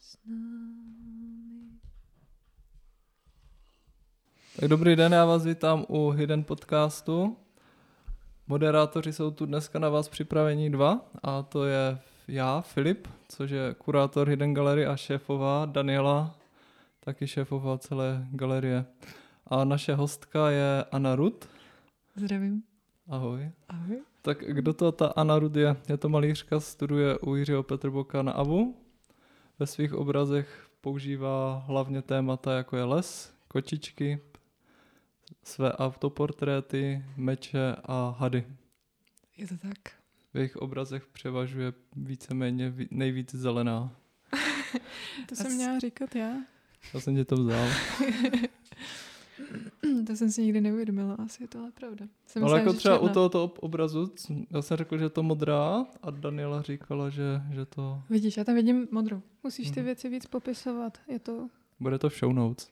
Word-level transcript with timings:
s 0.00 0.18
námi. 0.26 1.78
Tak 4.60 4.68
dobrý 4.68 4.96
den, 4.96 5.12
já 5.12 5.24
vás 5.24 5.44
vítám 5.44 5.84
u 5.88 6.10
Hidden 6.10 6.44
podcastu. 6.44 7.36
Moderátoři 8.46 9.12
jsou 9.12 9.30
tu 9.30 9.46
dneska 9.46 9.78
na 9.78 9.88
vás 9.88 10.08
připravení 10.08 10.70
dva 10.70 11.10
a 11.22 11.42
to 11.42 11.64
je 11.64 11.98
já, 12.28 12.60
Filip, 12.60 13.08
což 13.28 13.50
je 13.50 13.74
kurátor 13.74 14.28
Hidden 14.28 14.54
Gallery 14.54 14.86
a 14.86 14.96
šéfová 14.96 15.66
Daniela, 15.66 16.34
taky 17.00 17.26
šéfová 17.26 17.78
celé 17.78 18.26
galerie. 18.32 18.84
A 19.46 19.64
naše 19.64 19.94
hostka 19.94 20.50
je 20.50 20.84
Anna 20.92 21.16
Rud. 21.16 21.48
Zdravím. 22.16 22.62
Ahoj. 23.08 23.50
Ahoj. 23.68 24.02
Tak 24.22 24.38
kdo 24.38 24.72
to 24.72 24.92
ta 24.92 25.06
Anna 25.06 25.38
Rud 25.38 25.56
je? 25.56 25.76
Je 25.88 25.96
to 25.96 26.08
malířka, 26.08 26.60
studuje 26.60 27.18
u 27.18 27.34
Jiřího 27.34 27.62
Petrboka 27.62 28.22
na 28.22 28.32
AVU. 28.32 28.89
Ve 29.60 29.66
svých 29.66 29.92
obrazech 29.94 30.68
používá 30.80 31.64
hlavně 31.66 32.02
témata 32.02 32.56
jako 32.56 32.76
je 32.76 32.84
les, 32.84 33.34
kočičky, 33.48 34.20
své 35.44 35.72
autoportréty, 35.72 37.04
meče 37.16 37.76
a 37.84 38.16
hady. 38.18 38.46
Je 39.36 39.48
to 39.48 39.56
tak. 39.58 39.78
V 40.34 40.36
jejich 40.36 40.56
obrazech 40.56 41.06
převažuje 41.06 41.72
víceméně 41.96 42.70
ví- 42.70 42.88
nejvíc 42.90 43.34
zelená. 43.34 43.96
To 45.28 45.32
A 45.32 45.36
jsem 45.36 45.54
měla 45.54 45.78
říkat 45.78 46.14
já. 46.14 46.32
Já 46.94 47.00
jsem 47.00 47.16
ti 47.16 47.24
to 47.24 47.36
vzal. 47.36 47.68
to 50.06 50.16
jsem 50.16 50.30
si 50.30 50.42
nikdy 50.42 50.60
neuvědomila, 50.60 51.14
asi 51.14 51.42
je 51.42 51.48
to 51.48 51.58
ale 51.58 51.70
pravda. 51.72 52.06
Jsem 52.26 52.44
Ale 52.44 52.58
jako 52.58 52.72
třeba 52.72 52.98
u 52.98 53.00
černá. 53.00 53.14
tohoto 53.14 53.44
ob- 53.44 53.58
obrazu, 53.62 54.12
já 54.50 54.62
jsem 54.62 54.76
řekl, 54.76 54.98
že 54.98 55.04
je 55.04 55.10
to 55.10 55.22
modrá 55.22 55.86
a 56.02 56.10
Daniela 56.10 56.62
říkala, 56.62 57.10
že, 57.10 57.42
že 57.52 57.66
to 57.66 58.02
Vidíš, 58.10 58.36
já 58.36 58.44
tam 58.44 58.54
vidím 58.54 58.88
modrou. 58.90 59.22
Musíš 59.42 59.70
ty 59.70 59.80
Mhm. 59.80 59.84
věci 59.84 60.08
víc 60.08 60.26
popisovat. 60.26 60.98
Je 61.08 61.18
to, 61.18 61.48
bude 61.80 61.98
to 61.98 62.10
v 62.10 62.18
show 62.18 62.32
notes. 62.32 62.70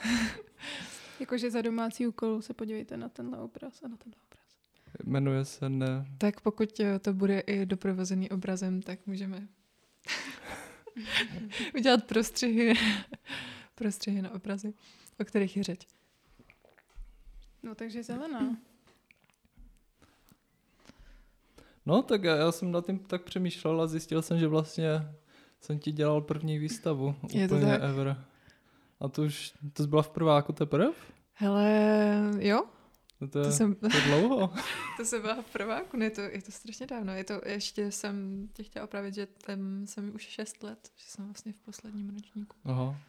jakože 1.20 1.50
za 1.50 1.62
domácí 1.62 2.06
úkol 2.06 2.42
se 2.42 2.54
podívejte 2.54 2.96
na 2.96 3.08
tenhle 3.08 3.38
obraz 3.38 3.82
a 3.82 3.88
na 3.88 3.96
tenhle 3.96 4.20
obraz. 4.28 4.46
Jmenuje 5.04 5.44
se 5.44 5.68
ne... 5.68 6.06
Tak 6.18 6.40
pokud 6.40 6.80
eh, 6.80 6.98
to 6.98 7.12
bude 7.14 7.40
i 7.40 7.66
doprovozený 7.66 8.30
obrazem, 8.30 8.82
tak 8.82 9.06
můžeme 9.06 9.48
udělat 11.74 12.04
prostřihy, 12.04 12.74
prostřihy 13.74 14.22
na 14.22 14.30
obrazy, 14.34 14.74
o 15.20 15.24
kterých 15.24 15.56
je 15.56 15.62
řeč. 15.62 15.86
No 17.62 17.74
takže 17.74 18.02
zelená. 18.02 18.56
No 21.86 22.02
tak 22.02 22.24
já, 22.24 22.36
já 22.36 22.52
jsem 22.52 22.72
nad 22.72 22.86
tím 22.86 22.98
tak 22.98 23.22
přemýšlel 23.22 23.80
a 23.80 23.86
zjistil 23.86 24.22
jsem, 24.22 24.38
že 24.38 24.48
vlastně 24.48 24.88
jsem 25.60 25.78
ti 25.78 25.92
dělal 25.92 26.20
první 26.20 26.58
výstavu. 26.58 27.14
Je 27.32 27.48
to 27.48 27.54
úplně 27.54 27.72
tak? 27.72 27.82
ever. 27.82 28.24
A 29.00 29.08
to 29.08 29.22
už, 29.22 29.54
to 29.72 29.82
jsi 29.82 29.88
byla 29.88 30.02
v 30.02 30.10
prváku 30.10 30.52
teprve? 30.52 30.92
Hele, 31.32 32.30
jo, 32.38 32.64
No 33.20 33.28
to, 33.28 33.38
je, 33.38 33.44
to 33.44 33.52
jsem, 33.52 33.74
to 33.74 33.88
dlouho. 34.06 34.52
to 34.96 35.04
jsem 35.04 35.22
byla 35.22 35.42
v 35.42 35.52
prváku, 35.52 35.96
ne, 35.96 36.10
to, 36.10 36.20
je 36.20 36.42
to 36.42 36.52
strašně 36.52 36.86
dávno. 36.86 37.12
Je 37.12 37.24
to, 37.24 37.40
ještě 37.46 37.92
jsem 37.92 38.48
tě 38.52 38.62
chtěla 38.62 38.84
opravit, 38.84 39.14
že 39.14 39.26
tam 39.26 39.86
jsem 39.86 40.14
už 40.14 40.22
6 40.22 40.62
let, 40.62 40.90
že 40.96 41.04
jsem 41.06 41.24
vlastně 41.24 41.52
v 41.52 41.60
posledním 41.60 42.10
ročníku. 42.10 42.56
Aha. 42.64 43.00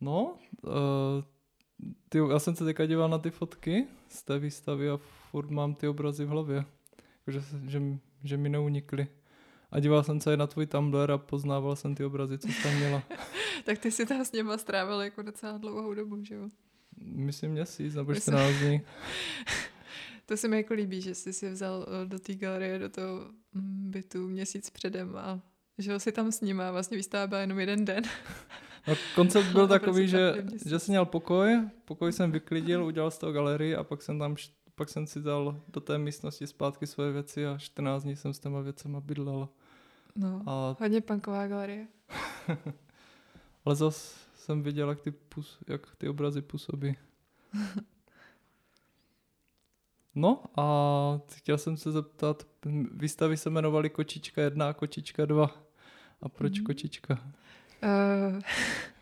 No, 0.00 0.38
uh, 0.62 0.72
ty, 2.08 2.18
já 2.30 2.38
jsem 2.38 2.56
se 2.56 2.64
teďka 2.64 2.86
díval 2.86 3.08
na 3.08 3.18
ty 3.18 3.30
fotky 3.30 3.86
z 4.08 4.22
té 4.22 4.38
výstavy 4.38 4.90
a 4.90 4.96
furt 5.30 5.50
mám 5.50 5.74
ty 5.74 5.88
obrazy 5.88 6.24
v 6.24 6.28
hlavě. 6.28 6.64
Že, 7.66 7.78
m- 7.78 8.00
že 8.24 8.36
mi 8.36 8.48
neunikly. 8.48 9.06
A 9.70 9.80
díval 9.80 10.02
jsem 10.04 10.20
se 10.20 10.34
i 10.34 10.36
na 10.36 10.46
tvůj 10.46 10.66
Tumblr 10.66 11.10
a 11.10 11.18
poznával 11.18 11.76
jsem 11.76 11.94
ty 11.94 12.04
obrazy, 12.04 12.38
co 12.38 12.48
jsi 12.48 12.62
tam 12.62 12.74
měla. 12.76 13.02
Tak 13.64 13.78
ty 13.78 13.90
si 13.90 14.06
tam 14.06 14.24
s 14.24 14.32
něma 14.32 14.58
strávil 14.58 15.00
jako 15.00 15.22
docela 15.22 15.58
dlouhou 15.58 15.94
dobu, 15.94 16.24
že 16.24 16.34
jo? 16.34 16.48
Myslím 17.02 17.50
měsíc 17.50 17.94
nebo 17.94 18.12
Myslím- 18.12 18.34
14 18.38 18.54
dní. 18.54 18.80
To 20.26 20.36
se 20.36 20.48
mi 20.48 20.56
jako 20.56 20.74
líbí, 20.74 21.00
že 21.02 21.14
jsi 21.14 21.32
si 21.32 21.50
vzal 21.50 21.86
eh, 21.88 22.06
do 22.08 22.18
té 22.18 22.34
galerie, 22.34 22.78
do 22.78 22.88
toho 22.88 23.20
mm, 23.54 23.90
bytu 23.90 24.28
měsíc 24.28 24.70
předem 24.70 25.16
a 25.16 25.40
žil 25.78 26.00
si 26.00 26.12
tam 26.12 26.32
s 26.32 26.40
nima 26.40 26.68
a 26.68 26.72
vlastně 26.72 26.96
výstava 26.96 27.26
byla 27.26 27.40
jenom 27.40 27.58
jeden 27.58 27.84
den. 27.84 28.04
No, 28.88 28.94
koncept 29.14 29.46
byl 29.52 29.68
takový, 29.78 30.08
že, 30.08 30.34
že 30.66 30.78
jsem 30.78 30.92
měl 30.92 31.04
pokoj, 31.04 31.68
pokoj 31.84 32.12
jsem 32.12 32.32
vyklidil, 32.32 32.84
udělal 32.84 33.10
z 33.10 33.18
toho 33.18 33.32
galerii 33.32 33.76
a 33.76 33.84
pak 33.84 34.02
jsem 34.02 34.18
tam 34.18 34.36
pak 34.74 34.88
jsem 34.88 35.06
si 35.06 35.20
dal 35.20 35.62
do 35.68 35.80
té 35.80 35.98
místnosti 35.98 36.46
zpátky 36.46 36.86
svoje 36.86 37.12
věci 37.12 37.46
a 37.46 37.58
14 37.58 38.02
dní 38.02 38.16
jsem 38.16 38.34
s 38.34 38.38
těma 38.38 38.60
věcema 38.60 39.00
bydlel. 39.00 39.48
No, 40.16 40.42
A, 40.46 40.76
hodně 40.80 41.00
punková 41.00 41.46
galerie. 41.46 41.86
ale 43.64 43.76
zas 43.76 44.26
jsem 44.34 44.62
viděl, 44.62 44.88
jak 44.88 45.00
ty, 45.00 45.10
pus, 45.10 45.58
jak 45.68 45.96
ty 45.96 46.08
obrazy 46.08 46.42
působí. 46.42 46.96
No 50.14 50.42
a 50.56 51.20
chtěl 51.34 51.58
jsem 51.58 51.76
se 51.76 51.92
zeptat, 51.92 52.46
výstavy 52.92 53.36
se 53.36 53.50
jmenovaly 53.50 53.90
Kočička 53.90 54.42
1 54.42 54.68
a 54.68 54.72
Kočička 54.72 55.24
2. 55.26 55.50
A 56.22 56.28
proč 56.28 56.58
Mhm. 56.58 56.66
Kočička? 56.66 57.32
Uh, 57.82 58.40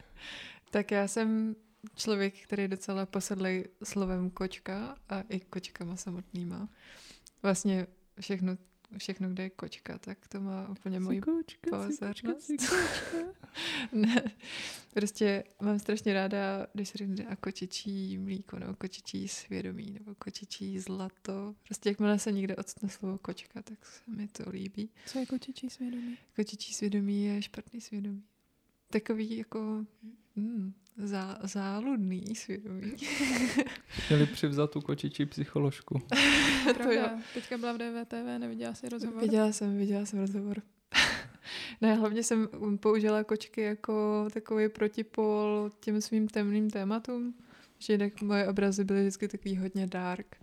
tak 0.70 0.90
já 0.90 1.08
jsem 1.08 1.56
člověk, 1.94 2.34
který 2.44 2.62
je 2.62 2.68
docela 2.68 3.06
posedlej 3.06 3.64
slovem 3.84 4.30
kočka 4.30 4.96
a 5.08 5.20
i 5.20 5.40
kočkama 5.40 5.96
samotnýma. 5.96 6.68
Vlastně 7.42 7.86
všechno, 8.20 8.56
všechno, 8.98 9.30
kde 9.30 9.42
je 9.42 9.50
kočka, 9.50 9.98
tak 9.98 10.28
to 10.28 10.40
má 10.40 10.68
úplně 10.68 11.20
kočka, 11.20 11.70
pozornost. 11.70 12.50
ne, 13.92 14.22
prostě 14.94 15.44
mám 15.62 15.78
strašně 15.78 16.14
ráda, 16.14 16.66
když 16.72 16.88
se 16.88 16.98
řekne 16.98 17.24
a 17.24 17.36
kočičí 17.36 18.18
mlíko, 18.18 18.58
nebo 18.58 18.74
kočičí 18.74 19.28
svědomí, 19.28 19.90
nebo 19.98 20.14
kočičí 20.14 20.78
zlato. 20.78 21.54
Prostě 21.64 21.88
jakmile 21.88 22.18
se 22.18 22.32
někde 22.32 22.56
odstne 22.56 22.88
slovo 22.88 23.18
kočka, 23.18 23.62
tak 23.62 23.86
se 23.86 24.10
mi 24.10 24.28
to 24.28 24.50
líbí. 24.50 24.90
Co 25.06 25.18
je 25.18 25.26
kočičí 25.26 25.70
svědomí? 25.70 26.18
Kočičí 26.36 26.74
svědomí 26.74 27.24
je 27.24 27.42
špatný 27.42 27.80
svědomí. 27.80 28.22
Takový 28.90 29.36
jako 29.36 29.84
mm, 30.36 30.72
zá, 30.96 31.38
záludný 31.42 32.34
svědomí. 32.34 32.92
Měli 34.08 34.26
přivzat 34.26 34.70
tu 34.70 34.80
kočičí 34.80 35.26
psycholožku. 35.26 36.02
to 36.82 36.92
jo. 36.92 37.08
Teďka 37.34 37.58
byla 37.58 37.72
v 37.72 37.78
DVTV, 37.78 38.38
neviděla 38.38 38.74
jsi 38.74 38.88
rozhovor? 38.88 39.22
Viděla 39.22 39.52
jsem, 39.52 39.76
viděla 39.76 40.06
jsem 40.06 40.18
rozhovor. 40.18 40.62
ne, 41.80 41.94
hlavně 41.94 42.22
jsem 42.22 42.48
použila 42.80 43.24
kočky 43.24 43.60
jako 43.60 44.28
takový 44.32 44.68
protipol 44.68 45.72
těm 45.80 46.00
svým 46.00 46.28
temným 46.28 46.70
tématům. 46.70 47.34
Že 47.78 47.92
jinak 47.92 48.22
moje 48.22 48.48
obrazy 48.48 48.84
byly 48.84 49.00
vždycky 49.00 49.28
takový 49.28 49.56
hodně 49.56 49.86
dark. 49.86 50.36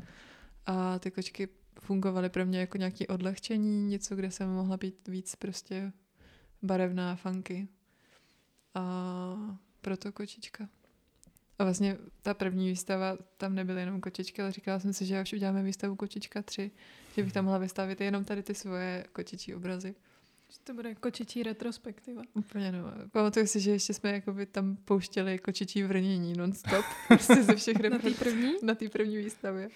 A 0.65 0.99
ty 0.99 1.11
kočky 1.11 1.47
fungovaly 1.79 2.29
pro 2.29 2.45
mě 2.45 2.59
jako 2.59 2.77
nějaké 2.77 3.07
odlehčení, 3.07 3.87
něco, 3.87 4.15
kde 4.15 4.31
jsem 4.31 4.49
mohla 4.49 4.77
být 4.77 5.07
víc 5.07 5.35
prostě 5.35 5.91
barevná, 6.61 7.15
funky. 7.15 7.67
A 8.75 9.57
proto 9.81 10.11
kočička. 10.11 10.69
A 11.59 11.63
vlastně 11.63 11.97
ta 12.21 12.33
první 12.33 12.69
výstava, 12.69 13.17
tam 13.37 13.55
nebyly 13.55 13.81
jenom 13.81 14.01
kočičky, 14.01 14.41
ale 14.41 14.51
říkala 14.51 14.79
jsem 14.79 14.93
si, 14.93 15.05
že 15.05 15.19
až 15.19 15.33
uděláme 15.33 15.63
výstavu 15.63 15.95
Kočička 15.95 16.41
3, 16.41 16.71
že 17.15 17.23
bych 17.23 17.33
tam 17.33 17.45
mohla 17.45 17.57
vystavit 17.57 18.01
jenom 18.01 18.25
tady 18.25 18.43
ty 18.43 18.55
svoje 18.55 19.05
kočičí 19.13 19.55
obrazy. 19.55 19.95
Že 20.49 20.59
to 20.63 20.73
bude 20.73 20.95
kočičí 20.95 21.43
retrospektiva. 21.43 22.21
Úplně 22.33 22.71
no. 22.71 22.79
Pamatuju 23.11 23.47
si, 23.47 23.59
že 23.59 23.71
ještě 23.71 23.93
jsme 23.93 24.11
jakoby 24.11 24.45
tam 24.45 24.75
pouštěli 24.75 25.39
kočičí 25.39 25.83
vrnění 25.83 26.33
non-stop. 26.33 26.85
Prostě 27.07 27.43
ze 27.43 27.55
všech 27.55 27.77
Na 27.79 27.99
té 27.99 28.11
první? 28.11 28.53
na 28.63 28.75
té 28.75 28.89
první 28.89 29.17
výstavě. 29.17 29.69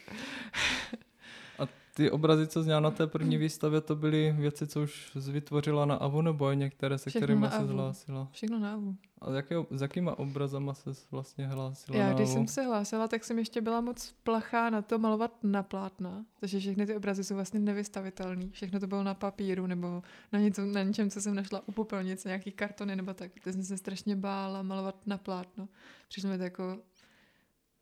Ty 2.00 2.12
obrazy, 2.12 2.48
co 2.48 2.64
zněla 2.64 2.80
na 2.80 2.92
té 2.92 3.08
první 3.08 3.38
výstavě, 3.38 3.82
to 3.82 3.96
byly 3.96 4.36
věci, 4.38 4.68
co 4.68 4.82
už 4.82 5.12
vytvořila 5.32 5.86
na 5.86 5.96
AVU, 5.96 6.22
nebo 6.22 6.52
některé, 6.52 6.98
se 6.98 7.10
Všechno 7.10 7.26
kterými 7.26 7.48
se 7.48 7.56
AVU. 7.56 7.68
zhlásila? 7.68 8.28
Všechno 8.32 8.60
na 8.60 8.74
AVU. 8.74 8.96
A 9.22 9.32
jaké, 9.32 9.56
s 9.72 9.82
jakýma 9.82 10.20
obrazama 10.20 10.74
se 10.74 10.92
vlastně 11.12 11.48
hlásila 11.48 11.98
Já 11.98 12.08
na 12.08 12.14
když 12.14 12.28
AVU? 12.28 12.34
jsem 12.34 12.48
se 12.48 12.62
hlásila, 12.62 13.08
tak 13.08 13.24
jsem 13.24 13.40
ještě 13.40 13.62
byla 13.62 13.82
moc 13.82 14.14
plachá 14.24 14.70
na 14.70 14.82
to 14.82 15.00
malovat 15.00 15.32
na 15.44 15.64
plátna. 15.64 16.26
Takže 16.40 16.60
všechny 16.60 16.86
ty 16.86 16.96
obrazy 16.96 17.24
jsou 17.24 17.36
vlastně 17.36 17.60
nevystavitelné. 17.60 18.50
Všechno 18.52 18.80
to 18.80 18.88
bylo 18.88 19.04
na 19.04 19.14
papíru 19.14 19.68
nebo 19.68 20.04
na, 20.34 20.40
něco, 20.40 20.66
na 20.66 20.84
něčem, 20.84 21.10
co 21.10 21.22
jsem 21.22 21.36
našla 21.36 21.62
u 21.66 21.72
popelnice, 21.72 22.30
nějaký 22.30 22.52
kartony 22.52 22.96
nebo 22.96 23.14
tak. 23.14 23.32
To 23.44 23.52
jsem 23.52 23.64
se 23.64 23.78
strašně 23.78 24.16
bála 24.16 24.62
malovat 24.62 24.96
na 25.06 25.18
plátno. 25.18 25.68
Přišlo 26.08 26.30
mi 26.30 26.38
to 26.38 26.44
jako 26.44 26.78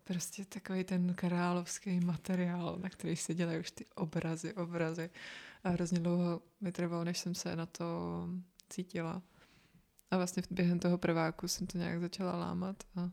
prostě 0.07 0.45
takový 0.45 0.83
ten 0.83 1.13
královský 1.13 1.99
materiál, 1.99 2.79
na 2.83 2.89
který 2.89 3.15
se 3.15 3.33
dělají 3.33 3.59
už 3.59 3.71
ty 3.71 3.85
obrazy, 3.95 4.53
obrazy. 4.53 5.09
A 5.63 5.69
hrozně 5.69 5.99
dlouho 5.99 6.41
mi 6.61 6.71
trvalo, 6.71 7.03
než 7.03 7.17
jsem 7.17 7.35
se 7.35 7.55
na 7.55 7.65
to 7.65 7.85
cítila. 8.69 9.21
A 10.11 10.17
vlastně 10.17 10.43
během 10.51 10.79
toho 10.79 10.97
prváku 10.97 11.47
jsem 11.47 11.67
to 11.67 11.77
nějak 11.77 11.99
začala 11.99 12.37
lámat 12.37 12.83
a 12.95 13.09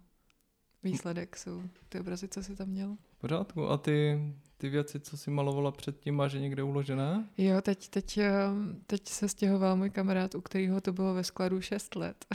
výsledek 0.83 1.37
jsou 1.37 1.63
ty 1.89 2.01
obrazy, 2.01 2.29
co 2.29 2.43
si 2.43 2.57
tam 2.57 2.69
měl. 2.69 2.97
pořádku. 3.19 3.69
A 3.69 3.77
ty, 3.77 4.21
ty 4.57 4.69
věci, 4.69 5.01
co 5.01 5.17
jsi 5.17 5.31
malovala 5.31 5.73
předtím, 5.73 6.15
máš 6.17 6.33
je 6.33 6.41
někde 6.41 6.63
uložené? 6.63 7.29
Jo, 7.39 7.61
teď, 7.63 7.89
teď, 7.89 8.19
ehm, 8.19 8.81
teď 8.87 9.09
se 9.09 9.29
stěhoval 9.29 9.77
můj 9.77 9.91
kamarád, 9.91 10.35
u 10.35 10.41
kterého 10.41 10.81
to 10.81 10.93
bylo 10.93 11.15
ve 11.15 11.25
skladu 11.25 11.61
6 11.61 11.95
let. 11.95 12.27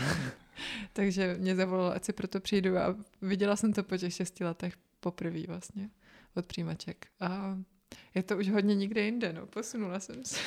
Takže 0.93 1.35
mě 1.39 1.55
zavolal, 1.55 1.91
ať 1.91 2.03
si 2.05 2.13
proto 2.13 2.39
přijdu 2.39 2.77
a 2.77 2.95
viděla 3.21 3.55
jsem 3.55 3.73
to 3.73 3.83
po 3.83 3.97
těch 3.97 4.13
6 4.13 4.39
letech 4.39 4.73
poprvé 4.99 5.39
vlastně 5.47 5.89
od 6.35 6.45
přijímaček. 6.45 7.07
A 7.19 7.57
je 8.15 8.23
to 8.23 8.37
už 8.37 8.49
hodně 8.49 8.75
nikde 8.75 9.01
jinde, 9.01 9.33
no, 9.33 9.47
posunula 9.47 9.99
jsem 9.99 10.25
se. 10.25 10.37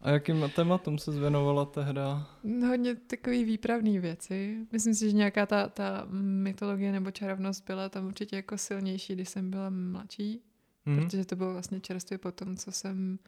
A 0.00 0.10
jakým 0.10 0.50
tématům 0.56 0.98
se 0.98 1.12
zvěnovala 1.12 1.64
tehda? 1.64 2.26
No, 2.44 2.66
hodně 2.68 2.94
takový 2.94 3.44
výpravný 3.44 3.98
věci. 3.98 4.66
Myslím 4.72 4.94
si, 4.94 5.10
že 5.10 5.16
nějaká 5.16 5.46
ta, 5.46 5.68
ta 5.68 6.06
mytologie 6.20 6.92
nebo 6.92 7.10
čarovnost 7.10 7.64
byla 7.66 7.88
tam 7.88 8.06
určitě 8.06 8.36
jako 8.36 8.58
silnější, 8.58 9.14
když 9.14 9.28
jsem 9.28 9.50
byla 9.50 9.70
mladší, 9.70 10.42
Mhm. 10.86 11.00
protože 11.04 11.24
to 11.24 11.36
bylo 11.36 11.52
vlastně 11.52 11.80
čerstvě 11.80 12.18
po 12.18 12.32
tom, 12.32 12.56
co 12.56 12.72
jsem 12.72 13.18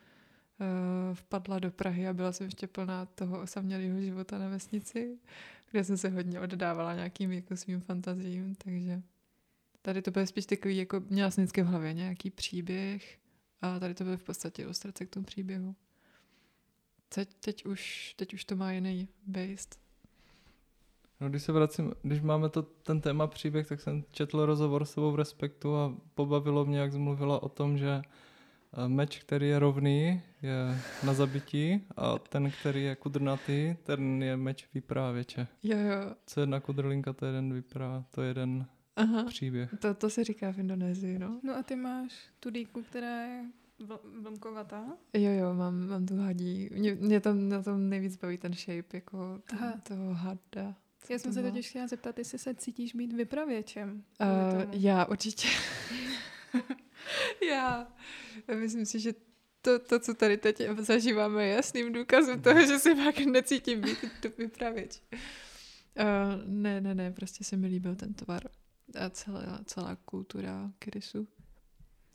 uh, 0.60 1.14
vpadla 1.14 1.58
do 1.58 1.70
Prahy 1.70 2.08
a 2.08 2.12
byla 2.12 2.32
jsem 2.32 2.44
ještě 2.44 2.66
plná 2.66 3.06
toho 3.06 3.40
osamělého 3.40 4.00
života 4.00 4.38
na 4.38 4.48
vesnici, 4.48 5.18
kde 5.72 5.84
jsem 5.84 5.96
se 5.96 6.08
hodně 6.08 6.40
oddávala 6.40 6.94
nějakým 6.94 7.32
jako 7.32 7.56
svým 7.56 7.80
fantazím, 7.80 8.54
takže 8.54 9.02
tady 9.82 10.02
to 10.02 10.10
bylo 10.10 10.26
spíš 10.26 10.46
takový, 10.46 10.76
jako 10.76 11.02
měla 11.08 11.30
jsem 11.30 11.44
vždycky 11.44 11.62
v 11.62 11.66
hlavě 11.66 11.92
nějaký 11.92 12.30
příběh 12.30 13.18
a 13.60 13.78
tady 13.78 13.94
to 13.94 14.04
byly 14.04 14.16
v 14.16 14.22
podstatě 14.22 14.62
ilustrace 14.62 15.06
k 15.06 15.10
tomu 15.10 15.26
příběhu. 15.26 15.74
Teď, 17.08 17.34
teď, 17.34 17.66
už, 17.66 18.14
teď 18.16 18.34
už 18.34 18.44
to 18.44 18.56
má 18.56 18.72
jiný 18.72 19.08
based. 19.26 19.78
No, 21.20 21.28
když 21.30 21.42
se 21.42 21.52
vracím, 21.52 21.92
když 22.02 22.20
máme 22.20 22.48
to, 22.48 22.62
ten 22.62 23.00
téma 23.00 23.26
příběh, 23.26 23.66
tak 23.66 23.80
jsem 23.80 24.04
četl 24.10 24.46
rozhovor 24.46 24.84
s 24.84 24.94
tebou 24.94 25.12
v 25.12 25.16
Respektu 25.16 25.76
a 25.76 25.96
pobavilo 26.14 26.64
mě, 26.64 26.78
jak 26.78 26.92
jsi 26.92 26.98
mluvila 26.98 27.42
o 27.42 27.48
tom, 27.48 27.78
že 27.78 28.02
meč, 28.86 29.18
který 29.18 29.48
je 29.48 29.58
rovný, 29.58 30.22
je 30.42 30.78
na 31.06 31.14
zabití 31.14 31.84
a 31.96 32.18
ten, 32.18 32.50
který 32.60 32.82
je 32.82 32.96
kudrnatý, 32.96 33.76
ten 33.82 34.22
je 34.22 34.36
meč 34.36 34.68
vyprávěče. 34.74 35.46
Jo, 35.62 35.78
jo. 35.78 36.14
Co 36.26 36.40
jedna 36.40 36.60
kudrlinka, 36.60 37.12
to 37.12 37.26
je 37.26 37.28
jeden 37.28 37.52
vyprá, 37.52 38.04
to 38.10 38.22
je 38.22 38.28
jeden 38.28 38.66
Aha. 38.96 39.24
příběh. 39.24 39.74
To, 39.78 39.94
to 39.94 40.10
se 40.10 40.24
říká 40.24 40.52
v 40.52 40.58
Indonésii, 40.58 41.18
no. 41.18 41.40
No 41.42 41.56
a 41.56 41.62
ty 41.62 41.76
máš 41.76 42.12
tu 42.40 42.50
dýku, 42.50 42.82
která 42.82 43.22
je 43.22 43.44
vl- 43.80 44.22
vlnkovatá. 44.22 44.84
Jo, 45.14 45.30
jo, 45.30 45.54
mám, 45.54 45.88
mám 45.88 46.06
tu 46.06 46.16
hadí. 46.16 46.70
Mě, 46.72 46.94
mě 46.94 47.20
tam 47.20 47.48
na 47.48 47.62
tom 47.62 47.88
nejvíc 47.88 48.16
baví 48.16 48.38
ten 48.38 48.54
shape, 48.54 48.96
jako 48.96 49.38
to, 49.50 49.56
Aha. 49.56 49.72
toho 49.88 50.14
hada. 50.14 50.74
Co 51.04 51.12
Já 51.12 51.18
jsem 51.18 51.32
se 51.32 51.42
totiž 51.42 51.68
chtěla 51.68 51.86
zeptat, 51.86 52.18
jestli 52.18 52.38
se 52.38 52.54
cítíš 52.54 52.94
být 52.94 53.12
vypravěčem. 53.12 54.02
Uh, 54.20 54.62
já 54.72 55.04
určitě. 55.04 55.48
já 57.48 57.92
myslím 58.58 58.86
si, 58.86 59.00
že 59.00 59.14
to, 59.60 59.78
to, 59.78 59.98
co 60.00 60.14
tady 60.14 60.36
teď 60.36 60.62
zažíváme, 60.78 61.46
je 61.46 61.54
jasným 61.54 61.92
důkazem 61.92 62.42
toho, 62.42 62.66
že 62.66 62.78
si 62.78 62.94
fakt 62.94 63.18
necítím 63.18 63.80
být 63.80 63.98
tu 64.20 64.28
vypravěč. 64.38 65.02
Uh, 65.12 66.42
ne, 66.46 66.80
ne, 66.80 66.94
ne, 66.94 67.10
prostě 67.12 67.44
se 67.44 67.56
mi 67.56 67.66
líbil 67.66 67.96
ten 67.96 68.14
tvar 68.14 68.42
a 69.00 69.10
celá, 69.10 69.60
celá 69.64 69.96
kultura 69.96 70.72
Kyrisu. 70.78 71.28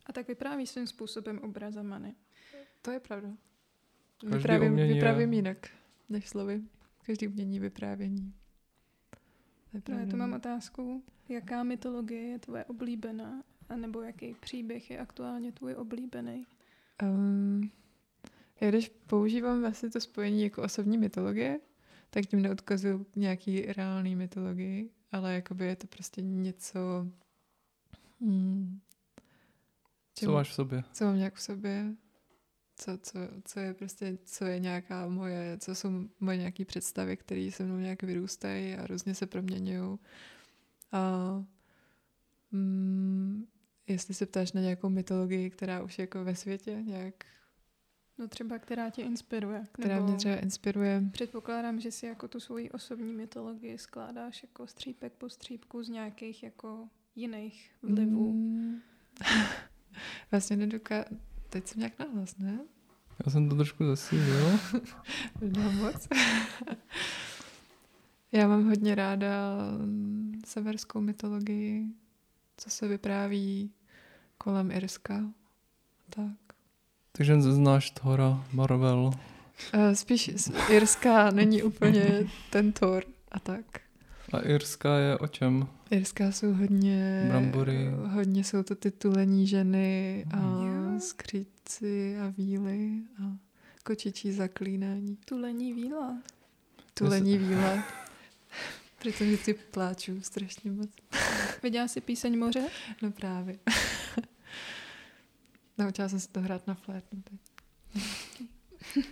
A 0.06 0.14
tak 0.14 0.28
vyprávíš 0.28 0.70
svým 0.70 0.88
způsobem 0.88 1.40
obrazama, 1.40 2.00
ne? 2.00 2.16
To 2.82 2.92
je 2.92 3.00
pravda. 3.00 3.30
Každý 4.22 4.38
Vyprávím, 4.38 4.72
umění 4.72 4.90
je- 4.90 4.96
vyprávím 4.96 5.34
jinak 5.34 5.68
než 6.10 6.30
slovy. 6.30 6.62
Každý 7.06 7.28
umění 7.28 7.60
vyprávění. 7.60 8.34
To 9.84 9.92
je 9.92 9.98
No, 9.98 10.04
já 10.04 10.12
tu 10.12 10.18
mám 10.18 10.34
otázku, 10.34 11.04
jaká 11.30 11.64
mytologie 11.64 12.22
je 12.22 12.40
tvoje 12.40 12.66
oblíbená, 12.66 13.44
a 13.70 13.76
nebo 13.76 14.02
jaký 14.02 14.36
příběh 14.40 14.92
je 14.92 15.00
aktuálně 15.00 15.52
tvůj 15.52 15.76
oblíbený? 15.76 16.46
Um, 17.04 17.72
já 18.62 18.70
když 18.70 18.90
používám 19.08 19.62
vlastně 19.62 19.90
to 19.90 20.00
spojení 20.02 20.44
jako 20.44 20.64
osobní 20.64 20.98
mytologie, 20.98 21.60
tak 22.10 22.26
tím 22.26 22.42
neodkazuju 22.42 23.04
k 23.04 23.16
nějaký 23.16 23.62
reálný 23.62 24.16
mytologii, 24.16 24.90
ale 25.12 25.34
jakoby 25.34 25.66
je 25.66 25.76
to 25.76 25.88
prostě 25.88 26.22
něco, 26.22 27.08
hmm, 28.22 28.80
Co 30.14 30.32
máš 30.32 30.50
v 30.50 30.54
sobě? 30.54 30.84
co 30.94 31.06
mám 31.06 31.18
nějak 31.18 31.36
v 31.36 31.42
sobě, 31.42 31.96
co, 32.76 32.98
co, 32.98 33.20
co 33.46 33.60
je 33.60 33.74
prostě, 33.74 34.18
co 34.24 34.46
je 34.46 34.60
nějaká 34.60 35.08
moje, 35.08 35.58
co 35.58 35.76
jsou 35.76 35.90
moje 36.20 36.38
nějaké 36.38 36.66
představy, 36.66 37.18
které 37.18 37.50
se 37.52 37.64
mnou 37.64 37.78
nějak 37.78 38.04
vyrůstají 38.04 38.76
a 38.76 38.88
různě 38.88 39.16
se 39.16 39.26
proměňují. 39.28 40.00
A 40.92 41.30
mm, 42.52 43.48
jestli 43.88 44.14
se 44.14 44.26
ptáš 44.26 44.52
na 44.54 44.62
nějakou 44.62 44.90
mytologii, 44.90 45.50
která 45.50 45.84
už 45.84 46.00
je 46.00 46.04
jako 46.04 46.24
ve 46.24 46.36
světě, 46.36 46.82
nějak, 46.86 47.14
No 48.20 48.28
třeba, 48.28 48.60
která 48.60 48.90
tě 48.90 49.02
inspiruje. 49.02 49.68
která 49.72 49.96
nebo 49.96 50.08
mě 50.08 50.18
třeba 50.18 50.36
inspiruje. 50.36 51.04
Předpokládám, 51.12 51.80
že 51.80 51.92
si 51.92 52.06
jako 52.06 52.28
tu 52.28 52.40
svoji 52.40 52.72
osobní 52.72 53.14
mytologii 53.14 53.78
skládáš 53.78 54.44
jako 54.44 54.68
střípek 54.68 55.14
po 55.14 55.30
střípku 55.30 55.84
z 55.84 55.90
nějakých 55.90 56.44
jako 56.44 56.90
jiných 57.16 57.72
vlivů. 57.84 58.34
Mm. 58.34 58.82
vlastně 60.32 60.56
nedoká... 60.56 61.06
Teď 61.50 61.68
jsem 61.68 61.80
nějak 61.80 62.00
nahlas, 62.00 62.38
ne? 62.38 62.60
Já 63.26 63.32
jsem 63.32 63.50
to 63.50 63.56
trošku 63.56 63.86
zasílil. 63.86 64.60
Nedám 65.42 65.76
moc. 65.76 66.08
Já 68.32 68.48
mám 68.48 68.66
hodně 68.70 68.96
ráda 68.96 69.58
mm, 69.78 70.42
severskou 70.46 71.02
mytologii, 71.02 71.86
co 72.58 72.70
se 72.70 72.88
vypráví 72.88 73.72
kolem 74.38 74.72
Irska. 74.72 75.22
Tak. 76.10 76.56
Takže 77.12 77.42
znáš 77.42 77.92
Thora, 77.92 78.46
Marvel. 78.54 79.12
Eh, 79.74 79.96
Spíš 79.96 80.32
z 80.36 80.52
Irska 80.70 81.32
není 81.32 81.64
úplně 81.64 82.28
ten 82.50 82.72
Thor 82.72 83.04
a 83.32 83.40
tak. 83.40 83.66
A 84.34 84.40
Irska 84.40 84.98
je 84.98 85.18
o 85.18 85.28
čem? 85.28 85.68
Irská 85.90 86.32
jsou 86.32 86.54
hodně... 86.54 87.26
Brambory. 87.30 87.88
Hodně 88.06 88.44
jsou 88.44 88.64
to 88.64 88.76
titulení 88.76 89.48
ženy 89.48 90.26
a 90.32 90.38
Jo. 90.40 91.00
skříci 91.00 92.20
a 92.20 92.34
víly 92.38 92.92
a 93.24 93.38
kočičí 93.84 94.32
zaklínání. 94.32 95.18
Tulení 95.26 95.74
víla. 95.74 96.18
Tulení 96.94 97.38
víla. 97.38 97.84
Proto 99.02 99.24
vždycky 99.24 99.54
pláču 99.54 100.22
strašně 100.22 100.72
moc. 100.72 100.90
Viděla 101.64 101.88
jsi 101.88 102.02
píseň 102.02 102.40
Moře? 102.40 102.68
No 103.02 103.12
právě. 103.12 103.60
Naučila 105.78 106.10
jsem 106.10 106.20
se 106.20 106.30
to 106.30 106.42
hrát 106.42 106.68
na 106.68 106.74
flétnu 106.74 107.22
teď. 107.22 107.40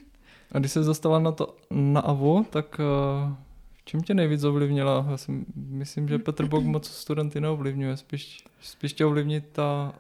A 0.51 0.60
když 0.60 0.72
se 0.72 0.80
dostala 0.80 1.20
na 1.20 1.32
to 1.32 1.58
na 1.72 2.01
AVO, 2.01 2.44
tak 2.44 2.80
uh, 2.80 3.34
v 3.74 3.86
čem 3.86 4.01
tě 4.01 4.13
nejvíc 4.13 4.44
ovlivnila? 4.44 5.06
Já 5.10 5.18
si 5.18 5.46
myslím, 5.56 6.08
že 6.08 6.20
Petr 6.20 6.46
Bok 6.46 6.63
moc 6.63 6.89
studenty 6.89 7.42
neovlivňuje, 7.42 7.98
spíš, 7.98 8.44
spíš 8.62 8.94
tě 8.94 9.06
ovlivní 9.06 9.42
ta 9.42 9.94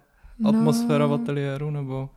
atmosféra 0.45 1.05
v 1.07 1.13
ateliéru, 1.13 1.71
nebo 1.71 2.09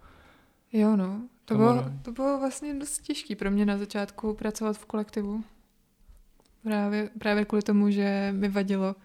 Jo, 0.73 0.97
no. 0.97 1.23
To 1.45 1.55
bylo, 1.55 1.85
to 2.03 2.13
bylo 2.13 2.39
vlastně 2.39 2.75
dost 2.75 2.99
těžké 2.99 3.37
pro 3.37 3.51
mě 3.51 3.67
na 3.67 3.79
začátku 3.79 4.35
pracovat 4.35 4.79
v 4.79 4.85
kolektivu. 4.85 5.45
Právě, 6.63 7.11
právě 7.19 7.45
kvůli 7.45 7.63
tomu, 7.63 7.91
že 7.91 8.29
mi 8.33 8.49
vadilo, 8.49 8.97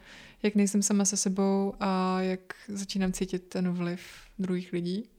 jak 0.43 0.55
nejsem 0.55 0.81
sama 0.81 1.05
se 1.05 1.17
sebou 1.17 1.74
a 1.79 2.22
jak 2.22 2.39
začínám 2.67 3.12
cítit 3.12 3.39
ten 3.39 3.72
vliv 3.72 4.01
druhých 4.39 4.74
lidí. 4.74 5.10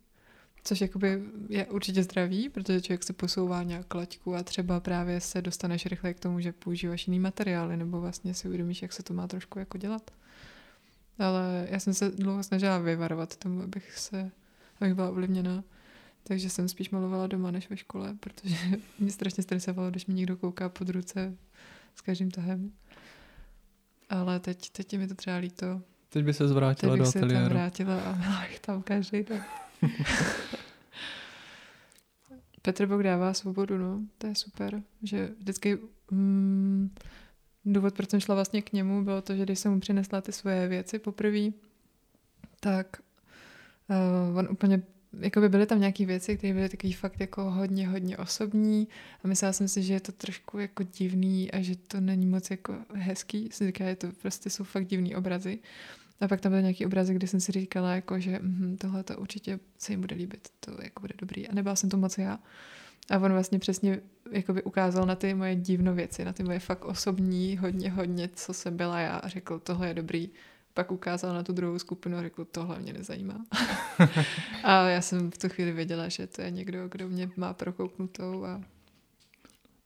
Což 0.64 0.80
jakoby 0.80 1.22
je 1.48 1.66
určitě 1.66 2.02
zdravý, 2.02 2.48
protože 2.48 2.80
člověk 2.80 3.02
se 3.02 3.12
posouvá 3.12 3.62
nějak 3.62 3.94
laťku 3.94 4.34
a 4.34 4.42
třeba 4.42 4.80
právě 4.80 5.20
se 5.20 5.42
dostaneš 5.42 5.86
rychle 5.86 6.14
k 6.14 6.20
tomu, 6.20 6.40
že 6.40 6.52
používáš 6.52 7.06
jiný 7.06 7.20
materiály 7.20 7.76
nebo 7.76 8.00
vlastně 8.00 8.34
si 8.34 8.48
uvědomíš, 8.48 8.82
jak 8.82 8.92
se 8.92 9.02
to 9.02 9.14
má 9.14 9.26
trošku 9.26 9.58
jako 9.58 9.78
dělat. 9.78 10.10
Ale 11.18 11.66
já 11.70 11.80
jsem 11.80 11.94
se 11.94 12.10
dlouho 12.10 12.42
snažila 12.42 12.78
vyvarovat 12.78 13.36
tomu, 13.36 13.62
abych 13.62 13.98
se, 13.98 14.30
abych 14.80 14.94
byla 14.94 15.10
ovlivněna. 15.10 15.64
Takže 16.22 16.50
jsem 16.50 16.68
spíš 16.68 16.90
malovala 16.90 17.26
doma 17.26 17.50
než 17.50 17.70
ve 17.70 17.76
škole, 17.76 18.16
protože 18.20 18.56
mě 18.98 19.10
strašně 19.10 19.42
stresovalo, 19.42 19.90
když 19.90 20.06
mi 20.06 20.14
někdo 20.14 20.36
kouká 20.36 20.68
pod 20.68 20.88
ruce 20.88 21.36
s 21.94 22.00
každým 22.00 22.30
tahem. 22.30 22.72
Ale 24.10 24.40
teď, 24.40 24.70
teď 24.70 24.92
je 24.92 24.98
mi 24.98 25.08
to 25.08 25.14
třeba 25.14 25.36
líto. 25.36 25.82
teď 26.08 26.24
by 26.24 26.34
se 26.34 26.44
Teď 26.44 26.48
zvrátila 26.48 26.96
do 26.96 27.02
bych 27.02 27.12
se 27.12 27.18
tam 27.20 27.28
ateliéru. 27.28 27.54
vrátila 27.54 28.00
a 28.00 28.12
byla 28.12 28.40
bych 28.40 28.60
tam 28.60 28.82
každý 28.82 29.22
den. 29.22 29.44
Petr 32.62 32.86
Bok 32.86 33.02
dává 33.02 33.34
svobodu, 33.34 33.78
no, 33.78 34.00
to 34.18 34.26
je 34.26 34.34
super, 34.34 34.82
že 35.02 35.28
vždycky 35.38 35.78
mm, 36.10 36.94
důvod, 37.64 37.94
proč 37.94 38.10
jsem 38.10 38.20
šla 38.20 38.34
vlastně 38.34 38.62
k 38.62 38.72
němu, 38.72 39.04
bylo 39.04 39.22
to, 39.22 39.36
že 39.36 39.42
když 39.42 39.58
jsem 39.58 39.72
mu 39.72 39.80
přinesla 39.80 40.20
ty 40.20 40.32
svoje 40.32 40.68
věci 40.68 40.98
poprvé, 40.98 41.50
tak 42.60 42.96
uh, 44.30 44.38
on 44.38 44.48
úplně, 44.50 44.82
jako 45.20 45.40
by 45.40 45.48
byly 45.48 45.66
tam 45.66 45.80
nějaké 45.80 46.06
věci, 46.06 46.36
které 46.36 46.54
byly 46.54 46.68
takový 46.68 46.92
fakt 46.92 47.20
jako 47.20 47.50
hodně, 47.50 47.88
hodně 47.88 48.16
osobní 48.16 48.88
a 49.24 49.28
myslela 49.28 49.52
jsem 49.52 49.68
si, 49.68 49.82
že 49.82 49.94
je 49.94 50.00
to 50.00 50.12
trošku 50.12 50.58
jako 50.58 50.82
divný 50.82 51.50
a 51.50 51.62
že 51.62 51.76
to 51.76 52.00
není 52.00 52.26
moc 52.26 52.50
jako 52.50 52.74
hezký, 52.94 53.48
si 53.52 53.66
říká, 53.66 53.84
že 53.84 53.96
to 53.96 54.12
prostě 54.22 54.50
jsou 54.50 54.64
fakt 54.64 54.86
divný 54.86 55.16
obrazy. 55.16 55.58
A 56.20 56.28
pak 56.28 56.40
tam 56.40 56.52
byl 56.52 56.60
nějaký 56.60 56.86
obrázek, 56.86 57.16
kdy 57.16 57.26
jsem 57.26 57.40
si 57.40 57.52
říkala, 57.52 57.94
jako, 57.94 58.20
že 58.20 58.38
mm, 58.42 58.76
tohle 58.80 59.02
to 59.02 59.18
určitě 59.18 59.58
se 59.78 59.92
jim 59.92 60.00
bude 60.00 60.16
líbit, 60.16 60.48
to 60.60 60.70
jako 60.82 61.00
bude 61.00 61.14
dobrý. 61.18 61.48
A 61.48 61.54
nebyla 61.54 61.76
jsem 61.76 61.90
to 61.90 61.96
moc 61.96 62.18
já. 62.18 62.38
A 63.10 63.18
on 63.18 63.32
vlastně 63.32 63.58
přesně 63.58 64.00
jakoby 64.32 64.62
ukázal 64.62 65.06
na 65.06 65.14
ty 65.14 65.34
moje 65.34 65.56
divno 65.56 65.94
věci, 65.94 66.24
na 66.24 66.32
ty 66.32 66.42
moje 66.42 66.58
fakt 66.58 66.84
osobní, 66.84 67.56
hodně, 67.56 67.90
hodně, 67.90 68.30
co 68.34 68.54
jsem 68.54 68.76
byla 68.76 69.00
já 69.00 69.16
a 69.16 69.28
řekl, 69.28 69.58
tohle 69.58 69.88
je 69.88 69.94
dobrý. 69.94 70.30
Pak 70.74 70.92
ukázal 70.92 71.34
na 71.34 71.42
tu 71.42 71.52
druhou 71.52 71.78
skupinu 71.78 72.16
a 72.16 72.22
řekl, 72.22 72.44
tohle 72.44 72.78
mě 72.78 72.92
nezajímá. 72.92 73.44
a 74.64 74.88
já 74.88 75.00
jsem 75.00 75.30
v 75.30 75.38
tu 75.38 75.48
chvíli 75.48 75.72
věděla, 75.72 76.08
že 76.08 76.26
to 76.26 76.42
je 76.42 76.50
někdo, 76.50 76.88
kdo 76.88 77.08
mě 77.08 77.30
má 77.36 77.54
prokouknutou 77.54 78.44
a 78.44 78.60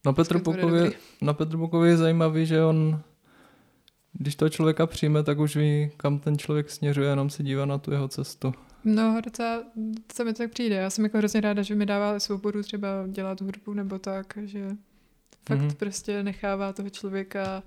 na 0.06 0.12
Petru 0.12 0.40
Pokově, 0.40 0.92
na 1.22 1.32
Petru 1.32 1.58
Pokově 1.58 1.90
je 1.90 1.96
zajímavý, 1.96 2.46
že 2.46 2.64
on, 2.64 3.02
když 4.12 4.36
toho 4.36 4.48
člověka 4.48 4.86
přijme, 4.86 5.22
tak 5.22 5.38
už 5.38 5.56
ví, 5.56 5.90
kam 5.96 6.18
ten 6.18 6.38
člověk 6.38 6.70
směřuje, 6.70 7.08
jenom 7.08 7.30
se 7.30 7.42
dívá 7.42 7.66
na 7.66 7.78
tu 7.78 7.92
jeho 7.92 8.08
cestu. 8.08 8.54
No, 8.84 9.20
docela, 9.24 9.62
docela 10.08 10.26
mi 10.26 10.32
to 10.32 10.38
tak 10.38 10.50
přijde. 10.50 10.74
Já 10.74 10.90
jsem 10.90 11.04
jako 11.04 11.18
hrozně 11.18 11.40
ráda, 11.40 11.62
že 11.62 11.74
mi 11.74 11.86
dává 11.86 12.20
svobodu 12.20 12.62
třeba 12.62 12.88
dělat 13.06 13.40
hudbu 13.40 13.74
nebo 13.74 13.98
tak, 13.98 14.38
že 14.44 14.68
fakt 15.48 15.58
mm-hmm. 15.58 15.74
prostě 15.74 16.22
nechává 16.22 16.72
toho 16.72 16.90
člověka 16.90 17.62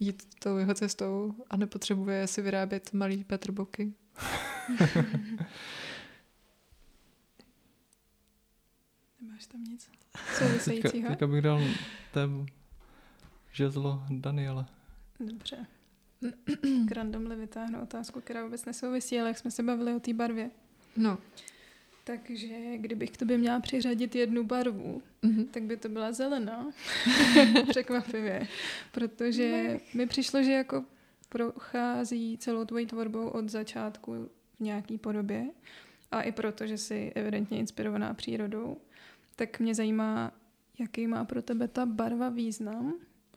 jít 0.00 0.22
tou 0.38 0.56
jeho 0.56 0.74
cestou 0.74 1.34
a 1.50 1.56
nepotřebuje 1.56 2.26
si 2.26 2.42
vyrábět 2.42 2.92
malý 2.92 3.24
Petrboky. 3.24 3.94
Nemáš 9.20 9.46
tam 9.46 9.64
nic 9.64 9.90
souvisejícího? 10.38 10.92
Teďka, 10.92 11.08
teďka 11.08 11.26
bych 11.26 11.42
dal 11.42 11.62
té 12.12 12.20
žezlo 13.52 14.02
Daniele. 14.10 14.66
Dobře. 15.20 15.66
K 16.88 16.92
randomly 16.92 17.36
vytáhnu 17.36 17.82
otázku, 17.82 18.20
která 18.20 18.44
vůbec 18.44 18.64
nesouvisí, 18.64 19.20
ale 19.20 19.28
jak 19.28 19.38
jsme 19.38 19.50
se 19.50 19.62
bavili 19.62 19.94
o 19.94 20.00
té 20.00 20.14
barvě. 20.14 20.50
No. 20.96 21.18
Takže 22.06 22.76
kdybych 22.76 23.10
k 23.10 23.16
tobě 23.16 23.38
měla 23.38 23.60
přiřadit 23.60 24.14
jednu 24.14 24.44
barvu, 24.44 25.02
mm-hmm. 25.22 25.46
tak 25.50 25.62
by 25.62 25.76
to 25.76 25.88
byla 25.88 26.12
zelená. 26.12 26.66
Překvapivě. 27.68 28.46
Protože 28.92 29.80
mi 29.94 30.06
přišlo, 30.06 30.42
že 30.42 30.52
jako 30.52 30.84
prochází 31.28 32.38
celou 32.38 32.64
tvojí 32.64 32.86
tvorbou 32.86 33.28
od 33.28 33.48
začátku 33.48 34.28
v 34.56 34.60
nějaký 34.60 34.98
podobě 34.98 35.46
a 36.10 36.22
i 36.22 36.32
proto, 36.32 36.66
že 36.66 36.78
jsi 36.78 37.12
evidentně 37.14 37.58
inspirovaná 37.58 38.14
přírodou, 38.14 38.76
tak 39.36 39.60
mě 39.60 39.74
zajímá, 39.74 40.32
jaký 40.78 41.06
má 41.06 41.24
pro 41.24 41.42
tebe 41.42 41.68
ta 41.68 41.86
barva 41.86 42.28
význam 42.28 42.94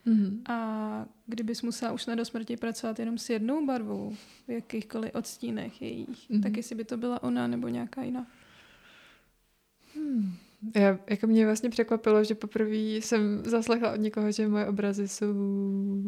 mm-hmm. 0.08 0.42
a 0.52 1.06
kdybys 1.26 1.62
musela 1.62 1.92
už 1.92 2.06
na 2.06 2.16
do 2.16 2.26
smrti 2.26 2.58
pracovat 2.58 3.00
jenom 3.00 3.18
s 3.18 3.30
jednou 3.30 3.66
barvou 3.66 4.16
v 4.48 4.52
jakýchkoliv 4.52 5.16
odstínech 5.16 5.82
jejich, 5.82 6.30
mm-hmm. 6.30 6.44
tak 6.44 6.58
jestli 6.58 6.76
by 6.76 6.84
to 6.84 6.98
byla 6.98 7.24
ona 7.24 7.48
nebo 7.48 7.68
nějaká 7.68 8.04
jiná. 8.04 8.28
Hmm. 9.96 10.34
Já, 10.75 11.00
jako 11.10 11.27
mě 11.27 11.46
vlastně 11.46 11.69
překvapilo, 11.69 12.24
že 12.24 12.36
poprvé 12.36 12.75
jsem 12.75 13.43
zaslechla 13.46 13.93
od 13.93 13.96
někoho, 13.96 14.31
že 14.31 14.48
moje 14.48 14.67
obrazy 14.67 15.08
jsou 15.08 15.34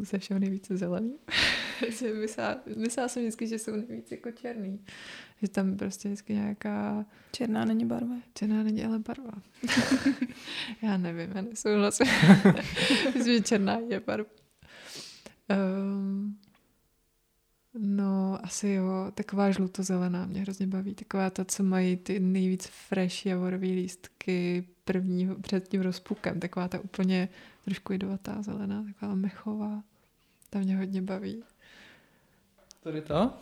ze 0.02 0.20
všeho 0.20 0.40
nejvíce 0.40 0.78
zelený. 0.78 1.16
myslela, 2.22 2.58
myslela 2.78 3.08
jsem 3.08 3.24
vždycky, 3.24 3.48
že 3.48 3.60
jsou 3.60 3.76
nejvíce 3.76 4.16
jako 4.16 4.32
černý. 4.32 4.80
Že 5.42 5.48
tam 5.48 5.78
prostě 5.78 6.08
vždycky 6.10 6.34
nějaká... 6.34 7.06
Černá 7.32 7.66
není 7.66 7.86
barva. 7.86 8.16
Černá 8.34 8.64
není 8.64 8.86
ale 8.86 9.00
barva. 9.00 9.32
já 10.82 10.98
nevím, 10.98 11.32
já 11.36 11.42
nesouhlasím. 11.42 12.08
Myslím, 13.16 13.34
že 13.34 13.42
černá 13.42 13.80
je 13.90 14.00
barva. 14.00 14.30
Um, 15.50 16.38
No, 17.74 18.40
asi 18.44 18.70
jo. 18.70 19.12
Taková 19.14 19.52
žlutozelená 19.52 20.26
mě 20.26 20.42
hrozně 20.42 20.68
baví. 20.68 20.96
Taková 20.96 21.30
ta, 21.30 21.46
co 21.46 21.64
mají 21.64 21.98
ty 21.98 22.20
nejvíc 22.20 22.66
fresh 22.66 23.26
javorové 23.26 23.68
lístky 23.68 24.68
prvního, 24.86 25.36
před 25.36 25.68
tím 25.68 25.82
rozpukem. 25.82 26.40
Taková 26.40 26.68
ta 26.68 26.80
úplně 26.80 27.30
trošku 27.66 27.94
jedovatá 27.94 28.42
zelená, 28.42 28.84
taková 28.84 29.16
mechová. 29.16 29.84
Ta 30.50 30.60
mě 30.60 30.78
hodně 30.78 31.02
baví. 31.02 31.44
Tady 32.84 33.02
ta? 33.02 33.34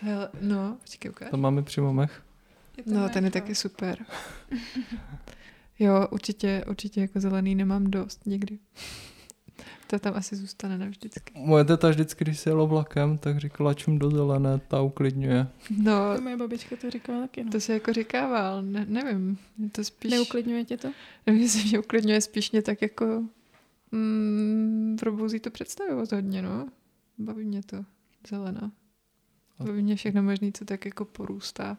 Hele, 0.00 0.28
no, 0.40 0.76
počkej, 0.80 1.10
ukáž. 1.10 1.30
To 1.30 1.36
máme 1.36 1.62
přímo 1.62 1.92
mech. 1.92 2.22
No, 2.86 3.08
ten 3.08 3.24
je 3.24 3.30
taky 3.30 3.54
super. 3.54 4.06
jo, 5.78 6.08
určitě, 6.10 6.64
určitě 6.68 7.00
jako 7.00 7.20
zelený 7.20 7.54
nemám 7.54 7.90
dost 7.90 8.26
nikdy. 8.26 8.58
To 9.86 9.98
tam 9.98 10.14
asi 10.16 10.36
zůstane 10.36 10.78
navždycky. 10.78 11.32
Moje 11.36 11.64
teta 11.64 11.88
vždycky, 11.88 12.24
když 12.24 12.38
se 12.38 12.50
jelo 12.50 12.66
vlakem, 12.66 13.18
tak 13.18 13.38
říkala, 13.38 13.74
čím 13.74 13.98
do 13.98 14.10
zelené, 14.10 14.60
ta 14.68 14.82
uklidňuje. 14.82 15.46
No, 15.78 16.16
to 16.16 16.22
moje 16.22 16.36
babička 16.36 16.76
to 16.76 16.90
říkala 16.90 17.20
taky. 17.20 17.44
No. 17.44 17.50
To 17.50 17.60
se 17.60 17.72
jako 17.72 17.92
říkával, 17.92 18.62
ne, 18.62 18.86
nevím. 18.88 19.38
To 19.72 19.84
spíš... 19.84 20.10
Neuklidňuje 20.10 20.64
tě 20.64 20.76
to? 20.76 20.88
Nevím, 21.26 21.48
že 21.48 21.68
mě 21.68 21.78
uklidňuje 21.78 22.20
spíš 22.20 22.52
mě 22.52 22.62
tak 22.62 22.82
jako 22.82 23.22
mm, 23.92 24.96
probouzí 25.00 25.40
to 25.40 25.50
představovat 25.50 26.12
hodně, 26.12 26.42
no. 26.42 26.68
Baví 27.18 27.44
mě 27.44 27.62
to 27.62 27.84
zelená. 28.28 28.72
Baví 29.58 29.82
mě 29.82 29.96
všechno 29.96 30.22
možné, 30.22 30.52
co 30.52 30.64
tak 30.64 30.84
jako 30.84 31.04
porůstá. 31.04 31.76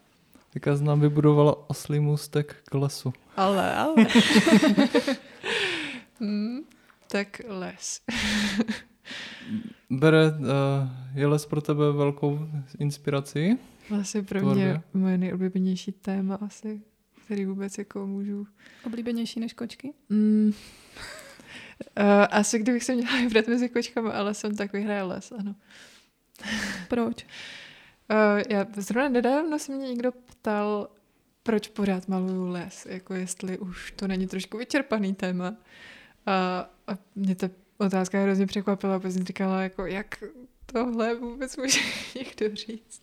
Teďka 0.54 0.76
znám 0.76 1.00
vybudovala 1.00 1.70
oslý 1.70 2.00
můstek 2.00 2.56
k 2.66 2.74
lesu. 2.74 3.14
Ale, 3.36 3.76
ale. 3.76 3.96
hmm 6.20 6.60
tak 7.16 7.42
les. 7.48 8.02
Bere, 9.90 10.28
uh, 10.28 10.38
je 11.16 11.28
les 11.28 11.46
pro 11.46 11.62
tebe 11.62 11.92
velkou 11.92 12.40
inspirací? 12.80 13.58
Les 13.90 14.16
je 14.16 14.24
pro 14.24 14.40
tvorbě? 14.40 14.66
mě 14.66 14.84
moje 14.94 15.18
nejoblíbenější 15.18 15.92
téma 15.92 16.36
asi, 16.36 16.82
který 17.26 17.46
vůbec 17.46 17.78
jako 17.78 18.08
můžu... 18.08 18.48
Oblíbenější 18.86 19.40
než 19.40 19.54
kočky? 19.54 19.94
Mm. 20.10 20.48
Uh, 20.48 20.54
asi 22.32 22.60
kdybych 22.60 22.84
se 22.84 22.96
měla 22.96 23.18
vybrat 23.18 23.48
mezi 23.48 23.70
kočkami 23.70 24.10
ale 24.10 24.34
jsem 24.34 24.56
tak 24.56 24.74
vyhraje 24.74 25.04
les, 25.04 25.32
ano. 25.32 25.56
Proč? 26.88 27.26
Uh, 28.12 28.42
já 28.50 28.66
zrovna 28.78 29.10
nedávno 29.10 29.60
se 29.60 29.76
mě 29.76 29.88
někdo 29.88 30.12
ptal, 30.12 30.88
proč 31.44 31.68
pořád 31.68 32.08
maluju 32.08 32.48
les, 32.48 32.86
jako 32.86 33.14
jestli 33.14 33.58
už 33.58 33.92
to 33.92 34.08
není 34.08 34.28
trošku 34.28 34.58
vyčerpaný 34.58 35.14
téma. 35.14 35.56
A, 36.26 36.70
a 36.88 36.98
mě 37.16 37.36
ta 37.36 37.50
otázka 37.78 38.22
hrozně 38.22 38.46
překvapila, 38.46 39.00
protože 39.00 39.14
jsem 39.14 39.26
říkala, 39.26 39.62
jako, 39.62 39.86
jak 39.86 40.24
tohle 40.66 41.16
vůbec 41.16 41.58
může 41.58 41.80
někdo 42.16 42.56
říct. 42.56 43.02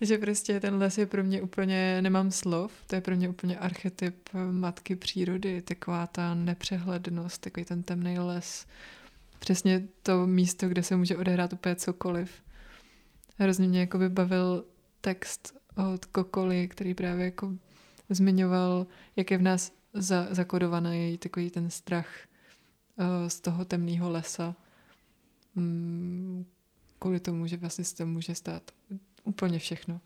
že 0.00 0.18
prostě 0.18 0.60
ten 0.60 0.74
les 0.74 0.98
je 0.98 1.06
pro 1.06 1.24
mě 1.24 1.42
úplně, 1.42 2.02
nemám 2.02 2.30
slov, 2.30 2.72
to 2.86 2.94
je 2.94 3.00
pro 3.00 3.16
mě 3.16 3.28
úplně 3.28 3.58
archetyp 3.58 4.28
matky 4.50 4.96
přírody, 4.96 5.62
taková 5.62 6.06
ta 6.06 6.34
nepřehlednost, 6.34 7.40
takový 7.40 7.64
ten 7.64 7.82
temný 7.82 8.18
les. 8.18 8.66
Přesně 9.38 9.88
to 10.02 10.26
místo, 10.26 10.68
kde 10.68 10.82
se 10.82 10.96
může 10.96 11.16
odehrát 11.16 11.52
úplně 11.52 11.76
cokoliv. 11.76 12.42
Hrozně 13.38 13.68
mě 13.68 13.80
jako 13.80 13.98
bavil 14.08 14.64
text 15.00 15.56
od 15.92 16.04
Kokoly, 16.04 16.68
který 16.68 16.94
právě 16.94 17.24
jako 17.24 17.52
zmiňoval, 18.08 18.86
jak 19.16 19.30
je 19.30 19.38
v 19.38 19.42
nás 19.42 19.72
za, 19.92 20.26
zakodovaný 20.30 21.18
takový 21.18 21.50
ten 21.50 21.70
strach 21.70 22.08
z 23.28 23.40
toho 23.40 23.64
temného 23.64 24.10
lesa. 24.10 24.56
Mm, 25.54 26.46
kvůli 26.98 27.20
tomu, 27.20 27.46
že 27.46 27.56
vlastně 27.56 27.84
se 27.84 27.96
to 27.96 28.06
může 28.06 28.34
stát 28.34 28.70
úplně 29.24 29.58
všechno. 29.58 30.00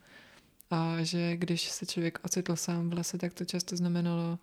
A 0.70 1.02
že 1.02 1.36
když 1.36 1.70
se 1.70 1.86
člověk 1.86 2.18
ocitl 2.22 2.56
sám 2.56 2.90
v 2.90 2.92
lese, 2.92 3.18
tak 3.18 3.34
to 3.34 3.44
často 3.44 3.76
znamenalo 3.76 4.38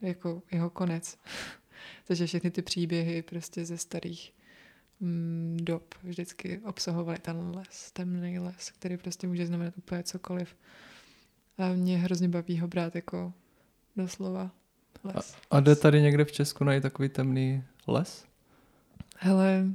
jako 0.00 0.42
jeho 0.50 0.70
konec. 0.70 1.18
Takže 2.06 2.26
všechny 2.26 2.50
ty 2.50 2.62
příběhy 2.62 3.22
prostě 3.22 3.64
ze 3.64 3.78
starých 3.78 4.32
mm, 5.00 5.56
dob 5.62 5.94
vždycky 6.02 6.58
obsahovaly 6.58 7.18
ten 7.18 7.52
les, 7.56 7.92
temný 7.92 8.38
les, 8.38 8.70
který 8.70 8.96
prostě 8.96 9.26
může 9.26 9.46
znamenat 9.46 9.78
úplně 9.78 10.02
cokoliv. 10.02 10.56
A 11.58 11.68
mě 11.68 11.98
hrozně 11.98 12.28
baví 12.28 12.58
ho 12.58 12.68
brát 12.68 12.94
jako 12.94 13.32
doslova 13.96 14.50
les. 15.04 15.34
A, 15.50 15.56
a 15.56 15.60
jde 15.60 15.76
tady 15.76 16.02
někde 16.02 16.24
v 16.24 16.32
Česku 16.32 16.64
najít 16.64 16.82
takový 16.82 17.08
temný 17.08 17.64
les? 17.86 18.24
Hele, 19.18 19.66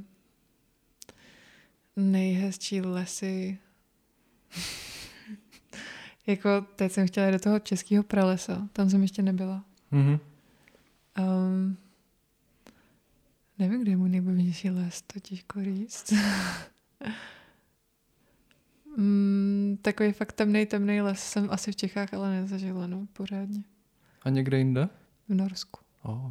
nejhezčí 1.96 2.80
lesy. 2.80 3.58
jako 6.26 6.66
teď 6.76 6.92
jsem 6.92 7.06
chtěla 7.06 7.30
do 7.30 7.38
toho 7.38 7.58
českého 7.58 8.04
pralesa, 8.04 8.68
tam 8.72 8.90
jsem 8.90 9.02
ještě 9.02 9.22
nebyla. 9.22 9.64
Mm-hmm. 9.92 10.20
Um, 11.18 11.76
nevím, 13.58 13.82
kde 13.82 13.92
je 13.92 13.96
můj 13.96 14.08
nejblížší 14.08 14.70
les, 14.70 15.02
to 15.02 15.20
těžko 15.20 15.64
říct. 15.64 16.12
mm, 18.96 19.78
takový 19.82 20.12
fakt 20.12 20.32
temný, 20.32 20.66
temný 20.66 21.00
les 21.00 21.20
jsem 21.20 21.48
asi 21.50 21.72
v 21.72 21.76
Čechách, 21.76 22.14
ale 22.14 22.30
nezažila, 22.30 22.86
no, 22.86 23.06
pořádně. 23.12 23.62
A 24.22 24.30
někde 24.30 24.58
jinde? 24.58 24.88
V 25.28 25.34
Norsku. 25.34 25.80
Oh. 26.02 26.30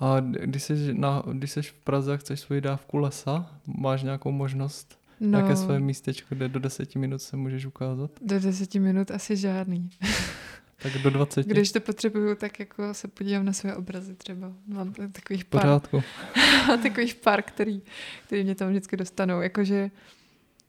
A 0.00 0.20
když 0.20 0.62
jsi, 0.62 0.94
na, 0.94 1.22
když 1.32 1.50
jsi 1.50 1.62
v 1.62 1.72
Praze 1.72 2.14
a 2.14 2.16
chceš 2.16 2.40
svoji 2.40 2.60
dávku 2.60 2.96
lesa, 2.96 3.60
máš 3.66 4.02
nějakou 4.02 4.32
možnost, 4.32 4.98
no, 5.20 5.38
jaké 5.38 5.56
své 5.56 5.80
místečko, 5.80 6.34
kde 6.34 6.48
do 6.48 6.60
deseti 6.60 6.98
minut 6.98 7.22
se 7.22 7.36
můžeš 7.36 7.66
ukázat? 7.66 8.10
Do 8.20 8.40
deseti 8.40 8.80
minut 8.80 9.10
asi 9.10 9.36
žádný. 9.36 9.90
tak 10.82 10.92
do 11.02 11.10
20. 11.10 11.46
Když 11.46 11.72
to 11.72 11.80
potřebuju, 11.80 12.34
tak 12.34 12.58
jako 12.58 12.94
se 12.94 13.08
podívám 13.08 13.44
na 13.44 13.52
své 13.52 13.76
obrazy 13.76 14.14
třeba. 14.14 14.52
Mám 14.66 14.92
takových 14.92 15.44
pár. 15.44 15.62
Pořádku. 15.62 16.02
takových 16.82 17.14
pár, 17.14 17.42
který, 17.42 17.82
který 18.26 18.44
mě 18.44 18.54
tam 18.54 18.68
vždycky 18.68 18.96
dostanou. 18.96 19.40
Jakože 19.40 19.90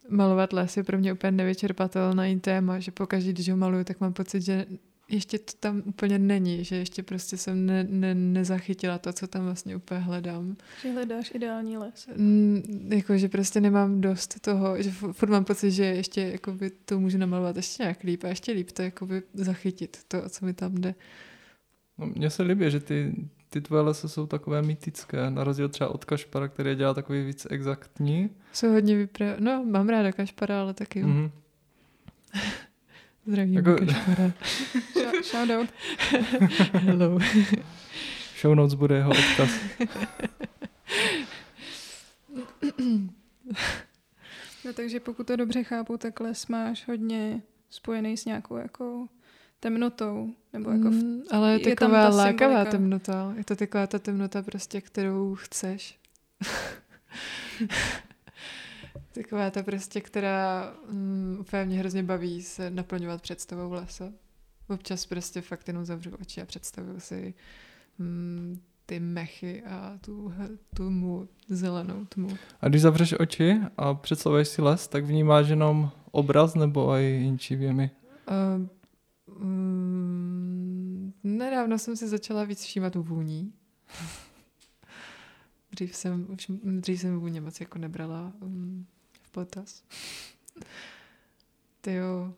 malovat 0.09 0.53
les 0.53 0.77
je 0.77 0.83
pro 0.83 0.97
mě 0.97 1.13
úplně 1.13 1.31
nevyčerpatelný 1.31 2.39
téma, 2.39 2.79
že 2.79 2.91
pokaždý, 2.91 3.33
když 3.33 3.49
ho 3.49 3.57
maluju, 3.57 3.83
tak 3.83 3.99
mám 3.99 4.13
pocit, 4.13 4.41
že 4.41 4.65
ještě 5.11 5.39
to 5.39 5.53
tam 5.59 5.81
úplně 5.85 6.19
není, 6.19 6.63
že 6.63 6.75
ještě 6.75 7.03
prostě 7.03 7.37
jsem 7.37 7.65
ne, 7.65 7.87
ne, 7.89 8.15
nezachytila 8.15 8.97
to, 8.97 9.13
co 9.13 9.27
tam 9.27 9.45
vlastně 9.45 9.75
úplně 9.75 9.99
hledám. 9.99 10.57
Že 10.81 10.91
hledáš 10.91 11.31
ideální 11.35 11.77
les. 11.77 12.07
Mm, 12.15 12.89
jako, 12.93 13.17
že 13.17 13.29
prostě 13.29 13.61
nemám 13.61 14.01
dost 14.01 14.39
toho, 14.39 14.81
že 14.81 14.91
furt 14.91 15.29
mám 15.29 15.45
pocit, 15.45 15.71
že 15.71 15.85
ještě 15.85 16.21
jakoby, 16.21 16.71
to 16.85 16.99
můžu 16.99 17.17
namalovat 17.17 17.55
ještě 17.55 17.83
nějak 17.83 18.03
líp 18.03 18.23
a 18.23 18.27
ještě 18.27 18.51
líp 18.51 18.71
to 18.71 18.81
jakoby 18.81 19.23
zachytit, 19.33 19.97
to, 20.07 20.29
co 20.29 20.45
mi 20.45 20.53
tam 20.53 20.75
jde. 20.75 20.95
No, 21.97 22.05
mně 22.05 22.29
se 22.29 22.43
líbí, 22.43 22.71
že 22.71 22.79
ty, 22.79 23.15
ty 23.49 23.61
tvoje 23.61 23.81
lesy 23.81 24.09
jsou 24.09 24.27
takové 24.27 24.61
mytické, 24.61 25.29
na 25.29 25.43
rozdíl 25.43 25.69
třeba 25.69 25.89
od 25.89 26.05
Kašpara, 26.05 26.47
který 26.47 26.75
dělá 26.75 26.93
takový 26.93 27.25
víc 27.25 27.47
exaktní. 27.49 28.29
Jsou 28.53 28.71
hodně 28.71 28.97
vypra... 28.97 29.25
No, 29.39 29.65
mám 29.65 29.89
ráda 29.89 30.11
Kašpara, 30.11 30.61
ale 30.61 30.73
taky. 30.73 31.03
Mm-hmm. 31.03 31.31
Zdravím, 33.25 33.53
jako... 33.53 33.75
Kašpara. 33.75 34.33
Shout 35.23 35.49
out. 35.49 35.69
Hello. 36.73 37.19
Show 38.41 38.55
notes 38.55 38.73
bude 38.73 38.95
jeho 38.95 39.11
odkaz. 39.11 39.49
no 44.65 44.73
takže 44.73 44.99
pokud 44.99 45.27
to 45.27 45.35
dobře 45.35 45.63
chápu, 45.63 45.97
tak 45.97 46.19
les 46.19 46.47
máš 46.47 46.87
hodně 46.87 47.41
spojený 47.69 48.17
s 48.17 48.25
nějakou 48.25 48.55
jako 48.55 49.07
temnotou. 49.59 50.29
Nebo 50.53 50.69
jako 50.69 50.89
v, 50.89 50.93
mm, 50.93 51.21
ale 51.31 51.53
je 51.53 51.75
taková 51.75 52.09
lákavá 52.09 52.65
temnota. 52.65 53.33
Je 53.37 53.43
to 53.43 53.55
taková 53.55 53.87
ta 53.87 53.99
temnota 53.99 54.41
prostě, 54.41 54.81
kterou 54.81 55.35
chceš. 55.35 55.99
Taková 59.13 59.49
ta 59.49 59.63
prostě, 59.63 60.01
která 60.01 60.73
um, 60.89 61.37
úplně 61.39 61.65
mě 61.65 61.79
hrozně 61.79 62.03
baví 62.03 62.41
se 62.41 62.69
naplňovat 62.69 63.21
představou 63.21 63.71
lesa. 63.73 64.11
Občas 64.69 65.05
prostě 65.05 65.41
fakt 65.41 65.67
jenom 65.67 65.85
zavřu 65.85 66.11
oči 66.21 66.41
a 66.41 66.45
představuju 66.45 66.99
si 66.99 67.33
um, 67.99 68.61
ty 68.85 68.99
mechy 68.99 69.63
a 69.63 69.97
tu 70.01 70.33
tmu, 70.75 71.27
zelenou 71.47 72.05
tmu. 72.05 72.37
A 72.61 72.67
když 72.67 72.81
zavřeš 72.81 73.13
oči 73.19 73.59
a 73.77 73.93
představuješ 73.93 74.47
si 74.47 74.61
les, 74.61 74.87
tak 74.87 75.05
vnímáš 75.05 75.47
jenom 75.47 75.91
obraz 76.11 76.55
nebo 76.55 76.91
i 76.91 77.03
jinčí 77.03 77.55
věmy? 77.55 77.91
Uh, 78.29 78.67
Mm, 79.41 81.13
nedávno 81.23 81.79
jsem 81.79 81.95
si 81.95 82.07
začala 82.07 82.43
víc 82.43 82.63
všímat 82.63 82.95
vůní. 82.95 83.53
Dřív, 85.71 85.95
jsem, 85.95 86.27
už, 86.29 86.51
dřív 86.79 87.01
jsem 87.01 87.19
vůně 87.19 87.41
moc 87.41 87.59
jako 87.59 87.77
nebrala 87.79 88.33
um, 88.39 88.85
v 89.21 89.31
potaz. 89.31 89.83
Ty 91.81 91.93
jo. 91.93 92.33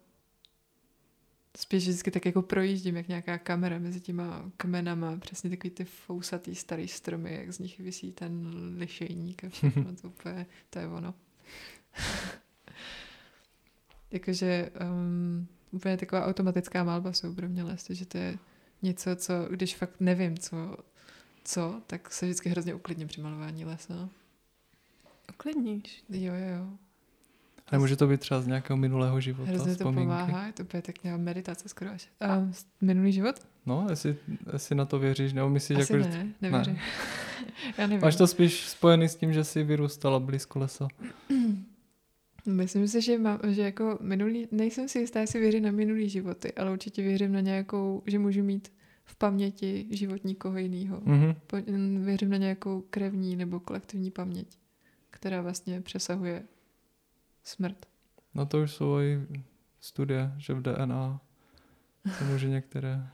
Spíš 1.57 1.83
vždycky 1.83 2.11
tak 2.11 2.25
jako 2.25 2.41
projíždím, 2.41 2.95
jak 2.95 3.07
nějaká 3.07 3.37
kamera 3.37 3.79
mezi 3.79 4.01
těma 4.01 4.51
kmenama, 4.57 5.17
přesně 5.17 5.49
takový 5.49 5.71
ty 5.71 5.85
fousatý 5.85 6.55
starý 6.55 6.87
stromy, 6.87 7.35
jak 7.35 7.53
z 7.53 7.59
nich 7.59 7.79
vysí 7.79 8.11
ten 8.11 8.51
lišejník 8.77 9.43
a 9.43 9.49
všechno, 9.49 9.95
to, 10.01 10.07
úplně, 10.07 10.45
to 10.69 10.79
je 10.79 10.87
ono. 10.87 11.13
Jakože 14.11 14.69
um, 14.91 15.47
úplně 15.71 15.97
taková 15.97 16.25
automatická 16.25 16.83
malba 16.83 17.13
jsou 17.13 17.35
pro 17.35 17.49
mě 17.49 17.63
lesy, 17.63 17.95
že 17.95 18.05
to 18.05 18.17
je 18.17 18.37
něco, 18.81 19.15
co, 19.15 19.33
když 19.49 19.75
fakt 19.75 19.95
nevím, 19.99 20.37
co, 20.37 20.77
co, 21.43 21.81
tak 21.87 22.13
se 22.13 22.25
vždycky 22.25 22.49
hrozně 22.49 22.73
uklidním 22.73 23.07
při 23.07 23.21
malování 23.21 23.65
lesa. 23.65 24.09
Uklidníš? 25.29 26.03
Jo, 26.09 26.33
jo, 26.33 26.55
jo. 26.57 26.67
Ale 27.67 27.79
může 27.79 27.95
to 27.95 28.07
být 28.07 28.19
třeba 28.19 28.41
z 28.41 28.47
nějakého 28.47 28.77
minulého 28.77 29.21
života, 29.21 29.51
Hrozně 29.51 29.75
to 29.75 29.83
pomáhá, 29.83 30.47
je 30.47 30.53
to 30.53 30.63
tak 30.63 31.03
nějaká 31.03 31.23
meditace 31.23 31.69
skoro 31.69 31.91
až. 31.91 32.09
A 32.21 32.47
minulý 32.81 33.11
život? 33.11 33.35
No, 33.65 33.87
jestli, 33.89 34.15
jestli 34.53 34.75
na 34.75 34.85
to 34.85 34.99
věříš, 34.99 35.33
nebo 35.33 35.49
myslíš, 35.49 35.79
Asi 35.79 35.93
jako, 35.93 36.09
ne, 36.09 36.27
nevěřím. 36.41 36.73
Ne. 36.73 36.81
Já 37.77 37.87
nevím. 37.87 38.01
Máš 38.01 38.15
to 38.15 38.27
spíš 38.27 38.69
spojený 38.69 39.09
s 39.09 39.15
tím, 39.15 39.33
že 39.33 39.43
jsi 39.43 39.63
vyrůstala 39.63 40.19
blízko 40.19 40.59
lesa. 40.59 40.87
Myslím 42.45 42.87
si, 42.87 43.01
že, 43.01 43.17
mám, 43.17 43.39
že 43.47 43.61
jako 43.61 43.97
minulý, 44.01 44.47
nejsem 44.51 44.87
si 44.87 44.99
jistá, 44.99 45.19
jestli 45.19 45.39
věřím 45.39 45.63
na 45.63 45.71
minulý 45.71 46.09
životy, 46.09 46.53
ale 46.53 46.71
určitě 46.71 47.01
věřím 47.01 47.31
na 47.31 47.39
nějakou, 47.39 48.03
že 48.05 48.19
můžu 48.19 48.43
mít 48.43 48.71
v 49.05 49.15
paměti 49.15 49.87
život 49.89 50.23
nikoho 50.23 50.57
jiného. 50.57 51.01
Mm-hmm. 51.01 52.03
Věřím 52.03 52.29
na 52.29 52.37
nějakou 52.37 52.81
krevní 52.81 53.35
nebo 53.35 53.59
kolektivní 53.59 54.11
paměť, 54.11 54.57
která 55.09 55.41
vlastně 55.41 55.81
přesahuje 55.81 56.43
smrt. 57.43 57.85
Na 58.33 58.45
to 58.45 58.61
už 58.61 58.71
jsou 58.71 58.99
i 58.99 59.27
studie, 59.79 60.33
že 60.37 60.53
v 60.53 60.61
DNA 60.61 61.21
se 62.17 62.23
může 62.23 62.49
některé 62.49 63.07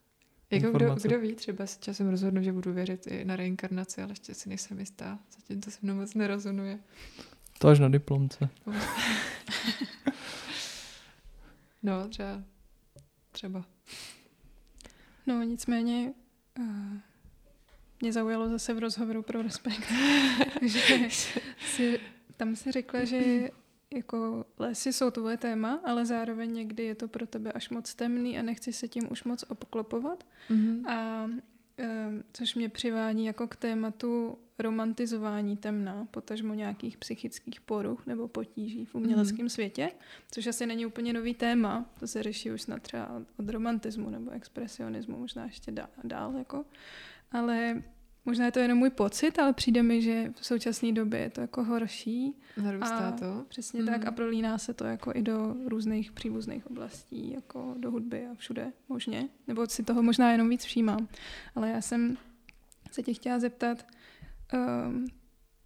jako 0.50 0.70
kdo, 0.78 0.94
kdo 1.02 1.20
ví, 1.20 1.34
třeba 1.34 1.66
s 1.66 1.78
časem 1.78 2.08
rozhodnu, 2.08 2.42
že 2.42 2.52
budu 2.52 2.72
věřit 2.72 3.06
i 3.06 3.24
na 3.24 3.36
reinkarnaci, 3.36 4.02
ale 4.02 4.12
ještě 4.12 4.34
si 4.34 4.48
nejsem 4.48 4.80
jistá. 4.80 5.18
Zatím 5.34 5.60
to 5.60 5.70
se 5.70 5.78
mnou 5.82 5.94
moc 5.94 6.14
nerozumuje. 6.14 6.78
To 7.58 7.68
až 7.68 7.78
na 7.78 7.88
diplomce. 7.88 8.48
no, 11.82 12.08
třeba. 12.08 12.42
Třeba. 13.32 13.64
No, 15.26 15.42
nicméně 15.42 16.12
uh, 16.58 16.66
mě 18.00 18.12
zaujalo 18.12 18.48
zase 18.48 18.74
v 18.74 18.78
rozhovoru 18.78 19.22
pro 19.22 19.42
Respekt, 19.42 19.92
že 20.62 21.08
si, 21.58 22.00
tam 22.36 22.56
si 22.56 22.72
řekla, 22.72 23.04
že 23.04 23.50
jako 23.94 24.44
lesy 24.58 24.92
jsou 24.92 25.10
tvoje 25.10 25.36
téma, 25.36 25.80
ale 25.84 26.06
zároveň 26.06 26.54
někdy 26.54 26.84
je 26.84 26.94
to 26.94 27.08
pro 27.08 27.26
tebe 27.26 27.52
až 27.52 27.70
moc 27.70 27.94
temný 27.94 28.38
a 28.38 28.42
nechci 28.42 28.72
se 28.72 28.88
tím 28.88 29.02
už 29.10 29.24
moc 29.24 29.44
obklopovat. 29.48 30.24
Mm-hmm. 30.50 30.90
A 30.90 31.26
Ehm, 31.80 32.22
což 32.32 32.54
mě 32.54 32.68
přivádí 32.68 33.24
jako 33.24 33.48
k 33.48 33.56
tématu 33.56 34.38
romantizování 34.60 35.56
temna, 35.56 36.06
potažmo 36.10 36.54
nějakých 36.54 36.96
psychických 36.98 37.60
poruch 37.60 38.06
nebo 38.06 38.28
potíží 38.28 38.84
v 38.84 38.94
uměleckém 38.94 39.44
mm. 39.44 39.48
světě, 39.48 39.90
což 40.30 40.46
asi 40.46 40.66
není 40.66 40.86
úplně 40.86 41.12
nový 41.12 41.34
téma, 41.34 41.90
to 42.00 42.06
se 42.06 42.22
řeší 42.22 42.50
už 42.50 42.62
snad 42.62 42.82
třeba 42.82 43.22
od 43.38 43.48
romantismu 43.48 44.10
nebo 44.10 44.30
expresionismu, 44.30 45.18
možná 45.18 45.44
ještě 45.44 45.70
dál, 45.70 45.88
dál 46.04 46.34
jako. 46.38 46.64
Ale 47.32 47.82
Možná 48.24 48.44
je 48.44 48.52
to 48.52 48.58
jenom 48.58 48.78
můj 48.78 48.90
pocit, 48.90 49.38
ale 49.38 49.52
přijde 49.52 49.82
mi, 49.82 50.02
že 50.02 50.32
v 50.40 50.46
současné 50.46 50.92
době 50.92 51.20
je 51.20 51.30
to 51.30 51.40
jako 51.40 51.64
horší. 51.64 52.36
Narůstá 52.62 52.96
a 52.96 53.12
to. 53.12 53.44
Přesně 53.48 53.80
mm. 53.80 53.86
tak 53.86 54.06
a 54.06 54.10
prolíná 54.10 54.58
se 54.58 54.74
to 54.74 54.84
jako 54.84 55.12
i 55.14 55.22
do 55.22 55.56
různých 55.66 56.12
příbuzných 56.12 56.70
oblastí, 56.70 57.32
jako 57.32 57.74
do 57.78 57.90
hudby 57.90 58.26
a 58.26 58.34
všude 58.34 58.72
možně. 58.88 59.28
Nebo 59.48 59.66
si 59.66 59.82
toho 59.82 60.02
možná 60.02 60.32
jenom 60.32 60.48
víc 60.48 60.64
všímám. 60.64 61.08
Ale 61.54 61.70
já 61.70 61.80
jsem 61.80 62.16
se 62.90 63.02
tě 63.02 63.14
chtěla 63.14 63.38
zeptat, 63.38 63.86
um, 64.52 65.06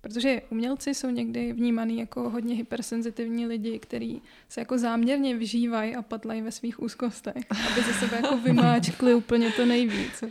protože 0.04 0.42
umělci 0.50 0.94
jsou 0.94 1.10
někdy 1.10 1.52
vnímaný 1.52 1.98
jako 1.98 2.30
hodně 2.30 2.54
hypersenzitivní 2.54 3.46
lidi, 3.46 3.78
kteří 3.78 4.22
se 4.48 4.60
jako 4.60 4.78
záměrně 4.78 5.36
vyžívají 5.36 5.96
a 5.96 6.02
patlají 6.02 6.42
ve 6.42 6.52
svých 6.52 6.82
úzkostech, 6.82 7.44
aby 7.50 7.82
ze 7.82 7.92
sebe 7.92 8.16
jako 8.16 8.36
vymáčkli 8.36 9.14
úplně 9.14 9.50
to 9.50 9.66
nejvíc. 9.66 10.24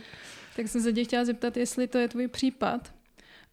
Tak 0.56 0.68
jsem 0.68 0.80
se 0.82 0.92
tě 0.92 1.04
chtěla 1.04 1.24
zeptat, 1.24 1.56
jestli 1.56 1.86
to 1.86 1.98
je 1.98 2.08
tvůj 2.08 2.28
případ 2.28 2.94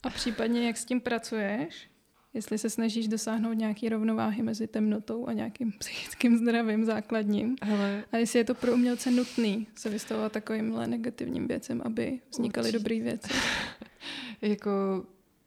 a 0.03 0.09
případně 0.09 0.67
jak 0.67 0.77
s 0.77 0.85
tím 0.85 1.01
pracuješ, 1.01 1.89
jestli 2.33 2.57
se 2.57 2.69
snažíš 2.69 3.07
dosáhnout 3.07 3.53
nějaké 3.53 3.89
rovnováhy 3.89 4.43
mezi 4.43 4.67
temnotou 4.67 5.27
a 5.27 5.33
nějakým 5.33 5.71
psychickým 5.79 6.37
zdravím 6.37 6.85
základním. 6.85 7.55
Ale... 7.61 8.03
A 8.11 8.17
jestli 8.17 8.39
je 8.39 8.45
to 8.45 8.55
pro 8.55 8.73
umělce 8.73 9.11
nutný 9.11 9.67
se 9.75 9.89
vystavovat 9.89 10.31
takovýmhle 10.31 10.87
negativním 10.87 11.47
věcem, 11.47 11.81
aby 11.85 12.19
vznikaly 12.31 12.71
dobré 12.71 12.99
věci. 12.99 13.33
jako 14.41 15.03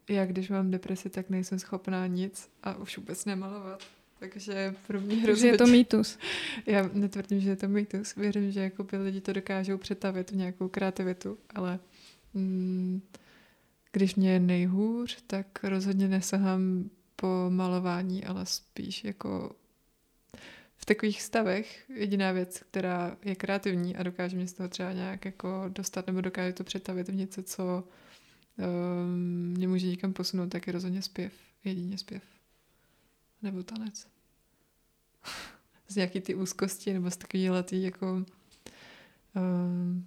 já, 0.09 0.27
když 0.27 0.49
mám 0.49 0.71
depresi, 0.71 1.11
tak 1.11 1.31
nejsem 1.31 1.59
schopná 1.59 2.07
nic 2.07 2.51
a 2.63 2.75
už 2.75 2.99
vůbec 2.99 3.25
nemalovat. 3.25 3.83
Takže 4.19 4.75
pro 4.87 5.01
mě 5.01 5.17
hrozně... 5.17 5.27
Takže 5.27 5.47
je 5.47 5.59
to 5.59 5.67
mýtus. 5.67 6.19
Já 6.67 6.91
netvrdím, 6.93 7.41
že 7.41 7.51
je 7.51 7.57
to 7.57 7.69
mýtus. 7.69 8.15
Věřím, 8.15 8.51
že 8.51 8.61
jako 8.61 8.85
by 8.85 8.97
lidi 8.97 9.21
to 9.21 9.33
dokážou 9.33 9.79
přetavit 9.79 10.31
v 10.31 10.37
nějakou 10.37 10.69
kreativitu, 10.69 11.39
ale 11.55 11.79
mm, 12.35 13.03
když 13.93 14.15
mě 14.15 14.33
je 14.33 14.41
nejhůř, 14.41 15.23
tak 15.27 15.65
rozhodně 15.65 16.09
nesahám 16.09 16.91
po 17.17 17.47
malování, 17.49 18.25
ale 18.25 18.47
spíš 18.47 19.05
jako 19.05 19.57
v 20.77 20.85
takových 20.85 21.23
stavech 21.23 21.85
jediná 21.89 22.33
věc, 22.33 22.63
která 22.71 23.17
je 23.25 23.35
kreativní 23.35 23.97
a 23.97 24.03
dokáže 24.03 24.37
mě 24.37 24.49
z 24.49 24.53
toho 24.53 24.69
třeba 24.69 24.93
nějak 24.93 25.25
jako 25.25 25.65
dostat 25.69 26.07
nebo 26.07 26.21
dokáže 26.21 26.53
to 26.53 26.65
přetavit 26.65 27.09
v 27.09 27.15
něco, 27.15 27.43
co 27.43 27.85
mě 29.55 29.69
může 29.69 29.87
někam 29.87 30.13
posunout, 30.13 30.49
tak 30.49 30.67
je 30.67 30.73
rozhodně 30.73 31.03
zpěv. 31.03 31.33
Jedině 31.65 31.99
zpěv. 31.99 32.23
Nebo 33.43 33.63
tanec. 33.63 34.07
z 35.89 35.97
nějaký 35.97 36.21
ty 36.21 36.35
úzkosti, 36.35 36.93
nebo 36.93 37.11
z 37.11 37.17
takový 37.17 37.51
letý 37.51 37.83
jako... 37.83 38.25
Um, 39.37 40.07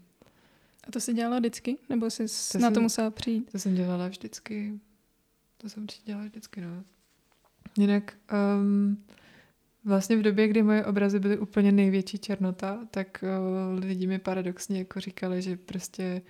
a 0.88 0.92
to 0.92 1.00
jsi 1.00 1.14
dělala 1.14 1.40
vždycky? 1.40 1.78
Nebo 1.90 2.10
jsi 2.10 2.18
to 2.18 2.58
na 2.60 2.68
jsem, 2.68 2.74
to 2.74 2.82
musela 2.82 3.12
přijít? 3.12 3.52
To 3.52 3.60
jsem 3.60 3.76
dělala 3.76 4.08
vždycky. 4.08 4.80
To 5.58 5.70
jsem 5.70 5.84
určitě 5.84 6.04
dělala 6.06 6.26
vždycky, 6.26 6.62
no. 6.62 6.84
Jinak 7.78 8.18
um, 8.60 9.06
vlastně 9.84 10.18
v 10.18 10.22
době, 10.22 10.48
kdy 10.48 10.64
moje 10.64 10.86
obrazy 10.86 11.20
byly 11.20 11.38
úplně 11.40 11.72
největší 11.72 12.20
černota, 12.20 12.80
tak 12.92 13.24
uh, 13.24 13.80
lidi 13.80 14.08
mi 14.08 14.20
paradoxně 14.20 14.80
jako 14.80 15.00
říkali, 15.00 15.42
že 15.42 15.58
prostě 15.58 16.22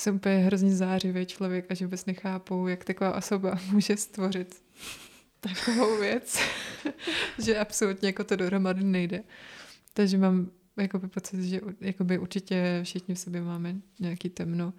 jsem 0.00 0.14
úplně 0.14 0.36
hrozně 0.36 0.76
zářivý 0.76 1.26
člověk 1.26 1.70
a 1.70 1.74
že 1.74 1.86
vůbec 1.86 2.06
nechápou, 2.06 2.66
jak 2.66 2.84
taková 2.84 3.16
osoba 3.16 3.58
může 3.72 3.96
stvořit 3.96 4.62
takovou 5.40 6.00
věc, 6.00 6.38
že 7.38 7.58
absolutně 7.58 8.08
jako 8.08 8.24
to 8.24 8.36
dohromady 8.36 8.84
nejde. 8.84 9.22
Takže 9.92 10.18
mám 10.18 10.50
jakoby 10.76 11.08
pocit, 11.08 11.42
že 11.42 11.60
jakoby 11.80 12.18
určitě 12.18 12.80
všichni 12.84 13.14
v 13.14 13.18
sobě 13.18 13.42
máme 13.42 13.76
nějaký 14.00 14.28
temno. 14.28 14.72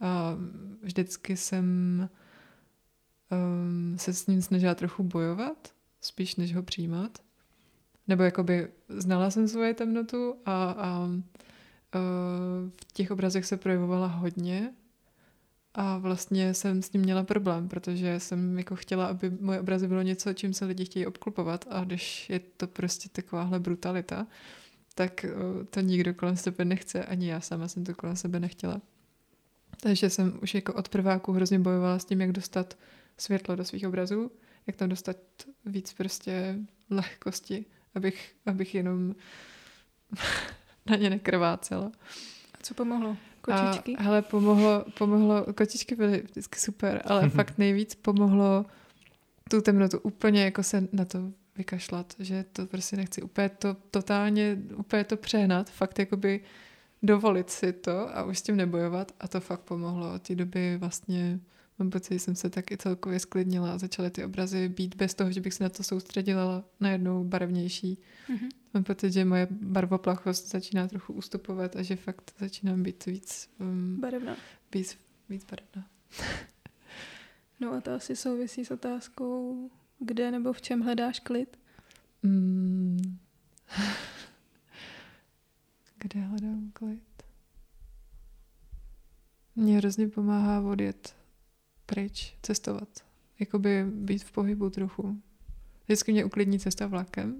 A 0.00 0.36
vždycky 0.82 1.36
jsem 1.36 2.08
um, 3.30 3.98
se 3.98 4.12
s 4.12 4.26
ním 4.26 4.42
snažila 4.42 4.74
trochu 4.74 5.02
bojovat, 5.02 5.74
spíš 6.00 6.36
než 6.36 6.54
ho 6.54 6.62
přijímat. 6.62 7.18
Nebo 8.08 8.22
jakoby 8.22 8.68
znala 8.88 9.30
jsem 9.30 9.48
svoje 9.48 9.74
temnotu 9.74 10.34
a, 10.44 10.70
a 10.78 11.08
v 12.68 12.92
těch 12.92 13.10
obrazech 13.10 13.46
se 13.46 13.56
projevovala 13.56 14.06
hodně 14.06 14.72
a 15.74 15.98
vlastně 15.98 16.54
jsem 16.54 16.82
s 16.82 16.88
tím 16.88 17.00
měla 17.00 17.22
problém, 17.24 17.68
protože 17.68 18.20
jsem 18.20 18.58
jako 18.58 18.76
chtěla, 18.76 19.06
aby 19.06 19.30
moje 19.40 19.60
obrazy 19.60 19.88
bylo 19.88 20.02
něco, 20.02 20.32
čím 20.32 20.54
se 20.54 20.64
lidi 20.64 20.84
chtějí 20.84 21.06
obklupovat 21.06 21.64
a 21.70 21.84
když 21.84 22.30
je 22.30 22.40
to 22.56 22.66
prostě 22.66 23.08
takováhle 23.08 23.60
brutalita, 23.60 24.26
tak 24.94 25.26
uh, 25.28 25.64
to 25.64 25.80
nikdo 25.80 26.14
kolem 26.14 26.36
sebe 26.36 26.64
nechce, 26.64 27.04
ani 27.04 27.28
já 27.28 27.40
sama 27.40 27.68
jsem 27.68 27.84
to 27.84 27.94
kolem 27.94 28.16
sebe 28.16 28.40
nechtěla. 28.40 28.80
Takže 29.80 30.10
jsem 30.10 30.38
už 30.42 30.54
jako 30.54 30.74
od 30.74 30.88
prváku 30.88 31.32
hrozně 31.32 31.58
bojovala 31.58 31.98
s 31.98 32.04
tím, 32.04 32.20
jak 32.20 32.32
dostat 32.32 32.78
světlo 33.18 33.56
do 33.56 33.64
svých 33.64 33.86
obrazů, 33.86 34.30
jak 34.66 34.76
tam 34.76 34.88
dostat 34.88 35.16
víc 35.66 35.92
prostě 35.92 36.58
lehkosti, 36.90 37.64
abych, 37.94 38.34
abych 38.46 38.74
jenom 38.74 39.14
na 40.90 40.96
ně 40.96 41.10
nekrvácela. 41.10 41.92
A 42.54 42.58
co 42.62 42.74
pomohlo? 42.74 43.16
Kočičky? 43.40 43.96
A, 43.96 44.02
hele, 44.02 44.22
pomohlo, 44.22 44.84
pomohlo, 44.98 45.46
kočičky 45.54 45.94
byly 45.94 46.22
vždycky 46.22 46.58
super, 46.58 47.02
ale 47.04 47.28
fakt 47.28 47.58
nejvíc 47.58 47.94
pomohlo 47.94 48.66
tu 49.50 49.60
temnotu 49.60 49.98
úplně 49.98 50.44
jako 50.44 50.62
se 50.62 50.88
na 50.92 51.04
to 51.04 51.18
vykašlat, 51.56 52.14
že 52.18 52.44
to 52.52 52.66
prostě 52.66 52.96
nechci 52.96 53.22
úplně 53.22 53.48
to 53.48 53.76
totálně, 53.90 54.58
úplně 54.76 55.04
to 55.04 55.16
přehnat, 55.16 55.70
fakt 55.70 55.98
jakoby 55.98 56.40
dovolit 57.02 57.50
si 57.50 57.72
to 57.72 58.16
a 58.16 58.22
už 58.24 58.38
s 58.38 58.42
tím 58.42 58.56
nebojovat 58.56 59.12
a 59.20 59.28
to 59.28 59.40
fakt 59.40 59.60
pomohlo. 59.60 60.14
Od 60.14 60.22
té 60.22 60.34
doby 60.34 60.76
vlastně 60.76 61.40
mám 61.78 61.90
pocit, 61.90 62.14
že 62.14 62.20
jsem 62.20 62.34
se 62.34 62.50
taky 62.50 62.76
celkově 62.76 63.20
sklidnila 63.20 63.74
a 63.74 63.78
začaly 63.78 64.10
ty 64.10 64.24
obrazy 64.24 64.68
být 64.68 64.94
bez 64.94 65.14
toho, 65.14 65.32
že 65.32 65.40
bych 65.40 65.54
se 65.54 65.64
na 65.64 65.70
to 65.70 65.82
soustředila 65.82 66.64
najednou 66.80 67.24
barevnější. 67.24 67.98
Mm-hmm. 68.28 68.48
Mám 68.74 68.84
pocit, 68.84 69.12
že 69.12 69.24
moje 69.24 69.48
barvoplachost 69.50 70.48
začíná 70.48 70.88
trochu 70.88 71.12
ustupovat 71.12 71.76
a 71.76 71.82
že 71.82 71.96
fakt 71.96 72.34
začínám 72.38 72.82
být 72.82 73.06
víc 73.06 73.50
um, 73.60 74.00
barevná. 74.00 74.36
Víc, 74.74 74.98
víc 75.28 75.46
barevná. 75.50 75.90
no 77.60 77.72
a 77.72 77.80
to 77.80 77.94
asi 77.94 78.16
souvisí 78.16 78.64
s 78.64 78.70
otázkou, 78.70 79.70
kde 79.98 80.30
nebo 80.30 80.52
v 80.52 80.62
čem 80.62 80.80
hledáš 80.80 81.20
klid? 81.20 81.58
Mm. 82.22 83.18
kde 85.98 86.20
hledám 86.20 86.70
klid? 86.72 87.02
Mně 89.56 89.76
hrozně 89.76 90.08
pomáhá 90.08 90.60
odjet 90.60 91.23
pryč, 91.86 92.34
cestovat. 92.42 92.88
Jakoby 93.40 93.84
být 93.84 94.24
v 94.24 94.32
pohybu 94.32 94.70
trochu. 94.70 95.20
Vždycky 95.84 96.12
mě 96.12 96.24
uklidní 96.24 96.58
cesta 96.58 96.86
vlakem. 96.86 97.36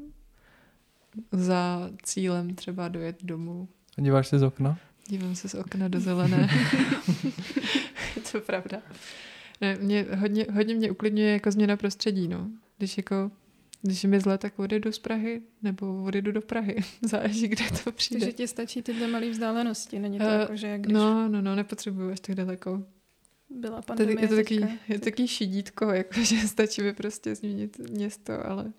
Za 1.33 1.91
cílem 2.03 2.55
třeba 2.55 2.89
dojet 2.89 3.25
domů. 3.25 3.69
A 3.99 4.01
díváš 4.01 4.29
se 4.29 4.39
z 4.39 4.43
okna? 4.43 4.79
Dívám 5.09 5.35
se 5.35 5.49
z 5.49 5.55
okna 5.55 5.89
do 5.89 6.01
zelené. 6.01 6.49
je 8.17 8.23
to 8.33 8.41
pravda. 8.41 8.83
Ne, 9.61 9.77
mě, 9.77 10.07
hodně, 10.19 10.47
hodně 10.53 10.75
mě 10.75 10.91
uklidňuje 10.91 11.33
jako 11.33 11.51
změna 11.51 11.77
prostředí, 11.77 12.29
no. 12.29 12.51
Když 12.79 12.97
jako 12.97 13.31
když 13.87 14.05
je 14.05 14.11
mi 14.11 14.21
zle, 14.21 14.39
tak 14.39 14.59
odjedu 14.59 14.93
z 14.93 14.99
Prahy 14.99 15.43
nebo 15.63 16.03
odjedu 16.05 16.33
do 16.33 16.41
Prahy. 16.41 16.77
Záleží, 17.03 17.49
kde 17.49 17.65
to 17.85 17.93
přijde. 17.93 18.21
Takže 18.21 18.33
ti 18.33 18.49
stačí 18.49 18.83
tyhle 18.83 19.09
malé 19.09 19.31
vzdálenosti, 19.31 19.99
není 19.99 20.19
to 20.19 20.25
uh, 20.25 20.33
jako, 20.33 20.57
že 20.57 20.79
když... 20.79 20.95
No, 20.95 21.29
no, 21.29 21.43
no, 21.43 21.55
nepotřebuju 21.55 22.11
až 22.11 22.21
tak 22.21 22.35
daleko 22.35 22.83
byla 23.51 23.83
pandemie. 23.83 24.25
Je 24.25 24.29
to, 24.29 24.37
taky, 24.37 24.55
je 24.89 24.99
to 24.99 25.05
taky 25.05 25.29
šidítko, 25.29 25.91
jako, 25.91 26.21
že 26.25 26.49
stačí 26.49 26.83
mi 26.83 26.93
prostě 26.93 27.35
změnit 27.35 27.79
město, 27.79 28.47
ale 28.47 28.73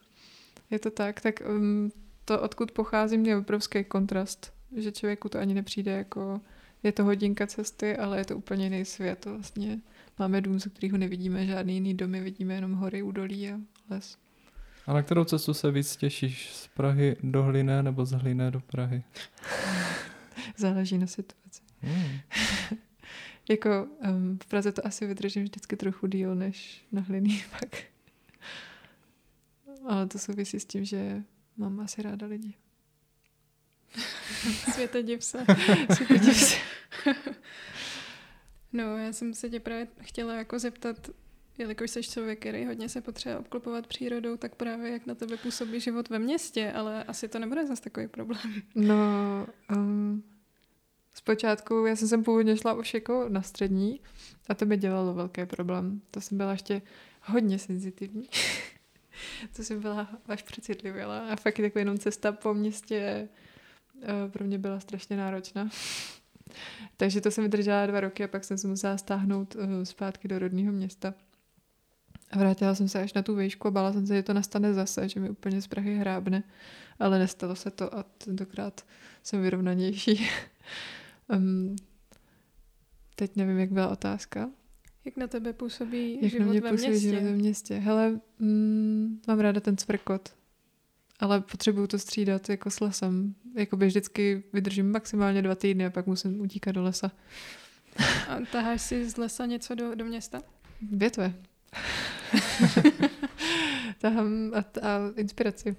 je 0.72 0.80
to 0.80 0.92
tak. 0.92 1.22
Tak 1.22 1.42
um, 1.50 1.92
to, 2.26 2.42
odkud 2.42 2.72
pocházím, 2.72 3.26
je 3.26 3.38
obrovský 3.38 3.84
kontrast, 3.84 4.54
že 4.78 4.92
člověku 4.92 5.30
to 5.30 5.40
ani 5.40 5.54
nepřijde 5.54 5.92
jako, 5.92 6.42
je 6.84 6.92
to 6.92 7.04
hodinka 7.04 7.48
cesty, 7.48 7.98
ale 7.98 8.18
je 8.18 8.26
to 8.26 8.38
úplně 8.38 8.64
jiný 8.64 8.86
svět. 8.86 9.26
Vlastně 9.26 9.80
máme 10.20 10.42
dům, 10.42 10.60
ze 10.60 10.70
kterého 10.70 10.98
nevidíme 10.98 11.46
žádný 11.46 11.74
jiný 11.74 11.94
domy, 11.94 12.22
vidíme 12.22 12.54
jenom 12.54 12.74
hory, 12.74 13.02
údolí 13.04 13.50
a 13.50 13.60
les. 13.90 14.18
A 14.88 14.94
na 14.94 15.02
kterou 15.02 15.24
cestu 15.24 15.54
se 15.54 15.72
víc 15.72 15.96
těšíš? 15.96 16.50
Z 16.54 16.68
Prahy 16.68 17.16
do 17.24 17.44
Hliné 17.44 17.84
nebo 17.84 18.06
z 18.06 18.12
Hliné 18.12 18.52
do 18.52 18.60
Prahy? 18.60 19.04
Záleží 20.58 20.98
na 20.98 21.08
situaci. 21.08 21.62
Hmm. 21.82 22.20
Jako 23.50 23.88
um, 24.10 24.38
v 24.44 24.46
Praze 24.46 24.72
to 24.72 24.86
asi 24.86 25.08
vydržím 25.08 25.44
vždycky 25.44 25.76
trochu 25.76 26.08
díl 26.08 26.36
než 26.36 26.86
na 26.92 27.02
hliný 27.02 27.44
pak. 27.60 27.84
Ale 29.86 30.08
to 30.08 30.20
souvisí 30.20 30.60
s 30.60 30.66
tím, 30.66 30.86
že 30.86 31.24
mám 31.58 31.80
asi 31.80 32.02
ráda 32.02 32.28
lidi. 32.28 32.54
Světodiv 34.74 35.24
se. 35.24 35.46
Světodiv 35.94 36.38
se. 36.38 36.56
no, 38.74 38.98
já 38.98 39.14
jsem 39.14 39.34
se 39.34 39.50
tě 39.50 39.60
právě 39.60 39.88
chtěla 40.02 40.34
jako 40.34 40.60
zeptat, 40.60 41.10
jelikož 41.58 41.92
jsi 41.92 42.04
člověk, 42.04 42.40
který 42.40 42.66
hodně 42.66 42.90
se 42.90 43.02
potřebuje 43.02 43.40
obklopovat 43.40 43.88
přírodou, 43.88 44.38
tak 44.38 44.56
právě 44.56 44.92
jak 44.92 45.06
na 45.06 45.16
tebe 45.16 45.38
působí 45.38 45.80
život 45.80 46.10
ve 46.10 46.20
městě, 46.20 46.72
ale 46.72 47.04
asi 47.04 47.28
to 47.28 47.40
nebude 47.40 47.68
zase 47.68 47.82
takový 47.82 48.08
problém. 48.08 48.62
No, 48.76 49.48
um, 49.76 50.24
Zpočátku, 51.26 51.86
já 51.86 51.96
jsem 51.96 52.08
sem 52.08 52.24
původně 52.24 52.58
šla 52.58 52.74
už 52.74 52.94
jako 52.94 53.26
na 53.30 53.42
střední 53.42 54.00
a 54.50 54.54
to 54.54 54.66
mi 54.66 54.78
dělalo 54.78 55.14
velký 55.14 55.46
problém. 55.46 56.02
To 56.12 56.22
jsem 56.22 56.38
byla 56.38 56.52
ještě 56.52 56.82
hodně 57.22 57.60
senzitivní. 57.60 58.30
to 59.56 59.64
jsem 59.64 59.82
byla 59.82 60.08
až 60.28 60.44
přecitlivěla 60.44 61.20
a 61.20 61.36
fakt 61.36 61.60
jako 61.60 61.80
jenom 61.80 61.98
cesta 61.98 62.32
po 62.32 62.54
městě 62.54 63.30
uh, 63.96 64.32
pro 64.32 64.46
mě 64.46 64.58
byla 64.58 64.80
strašně 64.80 65.18
náročná. 65.18 65.70
Takže 66.98 67.22
to 67.22 67.32
jsem 67.32 67.44
vydržela 67.44 67.86
dva 67.86 68.00
roky 68.00 68.24
a 68.24 68.28
pak 68.28 68.44
jsem 68.44 68.58
se 68.58 68.68
musela 68.68 68.98
stáhnout 68.98 69.56
uh, 69.56 69.62
zpátky 69.84 70.28
do 70.28 70.40
rodného 70.40 70.74
města. 70.74 71.14
A 72.32 72.38
vrátila 72.38 72.76
jsem 72.76 72.90
se 72.90 73.02
až 73.02 73.14
na 73.14 73.22
tu 73.22 73.36
výšku 73.36 73.68
a 73.68 73.72
bála 73.72 73.94
jsem 73.94 74.08
se, 74.08 74.16
že 74.16 74.24
to 74.24 74.34
nastane 74.34 74.74
zase, 74.74 75.10
že 75.10 75.20
mi 75.20 75.30
úplně 75.30 75.62
z 75.62 75.68
Prahy 75.68 75.96
hrábne. 75.96 76.44
Ale 77.00 77.20
nestalo 77.20 77.56
se 77.56 77.72
to 77.72 77.96
a 77.96 78.04
tentokrát 78.04 78.86
jsem 79.24 79.42
vyrovnanější. 79.42 80.30
Um, 81.30 81.76
teď 83.16 83.36
nevím, 83.36 83.60
jak 83.60 83.72
byla 83.72 83.88
otázka. 83.90 84.50
Jak 85.06 85.18
na 85.18 85.28
tebe 85.28 85.54
působí 85.54 86.20
jak 86.22 86.32
život 86.32 86.46
na 86.46 86.52
mě 86.52 86.62
ve 86.62 86.70
působí 86.70 86.90
městě? 86.90 87.10
život 87.10 87.24
ve 87.24 87.32
městě? 87.32 87.76
Hele, 87.76 88.20
mm, 88.40 89.22
mám 89.28 89.40
ráda 89.40 89.60
ten 89.60 89.78
cvrkot, 89.78 90.36
ale 91.20 91.42
potřebuju 91.42 91.88
to 91.88 92.00
střídat 92.00 92.50
jako 92.50 92.72
s 92.72 92.80
lesem. 92.80 93.36
Jakoby 93.56 93.88
vždycky 93.88 94.44
vydržím 94.54 94.92
maximálně 94.92 95.42
dva 95.42 95.56
týdny 95.56 95.86
a 95.86 95.90
pak 95.90 96.08
musím 96.08 96.42
utíkat 96.42 96.72
do 96.72 96.84
lesa. 96.84 97.12
A 98.30 98.40
taháš 98.52 98.82
si 98.82 99.10
z 99.10 99.18
lesa 99.18 99.46
něco 99.46 99.76
do, 99.76 99.96
do 99.96 100.06
města? 100.06 100.42
Větve. 100.92 101.34
Tahám 103.98 104.52
a, 104.54 104.60
a 104.60 105.00
inspiraci. 105.16 105.76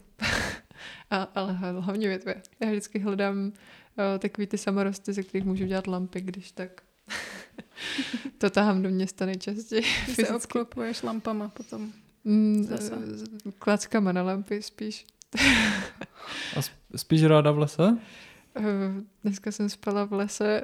a, 1.11 1.23
ale 1.23 1.53
hlavně 1.53 2.09
větve. 2.09 2.35
Já 2.61 2.71
vždycky 2.71 2.99
hledám 2.99 3.53
takový 4.19 4.47
ty 4.47 4.59
samorosty, 4.59 5.13
ze 5.13 5.23
kterých 5.23 5.45
můžu 5.45 5.65
dělat 5.65 5.87
lampy, 5.87 6.21
když 6.21 6.53
tak. 6.53 6.83
to 8.39 8.51
tahám 8.51 8.83
do 8.83 8.89
města 8.89 9.27
nejčastěji. 9.27 9.83
Ty 10.07 10.15
se 10.15 10.29
obklopuješ 10.29 11.03
lampama 11.03 11.49
potom. 11.49 11.93
Mm, 12.25 12.69
klackama 13.59 14.13
na 14.13 14.23
lampy 14.23 14.63
spíš. 14.63 15.07
A 16.57 16.61
spíš 16.97 17.25
ráda 17.25 17.51
v 17.53 17.59
lese? 17.59 17.99
Eh, 18.57 19.03
dneska 19.25 19.53
jsem 19.53 19.69
spala 19.69 20.05
v 20.05 20.13
lese, 20.13 20.63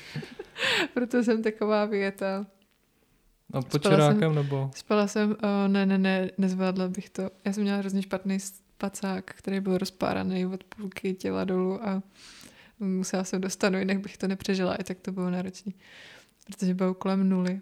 proto 0.94 1.24
jsem 1.24 1.42
taková 1.42 1.84
věta. 1.84 2.46
A 3.52 3.62
pod 3.62 3.82
čirákem 3.82 4.20
jsem, 4.20 4.34
nebo? 4.34 4.70
Spala 4.74 5.06
jsem, 5.06 5.30
uh, 5.30 5.36
ne, 5.68 5.86
ne, 5.86 5.98
ne, 5.98 6.30
nezvládla 6.38 6.88
bych 6.88 7.10
to. 7.10 7.30
Já 7.44 7.52
jsem 7.52 7.62
měla 7.62 7.78
hrozně 7.78 8.02
špatný 8.02 8.38
spacák, 8.82 9.24
který 9.34 9.60
byl 9.60 9.78
rozpáraný 9.78 10.46
od 10.46 10.64
půlky 10.64 11.14
těla 11.14 11.44
dolů 11.44 11.84
a 11.84 12.02
musela 12.78 13.24
jsem 13.24 13.40
dostat, 13.40 13.74
jinak 13.74 14.00
bych 14.00 14.16
to 14.16 14.28
nepřežila, 14.28 14.74
i 14.74 14.84
tak 14.84 14.98
to 14.98 15.12
bylo 15.12 15.30
náročné. 15.30 15.72
Protože 16.46 16.74
bylo 16.74 16.94
kolem 16.94 17.28
nuly. 17.28 17.60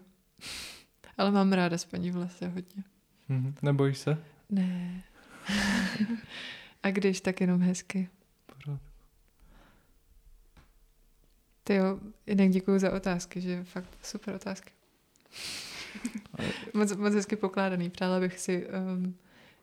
Ale 1.19 1.31
mám 1.31 1.53
ráda 1.53 1.79
spaní 1.79 2.11
v 2.11 2.17
lese 2.17 2.49
hodně. 2.49 2.85
Mm-hmm. 3.31 3.55
Nebojíš 3.63 3.99
se? 3.99 4.19
Ne. 4.51 5.03
a 6.83 6.91
když, 6.91 7.21
tak 7.21 7.41
jenom 7.41 7.61
hezky. 7.61 8.09
Pořád. 8.47 8.81
Ty 11.65 11.75
jo, 11.75 12.01
jinak 12.27 12.51
děkuji 12.51 12.79
za 12.79 12.93
otázky, 12.93 13.41
že 13.41 13.65
fakt 13.65 13.99
super 14.03 14.35
otázky. 14.35 14.73
moc, 16.75 16.97
moc 16.97 17.15
hezky 17.15 17.37
pokládaný. 17.37 17.91
Přála 17.91 18.21
bych 18.21 18.39
si 18.39 18.67
um, 18.67 19.17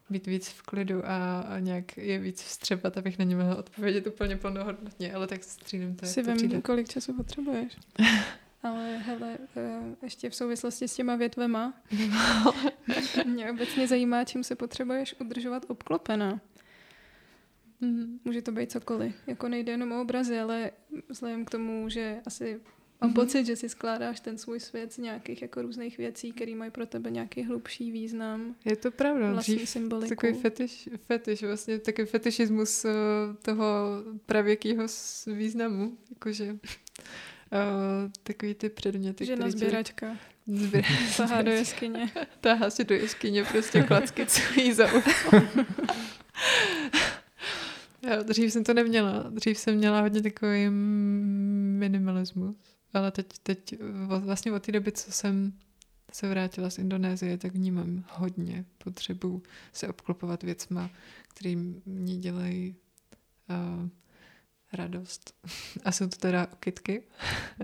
být 0.10 0.28
víc 0.28 0.50
v 0.50 0.62
klidu 0.62 1.06
a, 1.06 1.39
a 1.39 1.60
nějak 1.60 1.98
je 1.98 2.20
víc 2.20 2.43
vstřebat, 2.43 2.98
abych 2.98 3.20
na 3.20 3.26
ně 3.26 3.36
mohla 3.36 3.56
odpovědět 3.56 4.08
úplně 4.08 4.38
plnohodnotně, 4.38 5.13
ale 5.13 5.28
tak 5.28 5.43
střídem 5.43 5.96
to. 5.96 6.06
Si 6.06 6.24
vím, 6.24 6.62
kolik 6.62 6.89
času 6.89 7.13
potřebuješ. 7.13 7.78
Ale 8.63 8.98
hele, 8.98 9.38
eh, 9.58 9.82
ještě 10.02 10.30
v 10.30 10.36
souvislosti 10.36 10.88
s 10.88 10.96
těma 10.96 11.15
větvema, 11.15 11.74
mě 13.26 13.52
obecně 13.52 13.88
zajímá, 13.88 14.24
čím 14.24 14.43
se 14.43 14.56
potřebuješ 14.56 15.15
udržovat 15.20 15.65
obklopená. 15.67 16.41
Mm, 17.82 18.20
může 18.26 18.41
to 18.41 18.52
být 18.52 18.72
cokoliv. 18.72 19.15
Jako 19.28 19.48
nejde 19.48 19.72
jenom 19.72 19.91
o 19.91 20.02
obrazy, 20.02 20.39
ale 20.39 20.72
vzhledem 21.10 21.46
k 21.46 21.50
tomu, 21.50 21.89
že 21.89 22.22
asi 22.26 22.62
mám 23.01 23.12
mm-hmm. 23.12 23.13
pocit, 23.13 23.45
že 23.45 23.55
si 23.55 23.69
skládáš 23.69 24.19
ten 24.19 24.38
svůj 24.38 24.60
svět 24.60 24.93
z 24.93 24.97
nějakých 24.97 25.41
jako 25.41 25.62
různých 25.62 25.97
věcí, 25.97 26.31
které 26.31 26.55
mají 26.55 26.71
pro 26.71 26.86
tebe 26.86 27.12
nějaký 27.12 27.43
hlubší 27.43 27.91
význam. 27.91 28.55
Je 28.65 28.75
to 28.75 28.91
pravda. 28.91 29.33
Dřív 29.33 29.69
symboliku. 29.69 30.10
Takový 30.10 30.33
fetiš, 30.33 30.89
fetiš, 30.97 31.43
vlastně 31.43 31.79
takový 31.79 32.07
fetišismus 32.07 32.86
uh, 32.86 32.91
toho 33.41 33.65
pravěkého 34.25 34.88
významu. 35.27 35.97
Jakože 36.10 36.51
uh, 36.51 36.60
takový 38.23 38.53
ty 38.53 38.69
předměty, 38.69 39.25
Žena 39.25 39.49
sběračka. 39.49 40.17
Tě... 40.71 40.83
Tahá 41.17 41.41
do 41.41 41.51
jeskyně. 41.51 42.12
Tahá 42.41 42.69
si 42.69 42.83
do 42.83 42.95
jeskyně 42.95 43.43
prostě 43.43 43.83
klacky 43.83 44.25
celý 44.25 44.73
za 44.73 44.88
Já, 48.01 48.23
dřív 48.23 48.53
jsem 48.53 48.63
to 48.63 48.73
neměla. 48.73 49.25
Dřív 49.29 49.57
jsem 49.57 49.75
měla 49.75 50.01
hodně 50.01 50.21
takový 50.21 50.69
minimalismus. 51.79 52.77
Ale 52.97 53.12
teď, 53.12 53.27
teď 53.43 53.75
vlastně 54.19 54.51
od 54.51 54.63
té 54.63 54.71
doby, 54.71 54.91
co 54.91 55.12
jsem 55.12 55.53
se 56.12 56.29
vrátila 56.29 56.69
z 56.69 56.77
Indonésie, 56.77 57.38
tak 57.38 57.53
vnímám 57.53 58.05
hodně 58.10 58.65
potřebu 58.77 59.43
se 59.73 59.88
obklopovat 59.88 60.43
věcma, 60.43 60.89
které 61.27 61.55
mě 61.86 62.17
dělají 62.17 62.75
uh, 63.49 63.89
radost. 64.73 65.33
A 65.86 65.91
jsou 65.91 66.07
to 66.07 66.17
teda 66.17 66.45
kytky. 66.45 67.03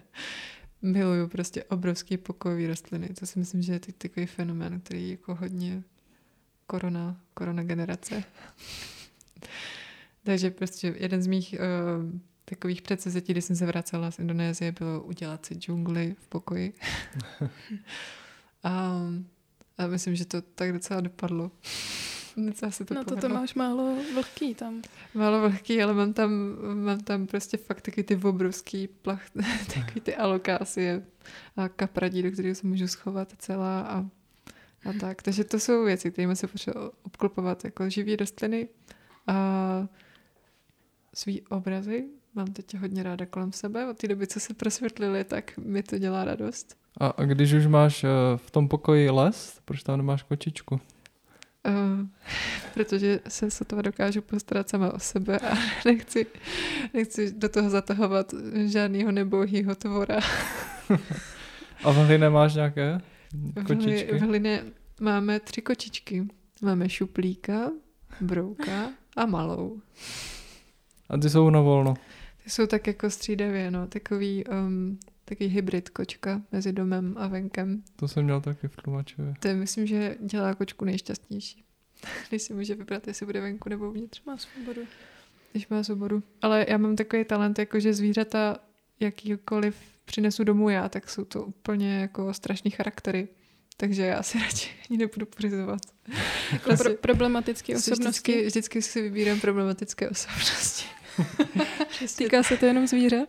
Miluju 0.81 1.27
prostě 1.27 1.63
obrovský 1.63 2.17
pokojový 2.17 2.67
rostliny. 2.67 3.09
To 3.09 3.25
si 3.25 3.39
myslím, 3.39 3.61
že 3.61 3.73
je 3.73 3.79
teď 3.79 3.95
takový 3.95 4.25
fenomén, 4.25 4.79
který 4.79 5.09
jako 5.09 5.35
hodně 5.35 5.83
korona, 6.67 7.21
korona 7.33 7.63
generace. 7.63 8.23
Takže 10.23 10.51
prostě 10.51 10.95
jeden 10.97 11.21
z 11.21 11.27
mých 11.27 11.55
uh, 11.59 12.19
takových 12.45 12.81
předsevzetí, 12.81 13.33
kdy 13.33 13.41
jsem 13.41 13.55
se 13.55 13.65
vracela 13.65 14.11
z 14.11 14.19
Indonésie, 14.19 14.71
bylo 14.71 15.03
udělat 15.03 15.45
si 15.45 15.55
džungli 15.55 16.15
v 16.19 16.27
pokoji. 16.27 16.73
a, 18.63 19.01
a 19.77 19.87
myslím, 19.87 20.15
že 20.15 20.25
to 20.25 20.41
tak 20.41 20.73
docela 20.73 21.01
dopadlo. 21.01 21.51
Docela 22.37 22.71
se 22.71 22.85
to 22.85 22.93
no 22.93 23.03
to, 23.03 23.15
to 23.15 23.29
máš 23.29 23.53
málo 23.53 23.97
vlhký 24.13 24.55
tam. 24.55 24.81
Málo 25.13 25.41
vlhký, 25.41 25.83
ale 25.83 25.93
mám 25.93 26.13
tam, 26.13 26.31
mám 26.73 26.99
tam 26.99 27.27
prostě 27.27 27.57
fakt 27.57 27.81
taky 27.81 28.03
ty 28.03 28.15
obrovský 28.15 28.87
plach, 28.87 29.29
takový 29.73 30.01
ty 30.01 30.15
alokácie 30.15 31.05
a 31.57 31.69
kapradí, 31.69 32.23
do 32.23 32.31
kterého 32.31 32.55
se 32.55 32.67
můžu 32.67 32.87
schovat 32.87 33.33
celá 33.37 33.81
a, 33.81 33.99
a 34.89 34.93
tak. 34.99 35.21
Takže 35.21 35.43
to 35.43 35.59
jsou 35.59 35.85
věci, 35.85 36.11
kterými 36.11 36.35
se 36.35 36.47
potřeba 36.47 36.91
obklopovat 37.03 37.65
jako 37.65 37.89
živý 37.89 38.15
rostliny 38.15 38.67
a 39.27 39.87
svý 41.13 41.41
obrazy. 41.41 42.09
Mám 42.35 42.47
teď 42.47 42.77
hodně 42.77 43.03
ráda 43.03 43.25
kolem 43.25 43.51
sebe. 43.51 43.89
Od 43.89 43.97
té 43.97 44.07
doby, 44.07 44.27
co 44.27 44.39
se 44.39 44.53
prosvětlili, 44.53 45.23
tak 45.23 45.57
mi 45.57 45.83
to 45.83 45.97
dělá 45.97 46.25
radost. 46.25 46.77
A, 46.99 47.07
a 47.07 47.23
když 47.23 47.53
už 47.53 47.65
máš 47.65 48.03
uh, 48.03 48.09
v 48.35 48.51
tom 48.51 48.67
pokoji 48.67 49.09
les, 49.09 49.59
proč 49.65 49.83
tam 49.83 49.97
nemáš 49.97 50.23
kočičku? 50.23 50.75
Uh, 50.75 52.07
protože 52.73 53.19
se 53.27 53.51
sotva 53.51 53.81
dokážu 53.81 54.21
postarat 54.21 54.69
sama 54.69 54.93
o 54.93 54.99
sebe 54.99 55.39
a 55.39 55.57
nechci, 55.85 56.25
nechci 56.93 57.31
do 57.31 57.49
toho 57.49 57.69
zatahovat 57.69 58.33
žádného 58.65 59.11
nebohýho 59.11 59.75
tvora. 59.75 60.19
a 61.83 61.91
v 61.91 61.95
hlině 61.95 62.29
máš 62.29 62.53
nějaké 62.53 63.01
kočičky? 63.67 64.13
V 64.13 64.21
hlině 64.21 64.63
máme 65.01 65.39
tři 65.39 65.61
kočičky. 65.61 66.27
Máme 66.61 66.89
šuplíka, 66.89 67.71
brouka 68.21 68.89
a 69.17 69.25
malou. 69.25 69.81
A 71.09 71.17
ty 71.17 71.29
jsou 71.29 71.49
na 71.49 71.61
volno? 71.61 71.93
Ty 72.43 72.49
jsou 72.49 72.67
tak 72.67 72.87
jako 72.87 73.09
střídavě, 73.09 73.71
no. 73.71 73.87
Takový, 73.87 74.43
um, 74.45 74.99
takový 75.25 75.49
hybrid 75.49 75.89
kočka 75.89 76.41
mezi 76.51 76.73
domem 76.73 77.15
a 77.17 77.27
venkem. 77.27 77.83
To 77.95 78.07
jsem 78.07 78.23
měl 78.23 78.41
taky 78.41 78.67
v 78.67 78.75
tlumačově. 78.75 79.33
To 79.39 79.47
je, 79.47 79.55
myslím, 79.55 79.87
že 79.87 80.15
dělá 80.19 80.55
kočku 80.55 80.85
nejšťastnější. 80.85 81.63
Když 82.29 82.41
si 82.41 82.53
může 82.53 82.75
vybrat, 82.75 83.07
jestli 83.07 83.25
bude 83.25 83.41
venku 83.41 83.69
nebo 83.69 83.89
uvnitř. 83.89 84.23
Má 84.23 84.37
svobodu. 84.37 84.81
Když 85.51 85.67
má 85.67 85.83
svobodu. 85.83 86.23
Ale 86.41 86.65
já 86.69 86.77
mám 86.77 86.95
takový 86.95 87.25
talent, 87.25 87.59
jako 87.59 87.79
že 87.79 87.93
zvířata 87.93 88.57
jakýkoliv 88.99 89.75
přinesu 90.05 90.43
domů 90.43 90.69
já, 90.69 90.89
tak 90.89 91.09
jsou 91.09 91.25
to 91.25 91.43
úplně 91.43 91.99
jako 91.99 92.33
strašný 92.33 92.71
charaktery. 92.71 93.27
Takže 93.77 94.05
já 94.05 94.23
si 94.23 94.39
radši 94.43 94.69
ani 94.89 94.97
nebudu 94.97 95.25
pořizovat. 95.25 95.81
Jako 96.51 96.75
pro, 96.77 96.93
problematické 96.93 97.75
osobnosti. 97.75 98.03
Vždycky, 98.03 98.45
vždycky 98.45 98.81
si 98.81 99.01
vybírám 99.01 99.39
problematické 99.39 100.09
osobnosti. 100.09 100.85
Týká 102.17 102.43
se 102.43 102.57
to 102.57 102.65
jenom 102.65 102.87
zvíře? 102.87 103.27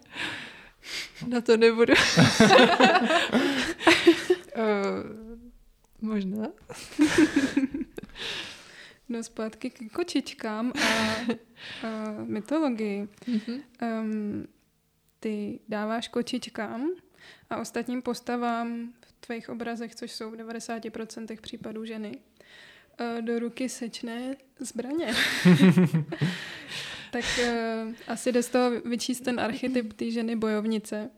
Na 1.29 1.41
to 1.41 1.57
nebudu. 1.57 1.95
uh, 4.57 4.63
možná. 6.01 6.49
No 9.09 9.23
zpátky 9.23 9.71
k 9.71 9.93
kočičkám 9.93 10.73
a, 10.83 10.89
a 11.87 12.15
mytologii. 12.25 13.09
Mm-hmm. 13.27 13.63
Um, 13.83 14.47
ty 15.21 15.61
dáváš 15.69 16.09
kočičkám 16.09 16.91
a 17.51 17.57
ostatním 17.57 18.03
postavám 18.03 18.93
tvých 19.21 19.49
obrazech, 19.49 19.95
což 19.95 20.13
jsou 20.13 20.31
v 20.31 20.35
90% 20.35 21.41
případů 21.41 21.85
ženy, 21.85 22.19
eh, 23.01 23.23
do 23.23 23.39
ruky 23.39 23.69
sečné 23.69 24.37
zbraně. 24.59 25.07
tak 27.15 27.25
uh, 27.39 27.93
asi 28.09 28.33
jde 28.33 28.43
z 28.43 28.49
toho 28.49 28.71
vyčíst 28.81 29.25
ten 29.25 29.41
archetyp 29.41 29.93
té 29.93 30.11
ženy 30.11 30.37
bojovnice. 30.37 31.11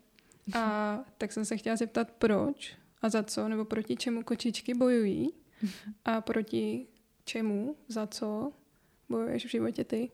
A 0.55 0.99
tak 1.19 1.33
jsem 1.33 1.45
se 1.45 1.57
chtěla 1.57 1.77
zeptat, 1.77 2.11
proč 2.11 2.77
a 3.03 3.09
za 3.09 3.23
co, 3.23 3.49
nebo 3.49 3.65
proti 3.65 3.97
čemu 3.97 4.23
kočičky 4.23 4.75
bojují 4.75 5.33
a 6.05 6.21
proti 6.21 6.87
čemu, 7.25 7.77
za 7.89 8.07
co 8.07 8.53
bojuješ 9.09 9.47
v 9.47 9.51
životě 9.51 9.85
ty. 9.85 10.11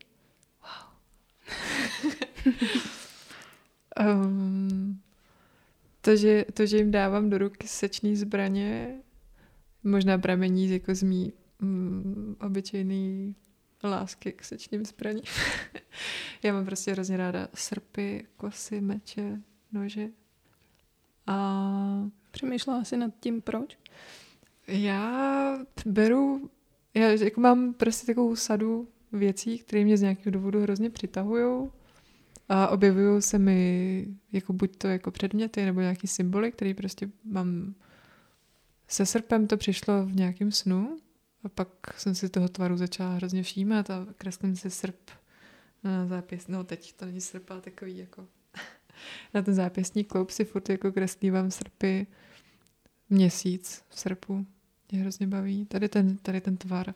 Wow. 0.62 0.92
um, 4.26 5.00
to, 6.00 6.16
že, 6.16 6.44
to, 6.54 6.66
že 6.66 6.76
jim 6.76 6.90
dávám 6.90 7.30
do 7.30 7.38
ruky 7.38 7.68
sečný 7.68 8.16
zbraně, 8.16 9.00
možná 9.84 10.18
pramení 10.18 10.70
jako 10.70 10.94
z 10.94 11.02
mý 11.02 11.32
mm, 11.60 12.36
obyčejný 12.40 13.36
lásky 13.88 14.32
k 14.32 14.44
sečným 14.44 14.84
zbraním. 14.84 15.24
Já 16.42 16.52
mám 16.52 16.64
prostě 16.64 16.92
hrozně 16.92 17.16
ráda 17.16 17.48
srpy, 17.54 18.26
kosy, 18.36 18.80
meče, 18.80 19.40
nože. 19.72 20.08
A... 21.26 22.08
Přemýšlela 22.30 22.84
jsi 22.84 22.96
nad 22.96 23.12
tím, 23.20 23.42
proč? 23.42 23.78
Já 24.66 25.58
beru, 25.86 26.50
já 26.94 27.08
jako 27.08 27.40
mám 27.40 27.74
prostě 27.74 28.06
takovou 28.06 28.36
sadu 28.36 28.88
věcí, 29.12 29.58
které 29.58 29.84
mě 29.84 29.96
z 29.96 30.02
nějakého 30.02 30.30
důvodu 30.30 30.62
hrozně 30.62 30.90
přitahují 30.90 31.70
a 32.48 32.68
objevují 32.68 33.22
se 33.22 33.38
mi 33.38 34.06
jako 34.32 34.52
buď 34.52 34.76
to 34.76 34.88
jako 34.88 35.10
předměty 35.10 35.64
nebo 35.64 35.80
nějaký 35.80 36.06
symboly, 36.06 36.52
který 36.52 36.74
prostě 36.74 37.10
mám 37.24 37.74
se 38.88 39.06
srpem 39.06 39.46
to 39.46 39.56
přišlo 39.56 40.06
v 40.06 40.16
nějakém 40.16 40.52
snu 40.52 40.96
a 41.44 41.48
pak 41.48 41.68
jsem 41.96 42.14
si 42.14 42.28
toho 42.28 42.48
tvaru 42.48 42.76
začala 42.76 43.14
hrozně 43.14 43.42
všímat 43.42 43.90
a 43.90 44.06
kreslím 44.18 44.56
si 44.56 44.70
srp 44.70 45.10
na 45.84 46.06
zápěst. 46.06 46.48
No 46.48 46.64
teď 46.64 46.92
to 46.92 47.04
není 47.04 47.20
srp, 47.20 47.50
ale 47.50 47.60
takový 47.60 47.98
jako 47.98 48.26
na 49.34 49.42
ten 49.42 49.54
zápěstní 49.54 50.04
kloup 50.04 50.30
si 50.30 50.44
furt 50.44 50.68
jako 50.68 50.92
kreslívám 50.92 51.50
srpy 51.50 52.06
měsíc 53.10 53.84
v 53.88 54.00
srpu. 54.00 54.46
Mě 54.92 55.00
hrozně 55.00 55.26
baví. 55.26 55.66
Tady 55.66 55.88
ten, 55.88 56.16
tady 56.16 56.40
ten 56.40 56.56
tvar. 56.56 56.94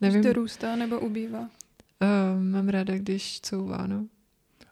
Nevím. 0.00 0.20
Když 0.20 0.32
to 0.32 0.40
růstá 0.40 0.76
nebo 0.76 1.00
ubývá? 1.00 1.40
Uh, 1.40 2.42
mám 2.42 2.68
ráda, 2.68 2.98
když 2.98 3.40
couvá, 3.40 3.86
no. 3.86 4.06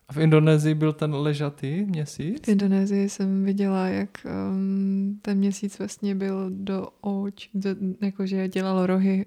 A 0.09 0.13
v 0.13 0.17
Indonésii 0.17 0.75
byl 0.75 0.93
ten 0.93 1.15
ležatý 1.15 1.85
měsíc? 1.85 2.47
V 2.47 2.49
Indonésii 2.49 3.09
jsem 3.09 3.45
viděla, 3.45 3.89
jak 3.89 4.11
um, 4.25 5.19
ten 5.23 5.39
měsíc 5.39 5.79
vlastně 5.79 6.15
byl 6.15 6.51
do 6.51 6.89
oč, 7.01 7.51
do, 7.55 7.71
jakože 8.01 8.49
dělal 8.49 8.87
rohy 8.87 9.27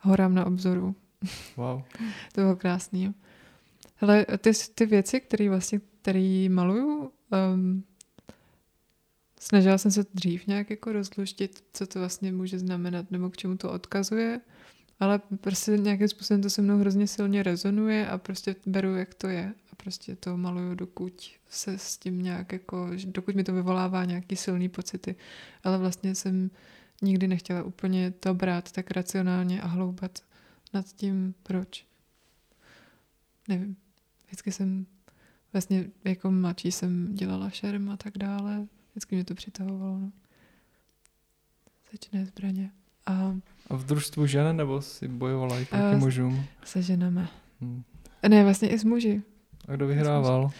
horám 0.00 0.34
na 0.34 0.46
obzoru. 0.46 0.94
Wow. 1.56 1.82
to 2.32 2.40
bylo 2.40 2.56
krásný. 2.56 3.14
Hele, 3.96 4.26
ty, 4.38 4.50
ty 4.74 4.86
věci, 4.86 5.20
které 5.20 5.48
vlastně, 5.48 5.80
který 6.02 6.48
maluju, 6.48 7.12
um, 7.54 7.84
snažila 9.40 9.78
jsem 9.78 9.90
se 9.90 10.04
dřív 10.14 10.46
nějak 10.46 10.70
jako 10.70 10.92
rozluštit, 10.92 11.64
co 11.72 11.86
to 11.86 11.98
vlastně 11.98 12.32
může 12.32 12.58
znamenat, 12.58 13.10
nebo 13.10 13.30
k 13.30 13.36
čemu 13.36 13.56
to 13.56 13.72
odkazuje, 13.72 14.40
ale 15.00 15.20
prostě 15.40 15.70
nějakým 15.70 16.08
způsobem 16.08 16.42
to 16.42 16.50
se 16.50 16.62
mnou 16.62 16.78
hrozně 16.78 17.06
silně 17.06 17.42
rezonuje 17.42 18.08
a 18.08 18.18
prostě 18.18 18.56
beru, 18.66 18.94
jak 18.94 19.14
to 19.14 19.28
je 19.28 19.54
a 19.72 19.74
prostě 19.76 20.16
to 20.16 20.36
maluju, 20.36 20.74
dokud 20.74 21.30
se 21.50 21.78
s 21.78 21.98
tím 21.98 22.22
nějak 22.22 22.52
jako, 22.52 22.90
dokud 23.04 23.34
mi 23.34 23.44
to 23.44 23.52
vyvolává 23.52 24.04
nějaký 24.04 24.36
silný 24.36 24.68
pocity, 24.68 25.16
ale 25.64 25.78
vlastně 25.78 26.14
jsem 26.14 26.50
nikdy 27.02 27.28
nechtěla 27.28 27.62
úplně 27.62 28.10
to 28.10 28.34
brát 28.34 28.72
tak 28.72 28.90
racionálně 28.90 29.62
a 29.62 29.66
hloubat 29.66 30.18
nad 30.74 30.86
tím, 30.86 31.34
proč. 31.42 31.86
Nevím. 33.48 33.76
Vždycky 34.26 34.52
jsem 34.52 34.86
vlastně 35.52 35.90
jako 36.04 36.30
mladší 36.30 36.72
jsem 36.72 37.14
dělala 37.14 37.50
šerm 37.50 37.90
a 37.90 37.96
tak 37.96 38.18
dále. 38.18 38.66
Vždycky 38.90 39.14
mě 39.14 39.24
to 39.24 39.34
přitahovalo. 39.34 39.98
No. 39.98 40.12
Zbraně. 42.26 42.70
A, 43.06 43.34
a 43.70 43.76
v 43.76 43.84
družstvu 43.84 44.26
žen 44.26 44.56
nebo 44.56 44.82
si 44.82 45.08
bojovala 45.08 45.60
i 45.60 45.64
proti 45.64 45.96
mužům? 45.96 46.44
Se 46.64 46.82
ženami. 46.82 47.20
Hmm. 47.60 47.82
Ne, 48.28 48.44
vlastně 48.44 48.68
i 48.68 48.78
s 48.78 48.84
muži. 48.84 49.22
A 49.68 49.76
kdo 49.76 49.86
vyhrával? 49.86 50.50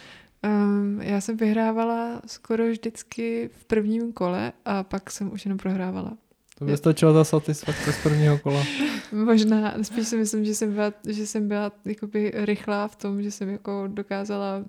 Um, 0.45 1.01
já 1.03 1.21
jsem 1.21 1.37
vyhrávala 1.37 2.23
skoro 2.27 2.69
vždycky 2.69 3.51
v 3.53 3.65
prvním 3.65 4.13
kole 4.13 4.53
a 4.65 4.83
pak 4.83 5.11
jsem 5.11 5.33
už 5.33 5.45
jenom 5.45 5.59
prohrávala. 5.59 6.17
To 6.59 6.65
by 6.65 6.77
stačila 6.77 7.13
ta 7.13 7.25
satisfakce 7.25 7.93
z 7.93 8.03
prvního 8.03 8.39
kola. 8.39 8.65
Možná, 9.13 9.75
spíš 9.83 10.09
si 10.09 10.17
myslím, 10.17 10.45
že 10.45 10.55
jsem 10.55 10.75
byla, 10.75 10.93
že 11.09 11.27
jsem 11.27 11.49
byla 11.49 11.73
jakoby 11.85 12.33
rychlá 12.35 12.89
v 12.89 12.97
tom, 12.97 13.23
že 13.23 13.31
jsem 13.31 13.49
jako 13.49 13.85
dokázala, 13.89 14.65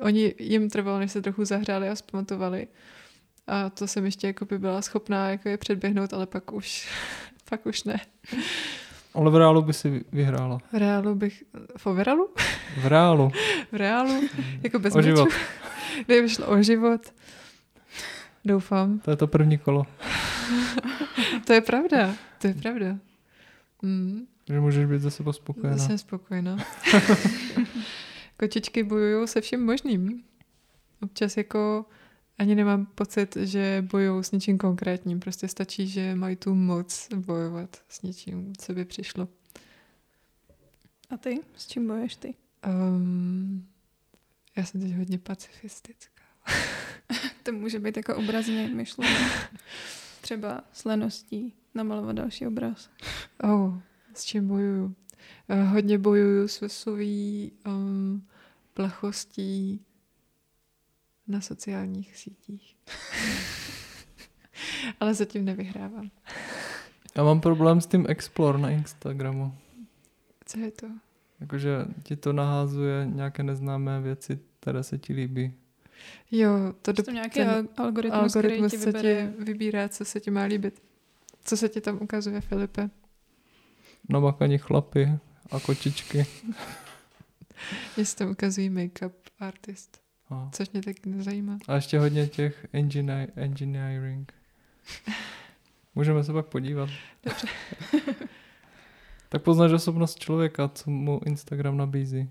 oni 0.00 0.34
jim 0.38 0.70
trvalo, 0.70 0.98
než 0.98 1.12
se 1.12 1.22
trochu 1.22 1.44
zahřáli 1.44 1.88
a 1.88 1.96
zpamatovali. 1.96 2.68
A 3.46 3.70
to 3.70 3.86
jsem 3.86 4.04
ještě 4.04 4.26
jakoby 4.26 4.58
byla 4.58 4.82
schopná 4.82 5.30
jako 5.30 5.48
je 5.48 5.56
předběhnout, 5.56 6.12
ale 6.12 6.26
pak 6.26 6.52
už, 6.52 6.88
pak 7.50 7.66
už 7.66 7.84
ne. 7.84 8.00
Ale 9.14 9.30
v 9.30 9.36
reálu 9.36 9.62
by 9.62 9.72
si 9.72 10.04
vyhrála. 10.12 10.58
V 10.72 10.76
reálu 10.76 11.14
bych... 11.14 11.44
V 11.76 11.86
overallu? 11.86 12.28
V 12.82 12.86
reálu. 12.86 13.32
v 13.72 13.76
reálu? 13.76 14.28
Jako 14.62 14.78
bez 14.78 14.94
o 14.94 15.02
život. 15.02 15.28
Kdyby 16.06 16.28
šlo 16.28 16.46
o 16.46 16.62
život. 16.62 17.00
Doufám. 18.44 18.98
To 18.98 19.10
je 19.10 19.16
to 19.16 19.26
první 19.26 19.58
kolo. 19.58 19.86
to 21.46 21.52
je 21.52 21.60
pravda. 21.60 22.14
To 22.38 22.46
je 22.46 22.54
pravda. 22.54 22.98
Mm. 23.82 24.26
Že 24.48 24.60
můžeš 24.60 24.86
být 24.86 25.00
zase 25.00 25.32
spokojená. 25.32 25.78
Jsem 25.78 25.98
spokojená. 25.98 26.56
Kočičky 28.38 28.82
bojují 28.82 29.28
se 29.28 29.40
vším 29.40 29.64
možným. 29.64 30.22
Občas 31.02 31.36
jako 31.36 31.84
ani 32.38 32.54
nemám 32.54 32.86
pocit, 32.86 33.36
že 33.36 33.84
bojují 33.90 34.24
s 34.24 34.32
něčím 34.32 34.58
konkrétním. 34.58 35.20
Prostě 35.20 35.48
stačí, 35.48 35.88
že 35.88 36.14
mají 36.14 36.36
tu 36.36 36.54
moc 36.54 37.08
bojovat 37.14 37.82
s 37.88 38.02
něčím, 38.02 38.52
co 38.58 38.74
by 38.74 38.84
přišlo. 38.84 39.28
A 41.10 41.16
ty? 41.16 41.40
S 41.56 41.66
čím 41.66 41.86
bojuješ 41.86 42.16
ty? 42.16 42.34
Um, 42.66 43.66
já 44.56 44.64
jsem 44.64 44.80
teď 44.80 44.92
hodně 44.92 45.18
pacifistická. 45.18 46.22
to 47.42 47.52
může 47.52 47.78
být 47.78 47.96
jako 47.96 48.16
obrazně 48.16 48.68
myšleno. 48.74 49.18
Třeba 50.20 50.64
s 50.72 50.84
leností 50.84 51.54
namalovat 51.74 52.16
další 52.16 52.46
obraz. 52.46 52.90
Oh, 53.42 53.78
s 54.14 54.24
čím 54.24 54.48
bojuju? 54.48 54.84
Uh, 54.84 55.64
hodně 55.72 55.98
bojuju 55.98 56.48
s 56.48 56.68
svojí 56.68 57.52
um, 57.66 58.26
plachostí 58.74 59.80
na 61.28 61.40
sociálních 61.40 62.16
sítích. 62.16 62.76
Ale 65.00 65.14
zatím 65.14 65.44
nevyhrávám. 65.44 66.10
Já 67.16 67.24
mám 67.24 67.40
problém 67.40 67.80
s 67.80 67.86
tím 67.86 68.06
Explore 68.08 68.58
na 68.58 68.70
Instagramu. 68.70 69.54
Co 70.44 70.58
je 70.58 70.70
to? 70.70 70.86
Jakože 71.40 71.84
ti 72.02 72.16
to 72.16 72.32
naházuje 72.32 73.06
nějaké 73.12 73.42
neznámé 73.42 74.00
věci, 74.00 74.38
které 74.60 74.82
se 74.82 74.98
ti 74.98 75.12
líbí. 75.12 75.52
Jo, 76.30 76.74
to 76.82 76.92
do... 76.92 77.12
nějaký 77.12 77.38
ten 77.38 77.68
algoritmus, 77.76 78.36
algoritmus 78.36 78.72
ti 78.72 78.78
se 78.78 78.92
ti 78.92 79.28
vybírá, 79.44 79.88
co 79.88 80.04
se 80.04 80.20
ti 80.20 80.30
má 80.30 80.42
líbit. 80.42 80.82
Co 81.44 81.56
se 81.56 81.68
ti 81.68 81.80
tam 81.80 81.98
ukazuje, 82.02 82.40
Filipe? 82.40 82.90
Namakaní 84.08 84.58
chlapy 84.58 85.12
a 85.50 85.60
kočičky. 85.60 86.26
Mně 87.96 88.06
se 88.06 88.16
tam 88.16 88.30
ukazují 88.30 88.70
make-up 88.70 89.12
artist. 89.40 90.05
A. 90.30 90.48
Což 90.52 90.70
mě 90.70 90.82
taky 90.82 91.08
nezajímá. 91.08 91.58
A 91.68 91.74
ještě 91.74 91.98
hodně 91.98 92.26
těch 92.26 92.66
engineer, 92.72 93.32
engineering. 93.36 94.32
Můžeme 95.94 96.24
se 96.24 96.32
pak 96.32 96.46
podívat. 96.46 96.90
Dobře. 97.24 97.46
tak 99.28 99.42
poznáš 99.42 99.72
osobnost 99.72 100.18
člověka, 100.18 100.68
co 100.68 100.90
mu 100.90 101.20
Instagram 101.26 101.76
nabízí. 101.76 102.30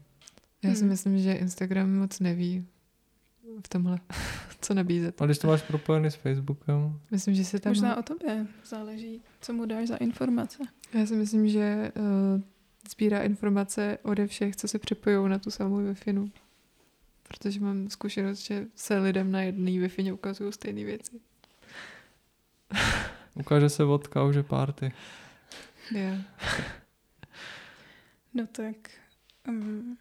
Já 0.64 0.74
si 0.74 0.80
hmm. 0.80 0.90
myslím, 0.90 1.20
že 1.20 1.34
Instagram 1.34 1.94
moc 1.94 2.20
neví 2.20 2.68
v 3.66 3.70
tomhle, 3.70 4.00
co 4.62 4.74
nabízet. 4.74 5.22
A 5.22 5.26
když 5.26 5.38
to 5.38 5.48
máš 5.48 5.62
propojený 5.62 6.12
s 6.12 6.16
Facebookem? 6.16 7.00
Myslím, 7.12 7.36
že 7.36 7.46
se 7.46 7.60
tam... 7.60 7.72
Možná 7.72 7.98
o 7.98 8.04
tobě 8.04 8.48
záleží, 8.66 9.22
co 9.42 9.54
mu 9.54 9.66
dáš 9.66 9.88
za 9.88 9.96
informace. 9.96 10.64
Já 10.94 11.06
si 11.06 11.16
myslím, 11.16 11.48
že 11.48 11.92
uh, 11.98 12.42
sbírá 12.92 13.22
informace 13.22 13.98
ode 14.04 14.28
všech, 14.28 14.56
co 14.56 14.68
se 14.68 14.80
připojují 14.80 15.30
na 15.30 15.40
tu 15.40 15.52
samou 15.52 15.78
wi 15.78 15.94
Protože 17.38 17.60
mám 17.60 17.90
zkušenost, 17.90 18.40
že 18.40 18.68
se 18.76 19.00
lidem 19.00 19.32
na 19.32 19.42
jedné 19.42 19.72
wi 19.72 20.12
ukazují 20.12 20.54
stejné 20.54 20.84
věci. 20.84 21.20
Ukáže 23.36 23.70
se 23.70 23.84
vodka, 23.84 24.24
už 24.24 24.36
je 24.36 24.44
party. 24.44 24.92
Yeah. 25.92 26.22
no 28.34 28.48
tak... 28.48 28.76
Um, 29.48 29.98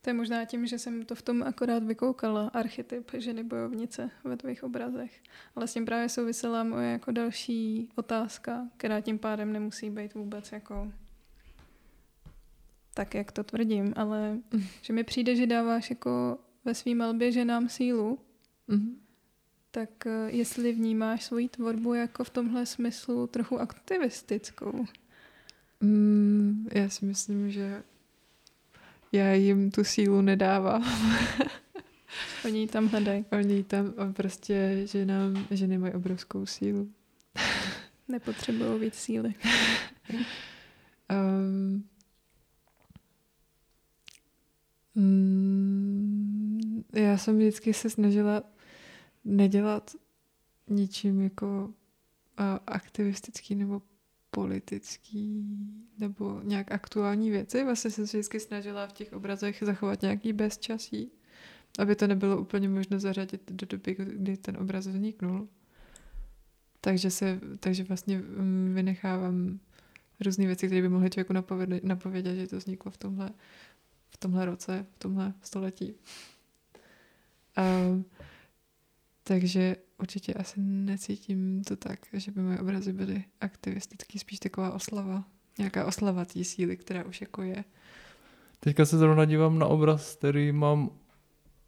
to 0.00 0.10
je 0.10 0.14
možná 0.14 0.44
tím, 0.44 0.66
že 0.66 0.78
jsem 0.78 1.04
to 1.04 1.14
v 1.14 1.22
tom 1.22 1.42
akorát 1.42 1.84
vykoukala, 1.84 2.48
archetyp 2.48 3.10
ženy 3.18 3.44
bojovnice 3.44 4.10
ve 4.24 4.36
tvých 4.36 4.64
obrazech. 4.64 5.22
Ale 5.56 5.68
s 5.68 5.74
tím 5.74 5.84
právě 5.84 6.08
souvisela 6.08 6.64
moje 6.64 6.92
jako 6.92 7.12
další 7.12 7.88
otázka, 7.94 8.68
která 8.76 9.00
tím 9.00 9.18
pádem 9.18 9.52
nemusí 9.52 9.90
být 9.90 10.14
vůbec 10.14 10.52
jako 10.52 10.92
tak, 12.98 13.14
jak 13.14 13.32
to 13.32 13.44
tvrdím, 13.44 13.92
ale 13.96 14.38
mm. 14.52 14.64
že 14.82 14.92
mi 14.92 15.04
přijde, 15.04 15.36
že 15.36 15.46
dáváš 15.46 15.90
jako 15.90 16.38
ve 16.64 16.74
svý 16.74 16.94
malbě 16.94 17.32
ženám 17.32 17.68
sílu, 17.68 18.18
mm. 18.68 19.00
tak 19.70 20.06
eh, 20.06 20.30
jestli 20.30 20.72
vnímáš 20.72 21.24
svoji 21.24 21.48
tvorbu 21.48 21.94
jako 21.94 22.24
v 22.24 22.30
tomhle 22.30 22.66
smyslu 22.66 23.26
trochu 23.26 23.60
aktivistickou? 23.60 24.86
Mm, 25.80 26.68
já 26.74 26.88
si 26.88 27.04
myslím, 27.04 27.50
že 27.50 27.82
já 29.12 29.32
jim 29.32 29.70
tu 29.70 29.84
sílu 29.84 30.20
nedávám. 30.20 30.84
Oni 32.44 32.60
ji 32.60 32.66
tam 32.66 32.88
hledají. 32.88 33.24
Oni 33.32 33.64
tam 33.64 33.94
prostě, 34.12 34.82
že 34.84 35.06
nám, 35.06 35.46
že 35.50 35.66
nemají 35.66 35.94
obrovskou 35.94 36.46
sílu. 36.46 36.90
Nepotřebují 38.08 38.80
víc 38.80 38.94
síly. 38.94 39.34
um, 41.10 41.84
mm, 44.98 46.84
já 46.92 47.18
jsem 47.18 47.38
vždycky 47.38 47.74
se 47.74 47.90
snažila 47.90 48.42
nedělat 49.24 49.90
ničím 50.68 51.20
jako 51.20 51.74
aktivistický 52.66 53.54
nebo 53.54 53.82
politický 54.30 55.44
nebo 55.98 56.40
nějak 56.44 56.72
aktuální 56.72 57.30
věci. 57.30 57.64
Vlastně 57.64 57.90
jsem 57.90 58.06
se 58.06 58.16
vždycky 58.16 58.40
snažila 58.40 58.86
v 58.86 58.92
těch 58.92 59.12
obrazech 59.12 59.62
zachovat 59.66 60.02
nějaký 60.02 60.32
bezčasí, 60.32 61.12
aby 61.78 61.96
to 61.96 62.06
nebylo 62.06 62.40
úplně 62.40 62.68
možno 62.68 62.98
zařadit 62.98 63.50
do 63.52 63.66
doby, 63.66 63.96
kdy 63.98 64.36
ten 64.36 64.56
obraz 64.56 64.86
vzniknul. 64.86 65.48
Takže, 66.80 67.10
se, 67.10 67.40
takže 67.60 67.84
vlastně 67.84 68.18
mm, 68.18 68.72
vynechávám 68.74 69.58
různé 70.20 70.46
věci, 70.46 70.66
které 70.66 70.82
by 70.82 70.88
mohly 70.88 71.10
člověku 71.10 71.32
napovědět, 71.32 71.84
napovědět, 71.84 72.36
že 72.36 72.46
to 72.46 72.56
vzniklo 72.56 72.90
v 72.90 72.96
tomhle, 72.96 73.30
v 74.18 74.20
tomhle 74.20 74.44
roce, 74.44 74.86
v 74.94 74.98
tomhle 74.98 75.34
století. 75.42 75.94
A 77.56 77.62
Takže 79.28 79.76
určitě 79.98 80.34
asi 80.34 80.60
necítím 80.60 81.64
to 81.64 81.76
tak, 81.76 81.98
že 82.12 82.30
by 82.30 82.40
moje 82.40 82.58
obrazy 82.58 82.92
byly 82.92 83.24
aktivistický, 83.40 84.18
spíš 84.18 84.38
taková 84.38 84.72
oslava, 84.72 85.24
nějaká 85.58 85.84
oslava 85.84 86.24
té 86.24 86.44
síly, 86.44 86.76
která 86.76 87.04
už 87.04 87.20
jako 87.20 87.42
je. 87.42 87.64
Teďka 88.60 88.84
se 88.84 88.98
zrovna 88.98 89.24
dívám 89.24 89.58
na 89.58 89.66
obraz, 89.66 90.14
který 90.14 90.52
mám 90.52 90.90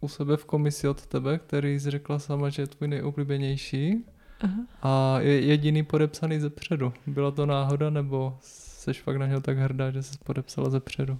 u 0.01 0.09
sebe 0.09 0.36
v 0.36 0.44
komisi 0.44 0.88
od 0.88 1.07
tebe, 1.07 1.38
který 1.38 1.80
jsi 1.80 1.90
řekla 1.90 2.18
sama, 2.18 2.48
že 2.48 2.62
je 2.62 2.66
tvůj 2.66 2.88
nejoblíbenější. 2.88 4.05
Aha. 4.40 4.66
A 4.82 5.20
je 5.20 5.40
jediný 5.40 5.82
podepsaný 5.82 6.40
ze 6.40 6.51
předu. 6.51 6.92
Byla 7.07 7.30
to 7.30 7.46
náhoda, 7.46 7.90
nebo 7.90 8.38
seš 8.42 9.03
fakt 9.03 9.16
na 9.16 9.26
něho 9.26 9.40
tak 9.40 9.59
hrdá, 9.59 9.90
že 9.90 10.03
jsi 10.03 10.18
podepsala 10.24 10.70
ze 10.70 10.80
předu? 10.80 11.18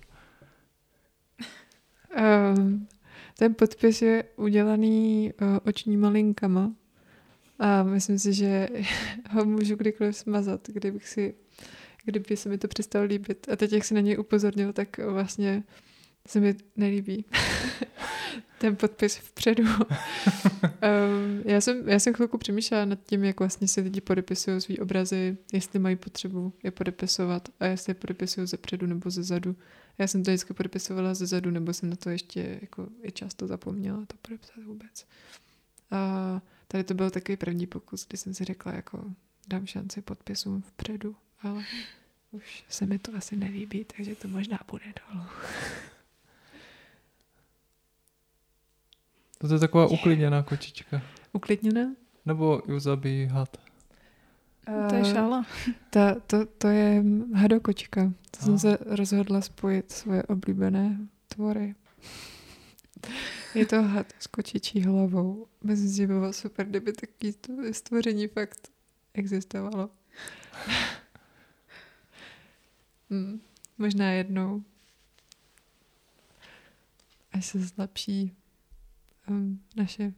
Um, 2.59 2.89
ten 3.39 3.55
podpis 3.55 4.03
je 4.03 4.25
udělaný 4.37 5.33
uh, 5.43 5.59
očníma 5.67 6.09
linkama 6.09 6.73
a 7.59 7.83
myslím 7.83 8.19
si, 8.19 8.33
že 8.33 8.69
ho 9.31 9.45
můžu 9.45 9.77
kdykoliv 9.77 10.17
smazat, 10.17 10.69
kdybych 10.69 11.09
si, 11.09 11.35
kdyby 12.05 12.37
se 12.37 12.49
mi 12.49 12.59
to 12.59 12.69
přestalo 12.69 13.05
líbit. 13.05 13.47
A 13.53 13.57
teď, 13.57 13.73
jak 13.73 13.85
si 13.85 13.95
na 13.95 14.01
něj 14.01 14.19
upozornil, 14.19 14.73
tak 14.73 14.99
vlastně 14.99 15.63
se 16.27 16.41
mi 16.41 16.55
nelíbí 16.77 17.25
ten 18.61 18.77
podpis 18.77 19.17
vpředu. 19.17 19.65
um, 19.65 21.43
já, 21.45 21.61
jsem, 21.61 21.89
já 21.89 21.99
jsem 21.99 22.15
chvilku 22.15 22.39
přemýšlela 22.39 22.85
nad 22.85 22.99
tím, 23.05 23.25
jak 23.25 23.39
vlastně 23.39 23.69
si 23.69 23.81
lidi 23.81 24.01
podepisují 24.01 24.61
svý 24.61 24.79
obrazy, 24.79 25.37
jestli 25.53 25.79
mají 25.79 25.97
potřebu 25.97 26.53
je 26.63 26.71
podepisovat 26.71 27.49
a 27.61 27.67
jestli 27.67 27.91
je 27.91 27.95
podepisují 27.95 28.47
ze 28.47 28.57
předu 28.57 28.87
nebo 28.87 29.11
ze 29.11 29.23
zadu. 29.23 29.57
Já 29.99 30.07
jsem 30.07 30.25
to 30.25 30.31
vždycky 30.31 30.55
podepisovala 30.55 31.15
ze 31.15 31.27
zadu, 31.27 31.51
nebo 31.51 31.73
jsem 31.73 31.91
na 31.91 31.97
to 31.97 32.11
ještě 32.11 32.59
jako 32.61 32.89
i 33.03 33.13
často 33.13 33.47
zapomněla 33.47 33.99
to 34.07 34.17
podepsat 34.23 34.65
vůbec. 34.65 35.07
A 35.91 36.43
tady 36.69 36.85
to 36.85 36.95
byl 36.95 37.11
takový 37.11 37.37
první 37.37 37.67
pokus, 37.67 38.07
kdy 38.09 38.19
jsem 38.19 38.35
si 38.35 38.45
řekla, 38.45 38.73
jako 38.73 39.05
dám 39.49 39.67
šanci 39.67 40.03
podpisům 40.03 40.63
vpředu, 40.63 41.17
ale 41.43 41.65
už 42.31 42.65
se 42.69 42.87
mi 42.87 42.99
to 42.99 43.17
asi 43.17 43.37
nelíbí, 43.37 43.87
takže 43.97 44.15
to 44.15 44.29
možná 44.29 44.59
bude 44.71 44.85
dolů. 44.85 45.25
To 49.41 49.55
je 49.55 49.61
taková 49.61 49.87
uklidněná 49.87 50.43
kočička. 50.43 51.03
Uklidněná? 51.33 51.95
Nebo 52.27 52.63
ju 52.69 52.81
zabíjí 52.81 53.27
had? 53.27 53.57
To 54.89 54.95
je 54.95 55.05
šála. 55.05 55.47
Ta, 55.91 56.15
to, 56.27 56.47
to 56.47 56.69
je 56.69 57.05
hadokočka. 57.35 58.13
To 58.31 58.39
a. 58.41 58.45
jsem 58.45 58.59
se 58.59 58.79
rozhodla 58.81 59.41
spojit 59.41 59.93
svoje 59.93 60.23
oblíbené 60.23 60.99
tvory. 61.29 61.75
Je 63.55 63.67
to 63.67 63.83
had 63.83 64.07
s 64.19 64.27
kočičí 64.27 64.81
hlavou. 64.81 65.47
Myslím 65.65 65.89
si, 65.89 65.97
že 65.97 66.07
by 66.07 66.15
bylo 66.15 66.33
super, 66.33 66.67
kdyby 66.67 66.93
takový 66.93 67.35
stvoření 67.73 68.29
fakt 68.29 68.69
existovalo. 69.15 69.91
hmm, 73.11 73.41
možná 73.79 74.13
jednou. 74.13 74.63
Až 77.33 77.47
se 77.47 77.61
zlepší 77.61 78.37
um, 79.31 79.61
naše 79.77 80.13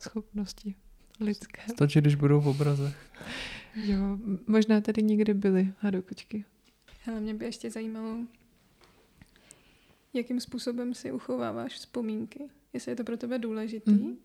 schopnosti 0.00 0.74
lidské. 1.20 1.62
Stačí, 1.70 2.00
když 2.00 2.14
budou 2.14 2.40
v 2.40 2.48
obrazech. 2.48 2.96
Jo, 3.74 4.18
možná 4.46 4.80
tady 4.80 5.02
někdy 5.02 5.34
byly 5.34 5.72
hadokočky. 5.78 6.44
Ale 7.06 7.20
mě 7.20 7.34
by 7.34 7.44
ještě 7.44 7.70
zajímalo, 7.70 8.18
jakým 10.12 10.40
způsobem 10.40 10.94
si 10.94 11.12
uchováváš 11.12 11.74
vzpomínky. 11.74 12.48
Jestli 12.72 12.92
je 12.92 12.96
to 12.96 13.04
pro 13.04 13.16
tebe 13.16 13.38
důležitý, 13.38 13.90
mm. 13.90 14.16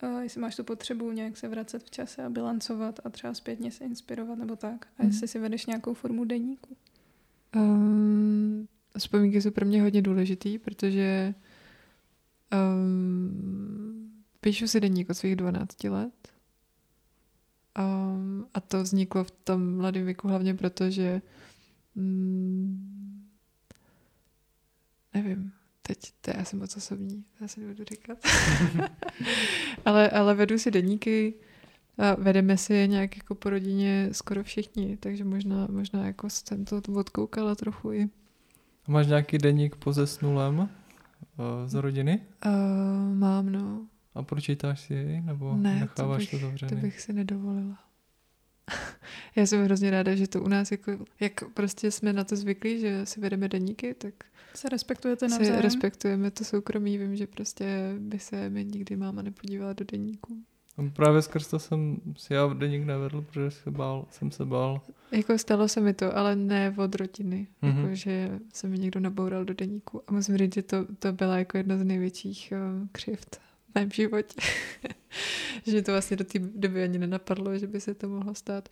a 0.00 0.20
jestli 0.22 0.40
máš 0.40 0.56
tu 0.56 0.64
potřebu 0.64 1.12
nějak 1.12 1.36
se 1.36 1.48
vracet 1.48 1.84
v 1.84 1.90
čase 1.90 2.24
a 2.24 2.30
bilancovat 2.30 3.00
a 3.04 3.10
třeba 3.10 3.34
zpětně 3.34 3.70
se 3.70 3.84
inspirovat 3.84 4.38
nebo 4.38 4.56
tak. 4.56 4.86
A 4.98 5.02
mm. 5.02 5.08
jestli 5.08 5.28
si 5.28 5.38
vedeš 5.38 5.66
nějakou 5.66 5.94
formu 5.94 6.24
deníku. 6.24 6.76
Um, 7.56 8.68
vzpomínky 8.98 9.42
jsou 9.42 9.50
pro 9.50 9.66
mě 9.66 9.82
hodně 9.82 10.02
důležitý, 10.02 10.58
protože 10.58 11.34
um, 12.52 14.12
píšu 14.40 14.68
si 14.68 14.80
deník 14.80 15.10
od 15.10 15.14
svých 15.14 15.36
12 15.36 15.84
let 15.84 16.30
Um, 17.78 18.46
a 18.54 18.60
to 18.60 18.82
vzniklo 18.82 19.24
v 19.24 19.30
tom 19.30 19.76
mladém 19.76 20.04
věku 20.04 20.28
hlavně 20.28 20.54
proto, 20.54 20.90
že 20.90 21.22
mm, 21.94 23.28
nevím, 25.14 25.52
teď 25.82 25.98
to 26.20 26.30
já 26.36 26.44
jsem 26.44 26.58
moc 26.58 26.76
osobní, 26.76 27.24
já 27.40 27.48
se 27.48 27.60
nebudu 27.60 27.84
říkat. 27.84 28.18
ale, 29.84 30.10
ale 30.10 30.34
vedu 30.34 30.58
si 30.58 30.70
deníky 30.70 31.34
a 31.98 32.14
vedeme 32.14 32.56
si 32.56 32.74
je 32.74 32.86
nějak 32.86 33.16
jako 33.16 33.34
po 33.34 33.50
rodině 33.50 34.08
skoro 34.12 34.44
všichni, 34.44 34.96
takže 34.96 35.24
možná, 35.24 35.66
možná 35.70 36.06
jako 36.06 36.30
jsem 36.30 36.64
to 36.64 36.82
odkoukala 36.96 37.54
trochu 37.54 37.92
i. 37.92 38.08
A 38.84 38.90
máš 38.90 39.06
nějaký 39.06 39.38
deník 39.38 39.76
po 39.76 39.92
zesnulém 39.92 40.68
uh, 41.38 41.68
z 41.68 41.74
rodiny? 41.74 42.20
Uh, 42.46 43.14
mám, 43.14 43.52
no. 43.52 43.86
A 44.14 44.22
pročítáš 44.22 44.80
si 44.80 44.94
jej, 44.94 45.20
nebo 45.20 45.56
ne, 45.56 45.80
necháváš 45.80 46.26
to, 46.26 46.36
bych, 46.36 46.40
to 46.40 46.46
zavřený? 46.46 46.70
to 46.70 46.76
bych 46.76 47.00
si 47.00 47.12
nedovolila. 47.12 47.78
Já 49.36 49.46
jsem 49.46 49.64
hrozně 49.64 49.90
ráda, 49.90 50.14
že 50.14 50.28
to 50.28 50.42
u 50.42 50.48
nás, 50.48 50.70
jako, 50.70 50.92
jak 51.20 51.44
prostě 51.54 51.90
jsme 51.90 52.12
na 52.12 52.24
to 52.24 52.36
zvyklí, 52.36 52.80
že 52.80 53.06
si 53.06 53.20
vedeme 53.20 53.48
deníky, 53.48 53.94
tak 53.94 54.14
se 54.54 54.68
respektujete 54.68 55.28
navzájem. 55.28 55.56
Si 55.56 55.62
respektujeme 55.62 56.30
to 56.30 56.44
soukromí. 56.44 56.98
Vím, 56.98 57.16
že 57.16 57.26
prostě 57.26 57.94
by 57.98 58.18
se 58.18 58.50
mi 58.50 58.64
nikdy 58.64 58.96
máma 58.96 59.22
nepodívala 59.22 59.72
do 59.72 59.84
deníku. 59.92 60.44
A 60.78 60.90
právě 60.92 61.22
skrz 61.22 61.48
to 61.48 61.58
jsem 61.58 62.00
si 62.16 62.34
já 62.34 62.46
deník 62.46 62.84
nevedl, 62.84 63.22
protože 63.22 63.50
se 63.50 63.70
bál, 63.70 64.06
jsem 64.10 64.30
se 64.30 64.44
bál. 64.44 64.80
Jako 65.12 65.38
stalo 65.38 65.68
se 65.68 65.80
mi 65.80 65.94
to, 65.94 66.16
ale 66.16 66.36
ne 66.36 66.74
od 66.76 66.94
rodiny. 66.94 67.46
Mm-hmm. 67.62 67.76
Jako, 67.76 67.94
že 67.94 68.38
se 68.52 68.68
mi 68.68 68.78
někdo 68.78 69.00
naboural 69.00 69.44
do 69.44 69.54
deníku. 69.54 70.02
A 70.06 70.12
musím 70.12 70.36
říct, 70.36 70.54
že 70.54 70.62
to, 70.62 70.86
to 70.98 71.12
byla 71.12 71.38
jako 71.38 71.56
jedna 71.56 71.78
z 71.78 71.84
největších 71.84 72.52
uh, 72.52 72.86
křivt 72.92 73.36
v 73.36 73.74
mém 73.74 73.90
životě. 73.90 74.40
že 75.66 75.82
to 75.82 75.92
vlastně 75.92 76.16
do 76.16 76.24
té 76.24 76.38
doby 76.38 76.82
ani 76.82 76.98
nenapadlo, 76.98 77.58
že 77.58 77.66
by 77.66 77.80
se 77.80 77.94
to 77.94 78.08
mohlo 78.08 78.34
stát. 78.34 78.68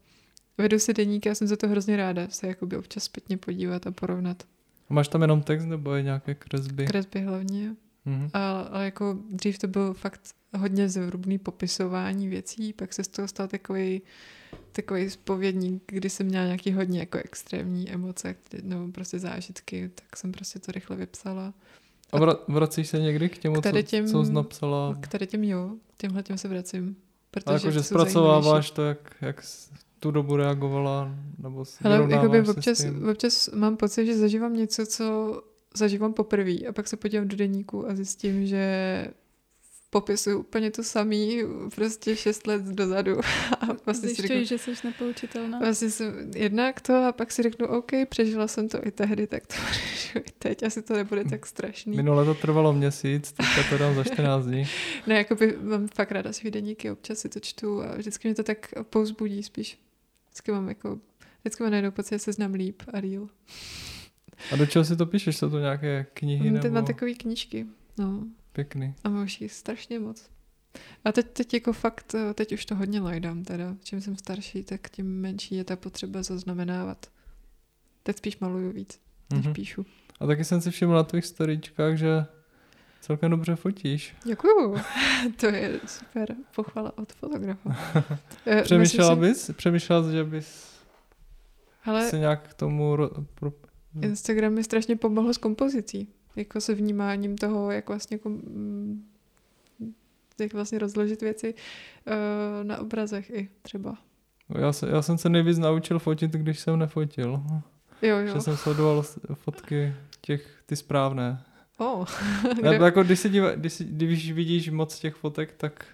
Vedu 0.59 0.78
si 0.78 0.94
deníky 0.94 1.30
a 1.30 1.34
jsem 1.34 1.49
za 1.49 1.57
to 1.57 1.68
hrozně 1.68 1.96
ráda 1.96 2.28
se 2.28 2.46
jakoby 2.46 2.76
občas 2.76 3.05
zpětně 3.05 3.36
podívat 3.36 3.86
a 3.86 3.90
porovnat. 3.90 4.42
A 4.90 4.94
máš 4.94 5.09
tam 5.09 5.22
jenom 5.22 5.42
text 5.42 5.64
nebo 5.64 5.94
je 5.94 6.03
nějaké 6.03 6.34
kresby? 6.34 6.86
Kresby 6.86 7.20
hlavně. 7.20 7.76
Mm-hmm. 8.09 8.31
A, 8.33 8.61
ale 8.61 8.85
jako 8.85 9.19
dřív 9.31 9.59
to 9.59 9.69
byl 9.69 9.95
fakt 9.95 10.21
hodně 10.59 10.89
zevrubný 10.89 11.39
popisování 11.39 12.29
věcí, 12.29 12.73
pak 12.73 12.93
se 12.93 13.05
z 13.05 13.09
toho 13.09 13.29
stal 13.29 13.49
takový 13.49 14.03
takový 14.73 15.11
spovědník, 15.11 15.83
kdy 15.87 16.11
jsem 16.11 16.27
měla 16.27 16.45
nějaký 16.45 16.73
hodně 16.73 17.01
jako 17.01 17.19
extrémní 17.19 17.91
emoce 17.91 18.35
nebo 18.63 18.93
prostě 18.93 19.19
zážitky, 19.19 19.91
tak 19.95 20.17
jsem 20.17 20.33
prostě 20.33 20.59
to 20.59 20.73
rychle 20.73 20.97
vypsala. 20.97 21.55
A 22.13 22.19
vra- 22.19 22.39
vracíš 22.49 22.89
se 22.89 23.01
někdy 23.01 23.29
k 23.29 23.39
těmu, 23.39 23.61
k 23.61 23.83
těm, 23.83 24.07
co, 24.07 24.13
co 24.13 24.25
jsi 24.25 24.33
napsala? 24.33 24.97
K 25.01 25.09
tady 25.09 25.27
těm 25.27 25.45
jo, 25.45 25.71
těmhle 25.97 26.23
těm 26.23 26.39
se 26.39 26.49
vracím. 26.49 26.97
Protože 27.31 27.51
a 27.51 27.53
jakože 27.53 27.83
zpracováváš 27.83 28.71
to, 28.71 28.83
jak, 28.83 29.15
jak 29.21 29.45
tu 29.99 30.11
dobu 30.11 30.37
reagovala, 30.37 31.15
nebo 31.39 31.65
Ale 31.85 32.07
jakoby 32.11 32.49
občas, 32.49 32.85
občas 33.11 33.49
mám 33.49 33.77
pocit, 33.77 34.07
že 34.07 34.19
zažívám 34.19 34.57
něco, 34.57 34.87
co 34.87 35.43
zažívám 35.75 36.12
poprvé 36.12 36.66
a 36.69 36.73
pak 36.73 36.89
se 36.89 36.97
podívám 36.97 37.29
do 37.29 37.37
deníku 37.37 37.89
a 37.89 37.95
zjistím, 37.95 38.47
že 38.47 39.09
popisuju 39.91 40.39
úplně 40.39 40.71
to 40.71 40.83
samý, 40.83 41.43
prostě 41.75 42.16
šest 42.16 42.47
let 42.47 42.62
dozadu. 42.62 43.21
A 43.61 43.66
vlastně 43.87 44.09
si 44.09 44.23
řeknu, 44.23 44.45
že 44.45 44.59
jsi 44.59 44.71
nepoučitelná. 44.85 45.59
Vlastně 45.59 45.91
jsem 45.91 46.31
jednak 46.37 46.81
to 46.81 47.05
a 47.05 47.12
pak 47.12 47.33
si 47.33 47.43
řeknu, 47.43 47.66
OK, 47.66 47.93
přežila 48.09 48.49
jsem 48.49 48.69
to 48.69 48.87
i 48.87 48.91
tehdy, 48.91 49.27
tak 49.27 49.47
to 49.47 49.55
přežiju 49.71 50.25
i 50.29 50.33
teď, 50.39 50.62
asi 50.62 50.83
to 50.83 50.95
nebude 50.95 51.25
tak 51.25 51.47
strašný. 51.47 51.97
Minule 51.97 52.25
to 52.25 52.35
trvalo 52.35 52.73
měsíc, 52.73 53.33
teďka 53.33 53.62
to 53.71 53.79
dám 53.79 53.95
za 53.95 54.05
14 54.05 54.45
dní. 54.45 54.64
ne, 55.07 55.14
jako 55.14 55.35
by 55.35 55.57
mám 55.62 55.89
fakt 55.89 56.12
ráda 56.12 56.33
svý 56.33 56.51
deníky, 56.51 56.91
občas 56.91 57.19
si 57.19 57.29
to 57.29 57.41
čtu 57.41 57.83
a 57.83 57.97
vždycky 57.97 58.29
mě 58.29 58.35
to 58.35 58.43
tak 58.43 58.75
pouzbudí 58.83 59.43
spíš. 59.43 59.79
Vždycky 60.27 60.53
mám 60.53 60.69
jako, 60.69 60.99
vždycky 61.41 61.62
mám 61.62 61.73
najednou 61.73 61.91
pocit, 61.91 62.14
že 62.14 62.19
se 62.19 62.33
znám 62.33 62.55
líp 62.55 62.83
a 62.93 63.01
real. 63.01 63.29
A 64.53 64.57
do 64.57 64.66
čeho 64.66 64.84
si 64.84 64.97
to 64.97 65.07
píšeš? 65.07 65.36
Jsou 65.36 65.51
to 65.51 65.59
nějaké 65.59 66.07
knihy? 66.14 66.51
Nebo... 66.51 66.70
mám 66.70 66.84
takové 66.84 67.14
knížky, 67.14 67.66
no. 67.99 68.24
Pěkný. 68.53 68.95
A 69.05 69.09
mám 69.09 69.26
jich 69.41 69.53
strašně 69.53 69.99
moc. 69.99 70.30
A 71.05 71.12
teď, 71.12 71.26
teď 71.32 71.55
jako 71.55 71.72
fakt, 71.72 72.14
eh, 72.14 72.34
teď 72.34 72.53
už 72.53 72.64
to 72.64 72.74
hodně 72.74 73.01
lajdám 73.01 73.45
teda. 73.45 73.76
Čím 73.82 74.01
jsem 74.01 74.16
starší, 74.16 74.62
tak 74.62 74.91
tím 74.91 75.20
menší 75.20 75.55
je 75.55 75.64
ta 75.64 75.76
potřeba 75.76 76.22
zaznamenávat. 76.22 77.07
Teď 78.03 78.16
spíš 78.16 78.39
maluju 78.39 78.72
víc, 78.72 79.01
než 79.32 79.47
mm-hmm. 79.47 79.53
píšu. 79.53 79.86
A 80.20 80.26
taky 80.26 80.45
jsem 80.45 80.61
si 80.61 80.70
všiml 80.70 80.95
na 80.95 81.03
tvých 81.03 81.26
storíčkách, 81.26 81.97
že 81.97 82.26
celkem 83.01 83.30
dobře 83.30 83.57
fotíš. 83.57 84.16
Děkuju. 84.24 84.76
to 85.41 85.47
je 85.47 85.80
super 85.86 86.34
pochvala 86.57 86.99
od 86.99 87.12
fotografa. 87.12 87.76
Eh, 88.47 88.62
Přemýšlela 88.62 89.16
bys? 89.16 89.51
Přemýšlela 89.57 90.03
jsi, 90.03 90.12
že 90.12 90.24
bys 90.24 90.78
Ale 91.84 92.09
se 92.09 92.18
nějak 92.18 92.49
k 92.49 92.55
tomu... 92.55 92.97
Ro... 92.97 93.11
Pro... 93.34 93.53
Instagram 94.03 94.53
mi 94.53 94.64
strašně 94.64 94.96
pomohl 94.96 95.34
s 95.34 95.38
kompozicí 95.38 96.09
jako 96.38 96.61
se 96.61 96.74
vnímáním 96.74 97.36
toho, 97.36 97.70
jak 97.70 97.88
vlastně 97.88 98.14
jako, 98.14 98.30
jak 100.40 100.53
vlastně 100.53 100.78
rozložit 100.78 101.22
věci 101.22 101.55
uh, 101.55 102.14
na 102.66 102.78
obrazech 102.78 103.30
i 103.30 103.49
třeba. 103.62 103.99
Já, 104.59 104.72
se, 104.72 104.88
já 104.88 105.03
jsem 105.03 105.18
se 105.18 105.28
nejvíc 105.28 105.59
naučil 105.59 105.99
fotit, 105.99 106.30
když 106.30 106.61
jsem 106.61 106.78
nefotil. 106.78 107.42
Jo, 108.03 108.16
jo. 108.16 108.34
Že 108.34 108.40
jsem 108.40 108.57
sledoval 108.57 109.05
fotky 109.34 109.94
těch, 110.20 110.62
ty 110.66 110.76
správné. 110.76 111.42
Oh, 111.78 112.07
Já, 112.62 112.72
jako 112.72 113.03
když, 113.03 113.20
se 113.20 113.28
díva, 113.28 113.51
když, 113.55 113.78
když 113.80 114.32
vidíš 114.32 114.70
moc 114.70 114.99
těch 114.99 115.14
fotek, 115.14 115.55
tak 115.57 115.86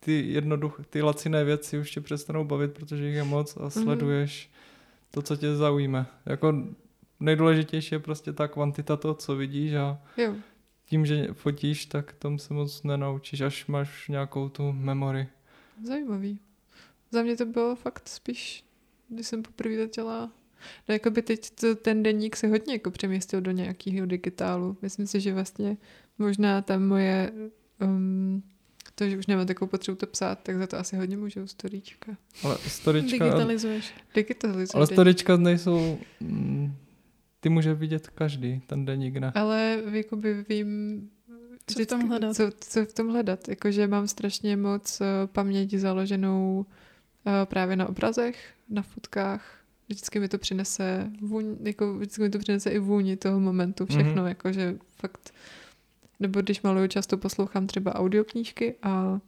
ty 0.00 0.32
jednoduch, 0.32 0.80
ty 0.90 1.02
laciné 1.02 1.44
věci 1.44 1.78
už 1.78 1.90
tě 1.90 2.00
přestanou 2.00 2.44
bavit, 2.44 2.72
protože 2.72 3.06
jich 3.06 3.14
je 3.14 3.24
moc 3.24 3.56
a 3.56 3.70
sleduješ 3.70 4.48
mm-hmm. 4.48 5.10
to, 5.10 5.22
co 5.22 5.36
tě 5.36 5.56
zaujme. 5.56 6.06
Jako 6.26 6.64
nejdůležitější 7.22 7.94
je 7.94 7.98
prostě 7.98 8.32
ta 8.32 8.48
kvantita 8.48 8.96
toho, 8.96 9.14
co 9.14 9.36
vidíš 9.36 9.74
a 9.74 10.02
jo. 10.16 10.34
tím, 10.84 11.06
že 11.06 11.28
fotíš, 11.32 11.86
tak 11.86 12.12
tom 12.12 12.38
se 12.38 12.54
moc 12.54 12.82
nenaučíš, 12.82 13.40
až 13.40 13.66
máš 13.66 14.08
nějakou 14.08 14.48
tu 14.48 14.72
memory. 14.72 15.28
Zajímavý. 15.84 16.38
Za 17.10 17.22
mě 17.22 17.36
to 17.36 17.46
bylo 17.46 17.76
fakt 17.76 18.08
spíš, 18.08 18.64
když 19.08 19.26
jsem 19.26 19.42
poprvé 19.42 19.76
začala 19.76 20.30
No 20.88 20.92
jako 20.92 21.10
by 21.10 21.22
teď 21.22 21.50
to, 21.50 21.74
ten 21.74 22.02
denník 22.02 22.36
se 22.36 22.46
hodně 22.46 22.72
jako 22.72 22.90
přemístil 22.90 23.40
do 23.40 23.50
nějakého 23.50 24.06
digitálu. 24.06 24.76
Myslím 24.82 25.06
si, 25.06 25.20
že 25.20 25.34
vlastně 25.34 25.76
možná 26.18 26.62
ta 26.62 26.78
moje 26.78 27.32
um, 27.80 28.42
to, 28.94 29.08
že 29.08 29.18
už 29.18 29.26
nemám 29.26 29.46
takovou 29.46 29.68
potřebu 29.68 29.96
to 29.96 30.06
psát, 30.06 30.38
tak 30.42 30.58
za 30.58 30.66
to 30.66 30.78
asi 30.78 30.96
hodně 30.96 31.16
můžou 31.16 31.46
storíčka. 31.46 32.16
Ale 32.44 32.58
storíčka... 32.58 33.24
Digitalizuješ. 33.24 33.94
Digitalizuješ. 34.14 34.74
Ale 34.74 34.86
storíčka 34.86 35.36
nejsou... 35.36 35.98
Mm, 36.20 36.76
ty 37.42 37.48
může 37.48 37.74
vidět 37.74 38.08
každý, 38.08 38.62
ten 38.66 38.84
deník, 38.84 39.16
ne? 39.16 39.32
Ale 39.34 39.82
jakoby 39.90 40.44
vím... 40.48 41.00
Co 41.66 41.82
v 41.82 41.86
tom 41.86 42.08
hledat? 42.08 42.36
Co, 42.36 42.50
co 42.60 42.84
v 42.84 42.92
tom 42.92 43.08
hledat. 43.08 43.48
Jakože 43.48 43.86
mám 43.86 44.08
strašně 44.08 44.56
moc 44.56 45.00
uh, 45.00 45.06
paměti 45.26 45.78
založenou 45.78 46.66
uh, 47.26 47.32
právě 47.44 47.76
na 47.76 47.88
obrazech, 47.88 48.54
na 48.68 48.82
fotkách. 48.82 49.58
Vždycky 49.88 50.20
mi 50.20 50.28
to 50.28 50.38
přinese 50.38 51.10
vůň, 51.20 51.56
jako 51.62 51.94
vždycky 51.94 52.22
mi 52.22 52.30
to 52.30 52.38
přinese 52.38 52.70
i 52.70 52.78
vůni 52.78 53.16
toho 53.16 53.40
momentu, 53.40 53.86
všechno, 53.86 54.22
mm-hmm. 54.22 54.28
jakože 54.28 54.76
fakt 54.96 55.32
nebo 56.20 56.40
když 56.40 56.62
maluju, 56.62 56.86
často 56.86 57.18
poslouchám 57.18 57.66
třeba 57.66 57.94
audioknížky 57.94 58.74
a 58.82 59.20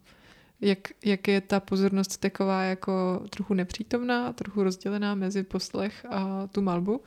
jak, 0.60 0.78
jak 1.04 1.28
je 1.28 1.40
ta 1.40 1.60
pozornost 1.60 2.16
taková 2.16 2.62
jako 2.62 3.22
trochu 3.30 3.54
nepřítomná, 3.54 4.32
trochu 4.32 4.62
rozdělená 4.62 5.14
mezi 5.14 5.42
poslech 5.42 6.06
a 6.10 6.46
tu 6.46 6.62
malbu, 6.62 7.00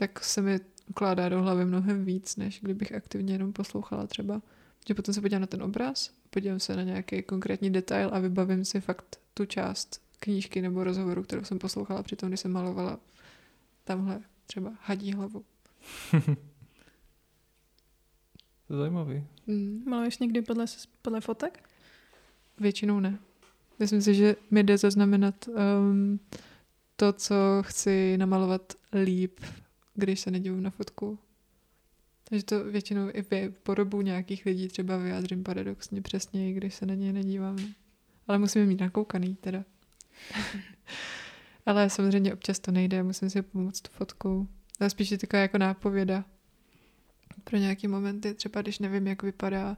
tak 0.00 0.24
se 0.24 0.42
mi 0.42 0.60
ukládá 0.86 1.28
do 1.28 1.42
hlavy 1.42 1.64
mnohem 1.64 2.04
víc, 2.04 2.36
než 2.36 2.60
kdybych 2.60 2.92
aktivně 2.92 3.34
jenom 3.34 3.52
poslouchala 3.52 4.06
třeba. 4.06 4.42
Že 4.88 4.94
potom 4.94 5.14
se 5.14 5.20
podívám 5.20 5.40
na 5.40 5.46
ten 5.46 5.62
obraz, 5.62 6.10
podívám 6.30 6.60
se 6.60 6.76
na 6.76 6.82
nějaký 6.82 7.22
konkrétní 7.22 7.70
detail 7.70 8.10
a 8.12 8.18
vybavím 8.18 8.64
si 8.64 8.80
fakt 8.80 9.20
tu 9.34 9.46
část 9.46 10.02
knížky 10.20 10.62
nebo 10.62 10.84
rozhovoru, 10.84 11.22
kterou 11.22 11.44
jsem 11.44 11.58
poslouchala 11.58 12.02
při 12.02 12.16
tom, 12.16 12.28
když 12.28 12.40
jsem 12.40 12.52
malovala 12.52 12.98
tamhle 13.84 14.20
třeba 14.46 14.72
hadí 14.80 15.12
hlavu. 15.12 15.44
To 18.66 18.74
je 18.74 18.78
zajímavý. 18.78 19.24
Mm. 19.46 19.82
Maluješ 19.86 20.18
někdy 20.18 20.42
podle, 20.42 20.64
podle 21.02 21.20
fotek? 21.20 21.68
Většinou 22.60 23.00
ne. 23.00 23.18
Myslím 23.78 24.02
si, 24.02 24.14
že 24.14 24.36
mi 24.50 24.62
jde 24.62 24.78
zaznamenat 24.78 25.48
um, 25.48 26.20
to, 26.96 27.12
co 27.12 27.34
chci 27.62 28.18
namalovat 28.18 28.72
líp, 29.04 29.40
když 29.98 30.20
se 30.20 30.30
nedívám 30.30 30.62
na 30.62 30.70
fotku. 30.70 31.18
Takže 32.24 32.44
to 32.44 32.64
většinou 32.64 33.08
i 33.14 33.24
po 33.62 33.74
dobu 33.74 34.00
nějakých 34.00 34.46
lidí 34.46 34.68
třeba 34.68 34.96
vyjádřím 34.96 35.44
paradoxně 35.44 36.02
přesně, 36.02 36.52
když 36.52 36.74
se 36.74 36.86
na 36.86 36.94
ně 36.94 37.12
nedívám. 37.12 37.56
Ale 38.26 38.38
musíme 38.38 38.66
mít 38.66 38.80
nakoukaný 38.80 39.34
teda. 39.34 39.64
Ale 41.66 41.90
samozřejmě 41.90 42.34
občas 42.34 42.58
to 42.58 42.70
nejde, 42.70 43.02
musím 43.02 43.30
si 43.30 43.42
pomoct 43.42 43.88
fotkou. 43.88 44.46
To 44.78 44.90
spíš 44.90 45.10
je 45.10 45.18
taková 45.18 45.42
jako 45.42 45.58
nápověda 45.58 46.24
pro 47.44 47.58
nějaký 47.58 47.88
momenty, 47.88 48.34
třeba 48.34 48.62
když 48.62 48.78
nevím, 48.78 49.06
jak 49.06 49.22
vypadá 49.22 49.76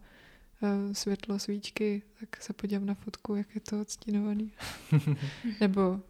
uh, 0.60 0.92
světlo 0.92 1.38
svíčky, 1.38 2.02
tak 2.20 2.42
se 2.42 2.52
podívám 2.52 2.86
na 2.86 2.94
fotku, 2.94 3.34
jak 3.34 3.54
je 3.54 3.60
to 3.60 3.80
odstínovaný. 3.80 4.52
Nebo 5.60 6.00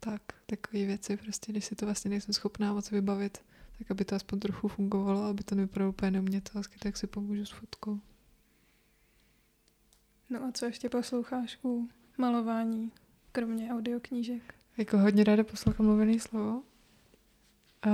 tak, 0.00 0.22
takové 0.46 0.84
věci, 0.84 1.16
prostě, 1.16 1.52
když 1.52 1.64
si 1.64 1.74
to 1.74 1.86
vlastně 1.86 2.10
nejsem 2.10 2.34
schopná 2.34 2.72
moc 2.72 2.90
vybavit, 2.90 3.38
tak 3.78 3.90
aby 3.90 4.04
to 4.04 4.14
aspoň 4.14 4.40
trochu 4.40 4.68
fungovalo, 4.68 5.22
aby 5.22 5.44
to 5.44 5.54
nevypadalo 5.54 5.90
úplně 5.90 6.10
neumětelsky, 6.10 6.78
tak 6.78 6.96
si 6.96 7.06
pomůžu 7.06 7.44
s 7.44 7.50
fotkou. 7.50 8.00
No 10.30 10.44
a 10.44 10.52
co 10.52 10.66
ještě 10.66 10.88
posloucháš 10.88 11.58
u 11.64 11.88
malování, 12.18 12.92
kromě 13.32 13.72
audioknížek? 13.72 14.54
Jako 14.76 14.98
hodně 14.98 15.24
ráda 15.24 15.44
poslouchám 15.44 15.86
mluvený 15.86 16.20
slovo. 16.20 16.62
A, 17.82 17.90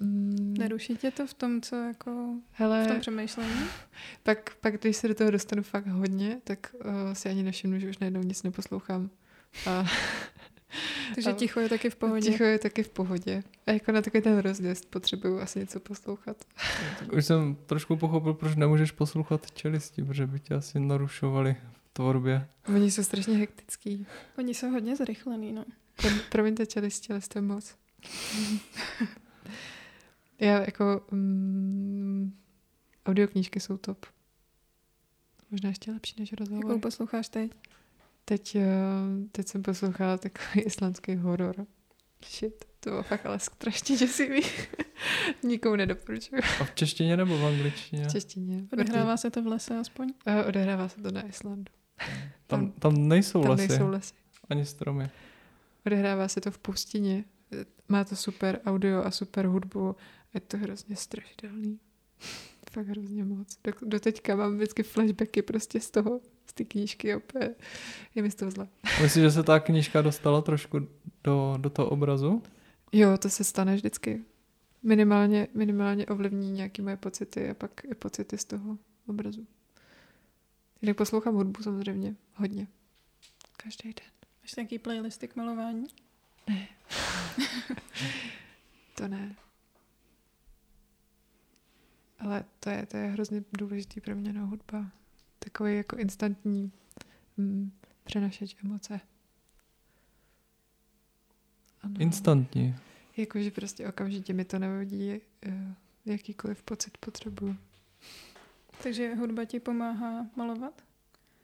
mm, 0.00 0.54
Neruší 0.58 0.96
tě 0.96 1.10
to 1.10 1.26
v 1.26 1.34
tom, 1.34 1.60
co 1.60 1.76
jako 1.76 2.34
hele, 2.52 2.84
v 2.84 2.88
tom 2.88 3.00
přemýšlení? 3.00 3.54
Pak, 4.22 4.56
pak, 4.60 4.80
když 4.80 4.96
se 4.96 5.08
do 5.08 5.14
toho 5.14 5.30
dostanu 5.30 5.62
fakt 5.62 5.86
hodně, 5.86 6.40
tak 6.44 6.74
uh, 6.84 7.12
si 7.12 7.28
ani 7.28 7.42
nevšimnu, 7.42 7.78
že 7.78 7.90
už 7.90 7.98
najednou 7.98 8.22
nic 8.22 8.42
neposlouchám. 8.42 9.10
A, 9.66 9.84
Takže 11.14 11.32
ticho 11.32 11.60
je 11.60 11.68
taky 11.68 11.90
v 11.90 11.96
pohodě. 11.96 12.30
Ticho 12.30 12.44
je 12.44 12.58
taky 12.58 12.82
v 12.82 12.88
pohodě. 12.88 13.42
A 13.66 13.70
jako 13.70 13.92
na 13.92 14.02
takový 14.02 14.22
ten 14.22 14.38
rozděst 14.38 14.90
potřebuju 14.90 15.40
asi 15.40 15.58
něco 15.58 15.80
poslouchat. 15.80 16.36
Už 17.12 17.26
jsem 17.26 17.56
trošku 17.66 17.96
pochopil, 17.96 18.34
proč 18.34 18.56
nemůžeš 18.56 18.90
poslouchat 18.90 19.50
čelisti, 19.50 20.04
protože 20.04 20.26
by 20.26 20.40
tě 20.40 20.54
asi 20.54 20.80
narušovali 20.80 21.56
v 21.72 21.90
tvorbě. 21.92 22.48
Oni 22.74 22.90
jsou 22.90 23.02
strašně 23.02 23.36
hektický. 23.36 24.06
Oni 24.38 24.54
jsou 24.54 24.70
hodně 24.70 24.96
zrychlený, 24.96 25.52
no. 25.52 25.64
Promiňte 26.30 26.66
čelisti, 26.66 27.12
ale 27.12 27.20
jste 27.20 27.40
moc. 27.40 27.74
Já 30.38 30.60
jako 30.60 31.02
um, 31.12 32.36
audioknížky 33.06 33.60
jsou 33.60 33.76
top. 33.76 34.06
Možná 35.50 35.68
ještě 35.68 35.92
lepší 35.92 36.14
než 36.18 36.32
rozhovor. 36.32 36.64
Jakou 36.64 36.80
posloucháš 36.80 37.28
teď? 37.28 37.52
Teď, 38.30 38.56
uh, 38.56 38.62
teď 39.32 39.48
jsem 39.48 39.62
poslouchala 39.62 40.18
takový 40.18 40.60
islandský 40.66 41.14
horor. 41.16 41.66
Shit, 42.24 42.64
to 42.80 42.90
bylo 42.90 43.02
fakt 43.02 43.26
ale 43.26 43.38
strašně 43.38 43.96
děsivý. 43.96 44.40
Nikomu 45.42 45.76
nedoporučuju. 45.76 46.42
A 46.60 46.64
v 46.64 46.74
češtině 46.74 47.16
nebo 47.16 47.38
v 47.38 47.44
angličtině? 47.44 48.04
V 48.04 48.12
češtině. 48.12 48.64
Odehrává 48.72 49.16
se 49.16 49.30
to 49.30 49.42
v 49.42 49.46
lese 49.46 49.78
aspoň? 49.78 50.12
Uh, 50.26 50.48
odehrává 50.48 50.88
se 50.88 51.02
to 51.02 51.10
na 51.10 51.26
Islandu. 51.26 51.72
Tam, 52.46 52.72
tam 52.72 53.08
nejsou 53.08 53.42
tam 53.42 53.50
lesy. 53.50 53.68
nejsou 53.68 53.88
lesy. 53.88 54.14
Ani 54.50 54.66
stromy. 54.66 55.10
Odehrává 55.86 56.28
se 56.28 56.40
to 56.40 56.50
v 56.50 56.58
pustině 56.58 57.24
má 57.88 58.04
to 58.04 58.16
super 58.16 58.60
audio 58.66 59.04
a 59.04 59.10
super 59.10 59.46
hudbu. 59.46 59.96
Je 60.34 60.40
to 60.40 60.56
hrozně 60.56 60.96
strašidelný. 60.96 61.78
Fakt 62.70 62.86
hrozně 62.86 63.24
moc. 63.24 63.58
Do, 63.64 63.72
do 63.82 64.00
teďka 64.00 64.36
mám 64.36 64.56
vždycky 64.56 64.82
flashbacky 64.82 65.42
prostě 65.42 65.80
z 65.80 65.90
toho, 65.90 66.20
z 66.46 66.52
té 66.52 66.64
knížky 66.64 67.14
opět. 67.14 67.60
Je 68.14 68.22
mi 68.22 68.30
z 68.30 68.34
toho 68.34 68.50
zle. 68.50 68.68
Myslíš, 69.02 69.22
že 69.22 69.30
se 69.30 69.42
ta 69.42 69.60
knížka 69.60 70.02
dostala 70.02 70.42
trošku 70.42 70.88
do, 71.24 71.54
do 71.58 71.70
toho 71.70 71.88
obrazu? 71.88 72.42
Jo, 72.92 73.18
to 73.18 73.30
se 73.30 73.44
stane 73.44 73.74
vždycky. 73.74 74.24
Minimálně, 74.82 75.48
minimálně 75.54 76.06
ovlivní 76.06 76.50
nějaké 76.50 76.82
moje 76.82 76.96
pocity 76.96 77.50
a 77.50 77.54
pak 77.54 77.84
i 77.84 77.94
pocity 77.94 78.38
z 78.38 78.44
toho 78.44 78.78
obrazu. 79.08 79.46
Jinak 80.82 80.96
poslouchám 80.96 81.34
hudbu 81.34 81.62
samozřejmě 81.62 82.16
hodně. 82.34 82.66
Každý 83.56 83.88
den. 83.88 84.10
Máš 84.42 84.54
nějaký 84.56 84.78
playlisty 84.78 85.28
k 85.28 85.36
malování? 85.36 85.86
Ne. 86.48 86.68
to 88.94 89.08
ne. 89.08 89.36
Ale 92.20 92.44
to 92.60 92.70
je, 92.70 92.86
to 92.86 92.96
je 92.96 93.06
hrozně 93.06 93.44
důležitý 93.58 94.00
pro 94.00 94.16
mě, 94.16 94.32
no, 94.32 94.46
hudba. 94.46 94.90
Takový 95.38 95.76
jako 95.76 95.96
instantní 95.96 96.72
mm, 97.36 97.72
přenašeč 98.04 98.56
emoce. 98.64 99.00
Ano. 101.82 101.94
Instantní. 101.98 102.76
Jakože 103.16 103.50
prostě 103.50 103.88
okamžitě 103.88 104.32
mi 104.32 104.44
to 104.44 104.58
nevodí, 104.58 105.20
uh, 105.46 105.52
jakýkoliv 106.04 106.62
pocit 106.62 106.98
potřebuju. 106.98 107.56
Takže 108.82 109.14
hudba 109.14 109.44
ti 109.44 109.60
pomáhá 109.60 110.26
malovat? 110.36 110.82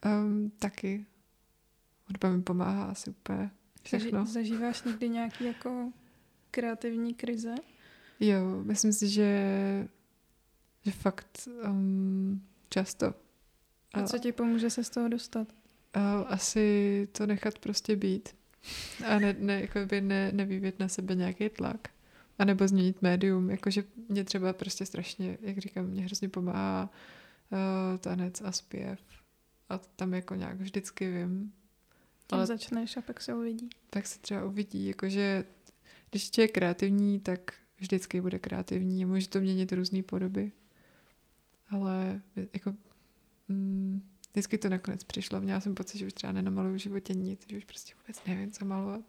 Um, 0.04 0.50
taky. 0.58 1.06
Hudba 2.06 2.30
mi 2.30 2.42
pomáhá 2.42 2.84
asi 2.84 3.10
úplně 3.10 3.50
všechno. 3.82 4.26
Zažíváš 4.26 4.82
někdy 4.82 5.08
nějaký 5.08 5.44
jako 5.44 5.92
kreativní 6.50 7.14
krize? 7.14 7.54
Jo, 8.20 8.62
myslím 8.62 8.92
si, 8.92 9.08
že, 9.08 9.88
že 10.86 10.92
fakt 10.92 11.48
um, 11.64 12.42
často. 12.68 13.14
A 13.94 14.02
co 14.02 14.18
ti 14.18 14.32
pomůže 14.32 14.70
se 14.70 14.84
z 14.84 14.90
toho 14.90 15.08
dostat? 15.08 15.48
Asi 16.26 17.08
to 17.12 17.26
nechat 17.26 17.58
prostě 17.58 17.96
být. 17.96 18.36
A 19.06 19.18
ne, 19.18 19.36
ne, 19.38 19.60
jako 19.60 19.78
by 19.86 20.00
ne, 20.00 20.32
nevyvíjet 20.32 20.78
na 20.78 20.88
sebe 20.88 21.14
nějaký 21.14 21.48
tlak. 21.48 21.88
A 22.38 22.44
nebo 22.44 22.68
změnit 22.68 23.02
médium. 23.02 23.50
Jakože 23.50 23.84
mě 24.08 24.24
třeba 24.24 24.52
prostě 24.52 24.86
strašně, 24.86 25.38
jak 25.40 25.58
říkám, 25.58 25.86
mě 25.86 26.02
hrozně 26.02 26.28
pomáhá 26.28 26.90
uh, 27.52 27.98
tanec 27.98 28.40
a 28.40 28.52
zpěv. 28.52 29.00
a 29.68 29.78
tam 29.78 30.14
jako 30.14 30.34
nějak 30.34 30.60
vždycky 30.60 31.10
vím. 31.10 31.52
Ale 32.32 32.46
začneš 32.46 32.96
a 32.96 33.00
pak 33.00 33.20
se 33.20 33.34
uvidí. 33.34 33.68
Tak 33.90 34.06
se 34.06 34.18
třeba 34.18 34.44
uvidí, 34.44 34.86
jakože 34.86 35.44
když 36.10 36.30
je 36.38 36.48
kreativní, 36.48 37.20
tak 37.20 37.54
vždycky 37.78 38.20
bude 38.20 38.38
kreativní 38.38 39.04
může 39.04 39.28
to 39.28 39.40
měnit 39.40 39.72
různé 39.72 40.02
podoby. 40.02 40.52
Jako 42.52 42.74
mm, 43.48 44.02
vždycky 44.32 44.58
to 44.58 44.68
nakonec 44.68 45.04
přišlo. 45.04 45.40
Měla 45.40 45.60
jsem 45.60 45.74
pocit, 45.74 45.98
že 45.98 46.06
už 46.06 46.12
třeba 46.12 46.32
nenamaluju 46.32 46.74
v 46.74 46.78
životě 46.78 47.14
nic, 47.14 47.46
že 47.50 47.56
už 47.56 47.64
prostě 47.64 47.94
vůbec 48.02 48.24
nevím, 48.26 48.50
co 48.50 48.64
malovat. 48.64 49.00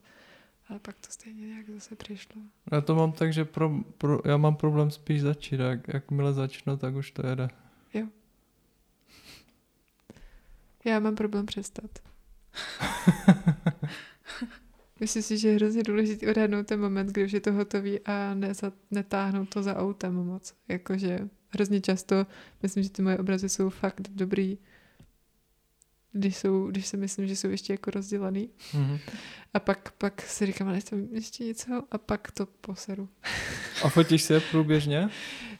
Ale 0.69 0.79
pak 0.79 0.95
to 0.95 1.11
stejně 1.11 1.47
nějak 1.47 1.69
zase 1.69 1.95
přišlo. 1.95 2.41
Já 2.71 2.81
to 2.81 2.95
mám 2.95 3.11
tak, 3.11 3.33
že 3.33 3.45
pro, 3.45 3.71
pro, 3.97 4.19
já 4.25 4.37
mám 4.37 4.55
problém 4.55 4.91
spíš 4.91 5.21
začít. 5.21 5.59
Jak, 5.59 5.87
jakmile 5.87 6.33
začnu, 6.33 6.77
tak 6.77 6.95
už 6.95 7.11
to 7.11 7.27
jede. 7.27 7.47
Jo. 7.93 8.07
Já 10.85 10.99
mám 10.99 11.15
problém 11.15 11.45
přestat. 11.45 11.91
Myslím 14.99 15.23
si, 15.23 15.37
že 15.37 15.47
je 15.47 15.55
hrozně 15.55 15.83
důležité 15.83 16.31
odhadnout 16.31 16.67
ten 16.67 16.79
moment, 16.79 17.07
kdy 17.07 17.25
už 17.25 17.31
je 17.31 17.41
to 17.41 17.53
hotový 17.53 17.99
a 17.99 18.33
neza, 18.33 18.71
netáhnout 18.91 19.49
to 19.49 19.63
za 19.63 19.75
autem 19.75 20.13
moc. 20.13 20.55
Jakože 20.67 21.29
hrozně 21.49 21.81
často 21.81 22.27
myslím, 22.63 22.83
že 22.83 22.89
ty 22.89 23.01
moje 23.01 23.17
obrazy 23.17 23.49
jsou 23.49 23.69
fakt 23.69 24.09
dobrý, 24.09 24.57
když, 26.11 26.37
jsou, 26.37 26.67
když 26.67 26.87
si 26.87 26.97
myslím, 26.97 27.27
že 27.27 27.35
jsou 27.35 27.49
ještě 27.49 27.73
jako 27.73 27.91
rozdělaný. 27.91 28.49
Mm-hmm. 28.73 28.99
A 29.53 29.59
pak, 29.59 29.91
pak 29.91 30.21
si 30.21 30.45
říkám, 30.45 30.67
ale 30.67 30.81
tam 30.81 31.07
ještě 31.11 31.43
něco 31.43 31.83
a 31.91 31.97
pak 31.97 32.31
to 32.31 32.45
poseru. 32.45 33.09
A 33.83 33.89
fotíš 33.89 34.23
si 34.23 34.33
je 34.33 34.39
průběžně? 34.39 35.09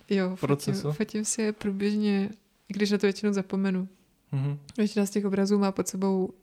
Jo, 0.10 0.36
fotím, 0.36 0.74
fotím 0.74 1.26
si 1.26 1.42
je 1.42 1.54
průběžně, 1.54 2.30
když 2.68 2.92
na 2.92 2.98
to 2.98 3.06
většinou 3.06 3.34
zapomenu. 3.34 3.88
Mm-hmm. 4.34 4.58
Většina 4.78 5.06
z 5.06 5.10
těch 5.10 5.26
obrazů 5.26 5.60
má 5.60 5.72
pod 5.72 5.88
sebou 5.88 6.34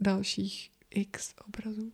dalších 0.00 0.70
x 0.90 1.34
obrazů. 1.48 1.92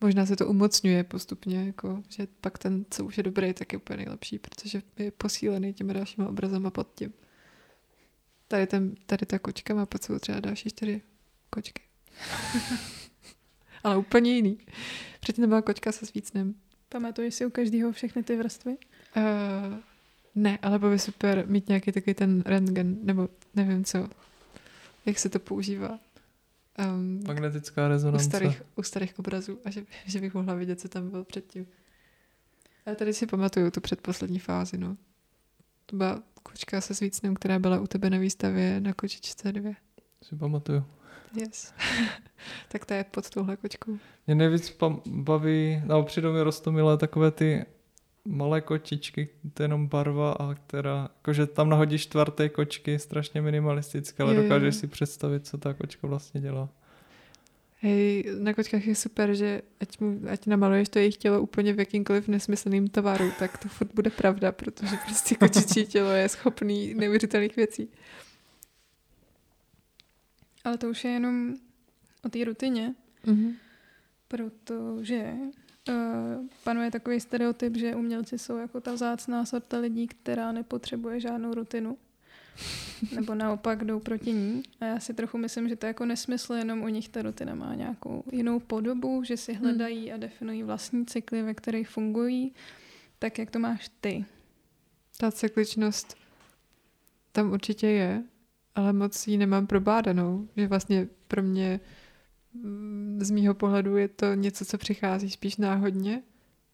Možná 0.00 0.26
se 0.26 0.36
to 0.36 0.46
umocňuje 0.46 1.04
postupně, 1.04 1.66
jako, 1.66 2.02
že 2.08 2.26
pak 2.40 2.58
ten, 2.58 2.84
co 2.90 3.04
už 3.04 3.16
je 3.16 3.22
dobrý, 3.22 3.54
tak 3.54 3.72
je 3.72 3.76
úplně 3.76 3.96
nejlepší, 3.96 4.38
protože 4.38 4.82
je 4.98 5.10
posílený 5.10 5.74
těmi 5.74 5.94
dalšíma 5.94 6.28
obrazama 6.28 6.70
pod 6.70 6.94
tím. 6.94 7.12
Tady, 8.48 8.66
ten, 8.66 8.94
tady 9.06 9.26
ta 9.26 9.38
kočka 9.38 9.74
má 9.74 9.86
pod 9.86 10.02
sebou 10.02 10.18
třeba 10.18 10.40
další 10.40 10.70
čtyři 10.70 11.02
kočky. 11.50 11.82
Ale 13.84 13.96
úplně 13.96 14.34
jiný. 14.34 14.58
Předtím 15.20 15.48
byla 15.48 15.62
kočka 15.62 15.92
se 15.92 16.06
svícnem. 16.06 16.54
Pamatuješ 16.88 17.34
si 17.34 17.46
u 17.46 17.50
každého 17.50 17.92
všechny 17.92 18.22
ty 18.22 18.36
vrstvy? 18.36 18.76
Uh, 19.16 19.78
ne, 20.34 20.58
ale 20.62 20.78
bylo 20.78 20.90
by 20.90 20.98
super 20.98 21.44
mít 21.46 21.68
nějaký 21.68 21.92
takový 21.92 22.14
ten 22.14 22.42
rentgen, 22.46 22.98
nebo 23.02 23.28
nevím 23.54 23.84
co. 23.84 24.08
Jak 25.06 25.18
se 25.18 25.28
to 25.28 25.38
používá. 25.38 25.98
Um, 26.78 27.20
Magnetická 27.26 27.88
rezonance. 27.88 28.26
U 28.26 28.28
starých, 28.28 28.62
u 28.76 28.82
starých 28.82 29.18
obrazů 29.18 29.58
a 29.64 29.70
že, 29.70 29.84
že 30.06 30.20
bych 30.20 30.34
mohla 30.34 30.54
vidět, 30.54 30.80
co 30.80 30.88
tam 30.88 31.10
bylo 31.10 31.24
předtím. 31.24 31.66
A 32.86 32.94
tady 32.94 33.12
si 33.12 33.26
pamatuju 33.26 33.70
tu 33.70 33.80
předposlední 33.80 34.38
fázi, 34.38 34.78
no. 34.78 34.96
To 35.86 35.96
byla 35.96 36.22
kočka 36.42 36.80
se 36.80 36.94
svícnem, 36.94 37.34
která 37.34 37.58
byla 37.58 37.80
u 37.80 37.86
tebe 37.86 38.10
na 38.10 38.18
výstavě 38.18 38.80
na 38.80 38.92
kočičce 38.92 39.52
dvě. 39.52 39.74
Si 40.22 40.36
pamatuju. 40.36 40.84
Yes. 41.36 41.74
tak 42.68 42.84
to 42.84 42.94
je 42.94 43.04
pod 43.04 43.30
touhle 43.30 43.56
kočkou. 43.56 43.98
Mě 44.26 44.34
nejvíc 44.34 44.78
baví, 45.06 45.82
no 45.84 46.02
přijdou 46.02 46.32
mi 46.32 46.42
rostomilé 46.42 46.98
takové 46.98 47.30
ty 47.30 47.64
malé 48.24 48.60
kočičky, 48.60 49.28
to 49.54 49.62
je 49.62 49.64
jenom 49.64 49.86
barva 49.86 50.32
a 50.32 50.54
která, 50.54 51.08
jakože 51.16 51.46
tam 51.46 51.68
nahodíš 51.68 52.06
tvar 52.06 52.30
té 52.30 52.48
kočky, 52.48 52.98
strašně 52.98 53.42
minimalistické, 53.42 54.22
ale 54.22 54.34
je, 54.34 54.42
dokážeš 54.42 54.74
si 54.74 54.86
představit, 54.86 55.46
co 55.46 55.58
ta 55.58 55.74
kočka 55.74 56.06
vlastně 56.06 56.40
dělá. 56.40 56.68
Hej, 57.80 58.24
na 58.38 58.54
kočkách 58.54 58.86
je 58.86 58.94
super, 58.94 59.34
že 59.34 59.62
ať, 59.80 60.00
mu, 60.00 60.20
ať 60.28 60.46
namaluješ 60.46 60.88
to 60.88 60.98
jejich 60.98 61.16
tělo 61.16 61.40
úplně 61.40 61.72
v 61.72 61.78
jakýmkoliv 61.78 62.28
nesmyslným 62.28 62.88
tvaru, 62.88 63.30
tak 63.38 63.58
to 63.58 63.68
furt 63.68 63.94
bude 63.94 64.10
pravda, 64.10 64.52
protože 64.52 64.96
prostě 65.04 65.34
kočičí 65.40 65.86
tělo 65.86 66.10
je 66.10 66.28
schopný 66.28 66.94
neuvěřitelných 66.94 67.56
věcí. 67.56 67.88
Ale 70.64 70.78
to 70.78 70.88
už 70.88 71.04
je 71.04 71.10
jenom 71.10 71.54
o 72.24 72.28
té 72.28 72.44
rutině, 72.44 72.94
mm-hmm. 73.26 73.54
protože 74.28 75.32
uh, 75.88 75.94
panuje 76.64 76.90
takový 76.90 77.20
stereotyp, 77.20 77.76
že 77.76 77.94
umělci 77.94 78.38
jsou 78.38 78.56
jako 78.56 78.80
ta 78.80 78.92
vzácná 78.92 79.44
sorta 79.44 79.78
lidí, 79.78 80.06
která 80.06 80.52
nepotřebuje 80.52 81.20
žádnou 81.20 81.54
rutinu. 81.54 81.96
Nebo 83.14 83.34
naopak 83.34 83.84
jdou 83.84 84.00
proti 84.00 84.32
ní. 84.32 84.62
A 84.80 84.84
já 84.84 85.00
si 85.00 85.14
trochu 85.14 85.38
myslím, 85.38 85.68
že 85.68 85.76
to 85.76 85.86
je 85.86 85.88
jako 85.88 86.04
nesmysl, 86.04 86.54
jenom 86.54 86.82
u 86.82 86.88
nich 86.88 87.08
ta 87.08 87.22
rutina 87.22 87.54
má 87.54 87.74
nějakou 87.74 88.24
jinou 88.32 88.60
podobu, 88.60 89.24
že 89.24 89.36
si 89.36 89.52
hmm. 89.52 89.62
hledají 89.62 90.12
a 90.12 90.16
definují 90.16 90.62
vlastní 90.62 91.06
cykly, 91.06 91.42
ve 91.42 91.54
kterých 91.54 91.88
fungují. 91.88 92.52
Tak 93.18 93.38
jak 93.38 93.50
to 93.50 93.58
máš 93.58 93.90
ty? 94.00 94.24
Ta 95.18 95.32
cykličnost 95.32 96.16
tam 97.32 97.52
určitě 97.52 97.86
je, 97.86 98.22
ale 98.74 98.92
moc 98.92 99.26
ji 99.26 99.36
nemám 99.36 99.66
probádanou. 99.66 100.48
Že 100.56 100.66
vlastně 100.66 101.08
pro 101.28 101.42
mě 101.42 101.80
z 103.18 103.30
mýho 103.30 103.54
pohledu 103.54 103.96
je 103.96 104.08
to 104.08 104.34
něco, 104.34 104.64
co 104.64 104.78
přichází 104.78 105.30
spíš 105.30 105.56
náhodně, 105.56 106.22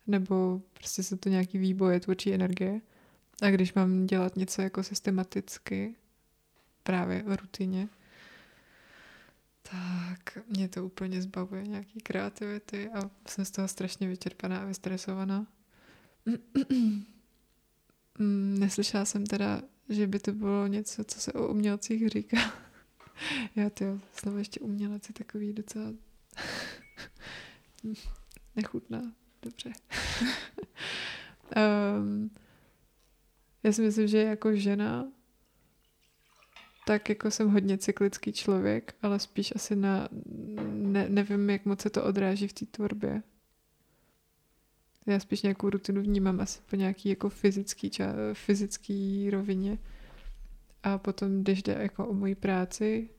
nebo 0.07 0.63
prostě 0.75 1.03
jsou 1.03 1.17
to 1.17 1.29
nějaký 1.29 1.59
výboje 1.59 2.01
tvůrčí 2.01 2.35
energie. 2.35 2.81
A 3.43 3.51
když 3.51 3.75
mám 3.75 4.07
dělat 4.07 4.37
něco 4.37 4.63
jako 4.63 4.83
systematicky, 4.83 5.95
právě 6.83 7.23
v 7.23 7.37
rutině, 7.37 7.89
tak 9.63 10.39
mě 10.49 10.69
to 10.69 10.85
úplně 10.85 11.23
zbavuje 11.23 11.67
nějaký 11.67 12.01
kreativity 12.01 12.89
a 12.89 13.11
jsem 13.29 13.45
z 13.45 13.51
toho 13.51 13.69
strašně 13.69 14.09
vyčerpaná 14.09 14.59
a 14.59 14.65
vystresovaná. 14.65 15.47
Mm, 18.19 18.57
neslyšela 18.59 19.05
jsem 19.05 19.27
teda, 19.27 19.63
že 19.89 20.07
by 20.07 20.19
to 20.19 20.33
bylo 20.33 20.67
něco, 20.67 21.05
co 21.05 21.21
se 21.21 21.33
o 21.33 21.49
umělcích 21.49 22.09
říká. 22.09 22.37
Já 23.57 23.71
ty 23.71 23.85
slovo 24.13 24.39
ještě 24.39 24.61
umělec 24.61 25.09
je 25.09 25.15
takový 25.15 25.53
docela 25.53 25.93
nechutná. 28.57 29.13
Dobře. 29.43 29.73
um, 31.99 32.31
já 33.63 33.73
si 33.73 33.83
myslím, 33.83 34.09
že 34.09 34.19
jako 34.19 34.57
žena 34.57 35.07
tak 36.87 37.09
jako 37.09 37.31
jsem 37.31 37.51
hodně 37.51 37.79
cyklický 37.79 38.33
člověk, 38.33 38.95
ale 39.03 39.19
spíš 39.19 39.53
asi 39.57 39.77
na, 39.77 40.09
ne, 40.71 41.09
nevím, 41.09 41.51
jak 41.51 41.65
moc 41.65 41.81
se 41.81 41.91
to 41.91 42.05
odráží 42.05 42.49
v 42.49 42.53
té 42.53 42.67
tvorbě. 42.67 43.23
Já 45.07 45.21
spíš 45.21 45.43
nějakou 45.43 45.71
rutinu 45.71 46.03
vnímám 46.03 46.41
asi 46.41 46.61
po 46.71 46.77
nějaký 46.77 47.09
jako 47.09 47.29
fyzický, 47.29 47.91
ča, 47.91 48.13
fyzický 48.33 49.31
rovině. 49.31 49.79
A 50.83 50.99
potom, 50.99 51.43
když 51.43 51.63
jde 51.63 51.77
jako 51.81 52.09
o 52.09 52.15
moji 52.15 52.35
práci, 52.35 53.11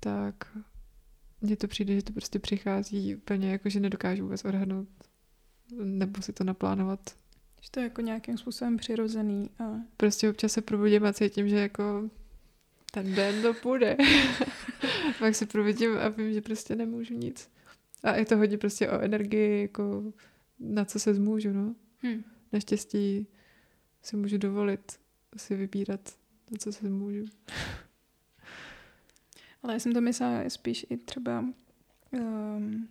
tak 0.00 0.56
mně 1.40 1.56
to 1.56 1.68
přijde, 1.68 1.94
že 1.94 2.02
to 2.02 2.12
prostě 2.12 2.38
přichází 2.38 3.16
úplně 3.16 3.50
jako, 3.50 3.68
že 3.68 3.80
nedokážu 3.80 4.22
vůbec 4.22 4.44
odhadnout 4.44 4.88
nebo 5.82 6.22
si 6.22 6.32
to 6.32 6.44
naplánovat 6.44 7.00
že 7.66 7.70
to 7.70 7.80
je 7.80 7.84
jako 7.84 8.00
nějakým 8.00 8.38
způsobem 8.38 8.76
přirozený. 8.76 9.50
A... 9.58 9.74
Prostě 9.96 10.30
občas 10.30 10.52
se 10.52 10.62
probudím 10.62 11.06
a 11.06 11.12
cítím, 11.12 11.48
že 11.48 11.56
jako 11.56 12.10
ten 12.92 13.14
den 13.14 13.42
to 13.42 13.54
půjde. 13.54 13.96
Pak 15.18 15.34
se 15.34 15.46
probudím 15.46 15.96
a 15.98 16.08
vím, 16.08 16.32
že 16.32 16.40
prostě 16.40 16.76
nemůžu 16.76 17.14
nic. 17.14 17.50
A 18.02 18.14
je 18.14 18.24
to 18.24 18.36
hodně 18.36 18.58
prostě 18.58 18.90
o 18.90 19.00
energii, 19.00 19.62
jako 19.62 20.12
na 20.60 20.84
co 20.84 21.00
se 21.00 21.14
zmůžu, 21.14 21.52
no. 21.52 21.74
Hmm. 21.98 22.24
Naštěstí 22.52 23.26
si 24.02 24.16
můžu 24.16 24.38
dovolit 24.38 24.98
si 25.36 25.56
vybírat, 25.56 26.00
na 26.50 26.58
co 26.58 26.72
se 26.72 26.86
zmůžu. 26.86 27.24
Ale 29.62 29.72
já 29.72 29.78
jsem 29.78 29.92
to 29.92 30.00
myslela 30.00 30.50
spíš 30.50 30.86
i 30.90 30.96
třeba 30.96 31.44
um, 32.10 32.88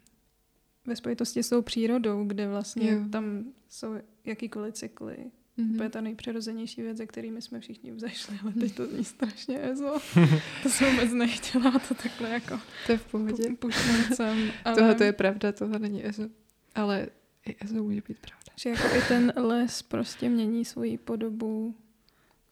ve 0.86 0.95
spojitosti 0.95 1.43
s 1.43 1.49
tou 1.49 1.62
přírodou, 1.62 2.26
kde 2.26 2.47
vlastně 2.47 2.91
jo. 2.91 2.99
tam 3.12 3.45
jsou 3.70 3.95
jakýkoliv 4.26 4.74
cykly. 4.74 5.18
Mm-hmm. 5.58 5.78
To 5.78 5.84
je 5.84 5.89
ta 5.89 6.01
nejpřirozenější 6.01 6.82
věc, 6.82 6.97
ze 6.97 7.06
kterými 7.06 7.41
jsme 7.41 7.60
všichni 7.60 7.91
vzešli, 7.91 8.39
ale 8.43 8.51
teď 8.51 8.76
to 8.76 8.88
zní 8.88 9.03
strašně 9.03 9.72
ezo. 9.72 9.97
to 10.64 10.70
jsem 10.70 10.91
vůbec 10.91 11.12
nechtěla 11.12 11.72
to 11.72 11.93
takhle 11.93 12.30
jako 12.30 12.60
To 12.86 12.91
je 12.91 12.97
v 12.97 13.06
pohodě. 13.06 13.43
Puštěncem. 13.60 14.51
Ale... 14.66 14.76
Tohle 14.76 14.95
to 14.95 15.03
je 15.03 15.14
pravda, 15.14 15.51
tohle 15.51 15.80
není 15.80 16.08
ezo. 16.08 16.30
Ale 16.76 17.08
i 17.45 17.56
ezo 17.60 17.84
může 17.84 18.01
být 18.08 18.20
pravda. 18.20 18.51
Že 18.56 18.70
jako 18.70 18.95
i 18.95 19.01
ten 19.08 19.34
les 19.36 19.82
prostě 19.82 20.30
mění 20.30 20.66
svoji 20.66 20.97
podobu 20.97 21.76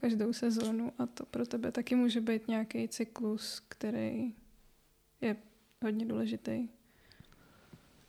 každou 0.04 0.34
sezónu 0.34 0.92
a 1.00 1.06
to 1.06 1.26
pro 1.26 1.46
tebe 1.46 1.72
taky 1.72 1.96
může 1.96 2.22
být 2.22 2.48
nějaký 2.48 2.88
cyklus, 2.88 3.64
který 3.68 4.34
je 5.22 5.36
hodně 5.84 6.06
důležitý. 6.06 6.68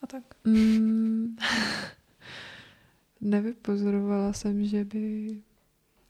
A 0.02 0.06
tak. 0.06 0.22
Mm. 0.44 1.36
Nevypozorovala 3.20 4.32
jsem, 4.32 4.64
že 4.64 4.84
by 4.84 5.36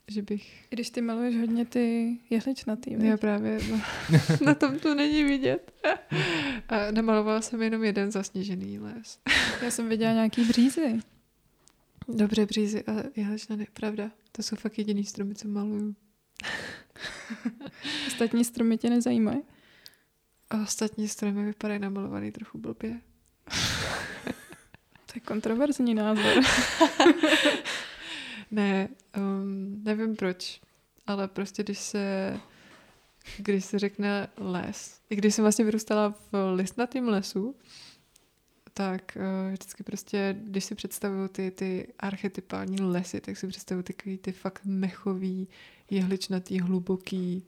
že 0.09 0.23
bych... 0.23 0.67
I 0.71 0.77
když 0.77 0.91
ty 0.91 1.01
maluješ 1.01 1.37
hodně 1.37 1.65
ty 1.65 2.17
jehličnatý, 2.31 2.93
Já 2.93 2.99
viď? 2.99 3.21
právě, 3.21 3.59
no, 3.71 3.81
na 4.47 4.55
tom 4.55 4.79
to 4.79 4.95
není 4.95 5.25
vidět. 5.25 5.73
A 6.69 6.91
namalovala 6.91 7.41
jsem 7.41 7.63
jenom 7.63 7.85
jeden 7.85 8.11
zasněžený 8.13 8.79
les. 8.79 9.19
Já 9.63 9.71
jsem 9.71 9.89
viděla 9.89 10.13
nějaký 10.13 10.45
břízy. 10.45 11.01
Dobře, 12.09 12.47
břízy 12.47 12.85
a 12.85 12.93
jehličnany, 13.17 13.67
pravda. 13.73 14.11
To 14.33 14.43
jsou 14.43 14.57
fakt 14.57 14.79
jediný 14.79 15.05
stromy, 15.05 15.35
co 15.35 15.49
maluju. 15.49 15.95
Ostatní 18.07 18.45
stromy 18.45 18.79
tě 18.79 18.91
nezajímají. 18.91 19.43
A 20.51 20.63
ostatní 20.63 21.09
stromy 21.09 21.45
vypadají 21.45 21.81
namalovaný 21.81 22.33
trochu 22.33 22.59
blbě. 22.59 23.01
To 25.07 25.13
je 25.17 25.21
kontroverzní 25.21 25.95
názor. 25.95 26.43
Ne, 28.51 28.89
um, 29.17 29.85
nevím 29.85 30.17
proč, 30.17 30.61
ale 31.07 31.29
prostě 31.29 31.63
když 31.63 31.79
se, 31.79 32.37
když 33.39 33.65
se 33.65 33.79
řekne 33.79 34.29
les, 34.37 35.01
i 35.11 35.17
když 35.17 35.35
jsem 35.35 35.45
vlastně 35.45 35.65
vyrůstala 35.65 36.15
v 36.33 36.55
listnatém 36.55 37.09
lesu, 37.09 37.57
tak 38.75 39.17
uh, 39.17 39.53
vždycky 39.53 39.83
prostě, 39.83 40.37
když 40.43 40.65
si 40.65 40.75
představuju 40.75 41.29
ty, 41.29 41.51
ty 41.51 41.89
archetypální 41.99 42.81
lesy, 42.81 43.21
tak 43.21 43.37
si 43.37 43.47
představuju 43.47 43.83
takový 43.83 44.19
ty 44.19 44.33
fakt 44.33 44.61
mechový, 44.65 45.49
jehličnatý, 45.91 46.61
hluboký 46.61 47.45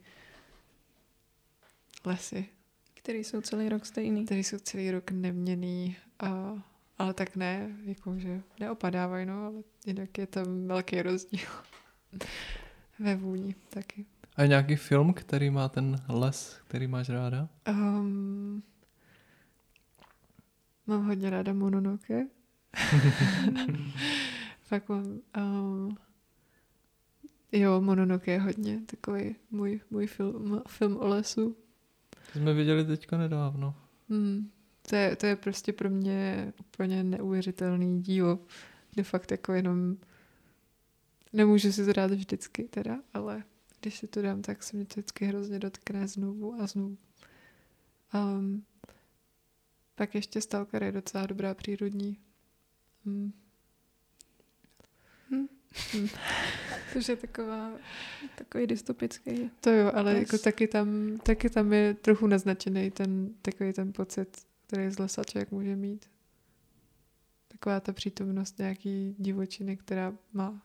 lesy, 2.05 2.45
Který 2.93 3.23
jsou 3.23 3.41
celý 3.41 3.69
rok 3.69 3.85
stejný. 3.85 4.25
které 4.25 4.39
jsou 4.39 4.57
celý 4.57 4.91
rok 4.91 5.11
neměný, 5.11 5.95
a, 6.19 6.53
ale 6.97 7.13
tak 7.13 7.35
ne, 7.35 7.69
jako, 7.83 8.19
že 8.19 8.41
neopadávají, 8.59 9.25
no, 9.25 9.45
ale 9.45 9.55
jinak 9.85 10.17
je 10.17 10.27
tam 10.27 10.67
velký 10.67 11.01
rozdíl 11.01 11.47
ve 12.99 13.15
vůni 13.15 13.55
taky. 13.69 14.05
A 14.35 14.45
nějaký 14.45 14.75
film, 14.75 15.13
který 15.13 15.49
má 15.49 15.69
ten 15.69 15.95
les, 16.09 16.57
který 16.67 16.87
máš 16.87 17.09
ráda? 17.09 17.49
Um, 17.69 18.63
mám 20.87 21.05
hodně 21.05 21.29
ráda 21.29 21.53
Mononoke. 21.53 22.27
Fakt 24.61 24.89
mám... 24.89 25.19
Um, 25.37 25.97
jo, 27.51 27.81
Mononoke 27.81 28.31
je 28.31 28.39
hodně 28.39 28.81
takový 28.85 29.35
můj, 29.51 29.81
můj 29.91 30.07
film, 30.07 30.61
film 30.67 30.97
o 30.97 31.07
lesu. 31.07 31.55
To 32.33 32.39
jsme 32.39 32.53
viděli 32.53 32.85
teďka 32.85 33.17
nedávno. 33.17 33.75
Hmm. 34.09 34.51
To, 34.89 34.95
je, 34.95 35.15
to 35.15 35.25
je 35.25 35.35
prostě 35.35 35.73
pro 35.73 35.89
mě 35.89 36.53
úplně 36.59 37.03
neuvěřitelný 37.03 38.01
dílo, 38.01 38.39
kde 38.93 39.03
fakt 39.03 39.31
jako 39.31 39.53
jenom 39.53 39.97
nemůžu 41.33 41.71
si 41.71 41.85
to 41.85 41.93
dát 41.93 42.11
vždycky 42.11 42.63
teda, 42.63 42.99
ale 43.13 43.43
když 43.81 43.97
si 43.97 44.07
to 44.07 44.21
dám, 44.21 44.41
tak 44.41 44.63
se 44.63 44.77
mě 44.77 44.85
to 44.85 44.93
vždycky 44.93 45.25
hrozně 45.25 45.59
dotkne 45.59 46.07
znovu 46.07 46.53
a 46.61 46.67
znovu. 46.67 46.97
Um, 48.13 48.63
pak 49.97 50.15
ještě 50.15 50.41
Stalker 50.41 50.83
je 50.83 50.91
docela 50.91 51.25
dobrá 51.25 51.53
přírodní. 51.53 52.17
Hmm. 53.05 53.33
Což 56.93 57.09
je 57.09 57.15
taková, 57.15 57.71
takový 58.35 58.67
dystopický. 58.67 59.51
To 59.61 59.69
jo, 59.69 59.91
ale 59.93 60.13
Les. 60.13 60.19
jako 60.21 60.37
taky 60.37 60.67
tam, 60.67 61.17
taky 61.23 61.49
tam 61.49 61.73
je 61.73 61.93
trochu 61.93 62.27
naznačený 62.27 62.91
ten, 62.91 63.29
takový 63.41 63.73
ten 63.73 63.93
pocit, 63.93 64.37
který 64.67 64.91
z 64.91 64.99
lesa 64.99 65.23
člověk 65.23 65.51
může 65.51 65.75
mít. 65.75 66.09
Taková 67.47 67.79
ta 67.79 67.93
přítomnost 67.93 68.59
nějaký 68.59 69.15
divočiny, 69.19 69.77
která 69.77 70.13
má 70.33 70.61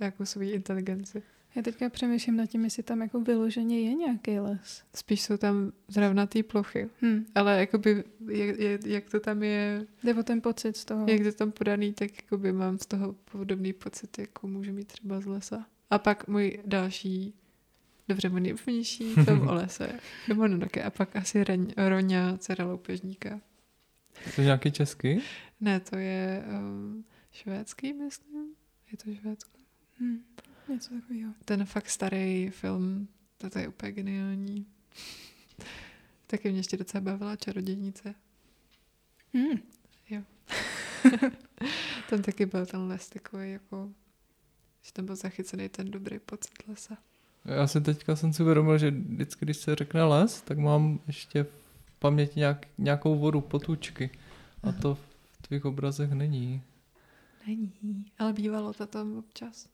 jako 0.00 0.26
svou 0.26 0.42
inteligenci. 0.42 1.22
Já 1.56 1.62
teďka 1.62 1.88
přemýšlím 1.88 2.36
nad 2.36 2.46
tím, 2.46 2.64
jestli 2.64 2.82
tam 2.82 3.00
jako 3.02 3.20
vyloženě 3.20 3.80
je 3.80 3.94
nějaký 3.94 4.38
les. 4.38 4.82
Spíš 4.94 5.22
jsou 5.22 5.36
tam 5.36 5.72
zravnatý 5.88 6.42
plochy. 6.42 6.88
Hm. 7.02 7.24
Ale 7.34 7.60
jakoby, 7.60 8.04
jak, 8.30 8.58
jak, 8.58 8.86
jak 8.86 9.10
to 9.10 9.20
tam 9.20 9.42
je, 9.42 9.86
Jde 10.04 10.14
o 10.14 10.22
ten 10.22 10.40
pocit 10.40 10.76
z 10.76 10.84
toho. 10.84 11.06
jak 11.08 11.22
to 11.22 11.32
tam 11.32 11.52
podaný, 11.52 11.92
tak 11.92 12.10
jakoby 12.22 12.52
mám 12.52 12.78
z 12.78 12.86
toho 12.86 13.12
podobný 13.12 13.72
pocit, 13.72 14.18
jako 14.18 14.46
můžu 14.48 14.72
mít 14.72 14.88
třeba 14.88 15.20
z 15.20 15.26
lesa. 15.26 15.66
A 15.90 15.98
pak 15.98 16.28
můj 16.28 16.58
další, 16.66 17.34
dobře, 18.08 18.28
můj 18.28 18.40
nejúplnější 18.40 19.14
film 19.14 19.48
o 19.48 19.54
lese 19.54 20.00
je 20.28 20.34
Mononoke. 20.34 20.82
A 20.82 20.90
pak 20.90 21.16
asi 21.16 21.44
Reň, 21.44 21.72
Roňa, 21.88 22.36
dcera 22.38 22.64
loupežníka. 22.64 23.40
To 24.34 24.40
je 24.40 24.44
nějaký 24.44 24.72
český? 24.72 25.20
Ne, 25.60 25.80
to 25.80 25.96
je 25.96 26.44
um, 26.58 27.04
švédský, 27.32 27.92
myslím. 27.92 28.54
Je 28.92 28.98
to 28.98 29.20
švédsko. 29.20 29.58
Hm. 30.00 30.22
Něco 30.68 30.94
takového. 30.94 31.32
Ten 31.44 31.64
fakt 31.64 31.90
starý 31.90 32.50
film, 32.50 33.08
to 33.38 33.58
je 33.58 33.68
úplně 33.68 33.92
geniální. 33.92 34.66
Taky 36.26 36.50
mě 36.50 36.58
ještě 36.58 36.76
docela 36.76 37.00
bavila 37.00 37.36
čarodějnice. 37.36 38.14
Hm. 39.34 39.58
Tam 42.10 42.22
taky 42.22 42.46
byl 42.46 42.66
ten 42.66 42.80
les 42.80 43.08
takový 43.08 43.52
jako, 43.52 43.90
že 44.82 44.92
tam 44.92 45.06
byl 45.06 45.16
zachycený 45.16 45.68
ten 45.68 45.90
dobrý 45.90 46.18
pocit 46.18 46.68
lesa. 46.68 46.96
Já 47.44 47.66
si 47.66 47.80
teďka 47.80 48.16
jsem 48.16 48.32
si 48.32 48.42
uvědomil, 48.42 48.78
že 48.78 48.90
vždycky, 48.90 49.44
když 49.44 49.56
se 49.56 49.74
řekne 49.74 50.04
les, 50.04 50.42
tak 50.42 50.58
mám 50.58 51.00
ještě 51.06 51.44
v 51.44 51.52
paměti 51.98 52.40
nějak, 52.40 52.66
nějakou 52.78 53.18
vodu 53.18 53.40
potůčky. 53.40 54.10
A 54.62 54.72
to 54.72 54.94
v 54.94 55.42
tvých 55.42 55.64
obrazech 55.64 56.10
není. 56.10 56.62
Není, 57.46 58.04
ale 58.18 58.32
bývalo 58.32 58.72
to 58.72 58.86
tam 58.86 59.18
občas. 59.18 59.68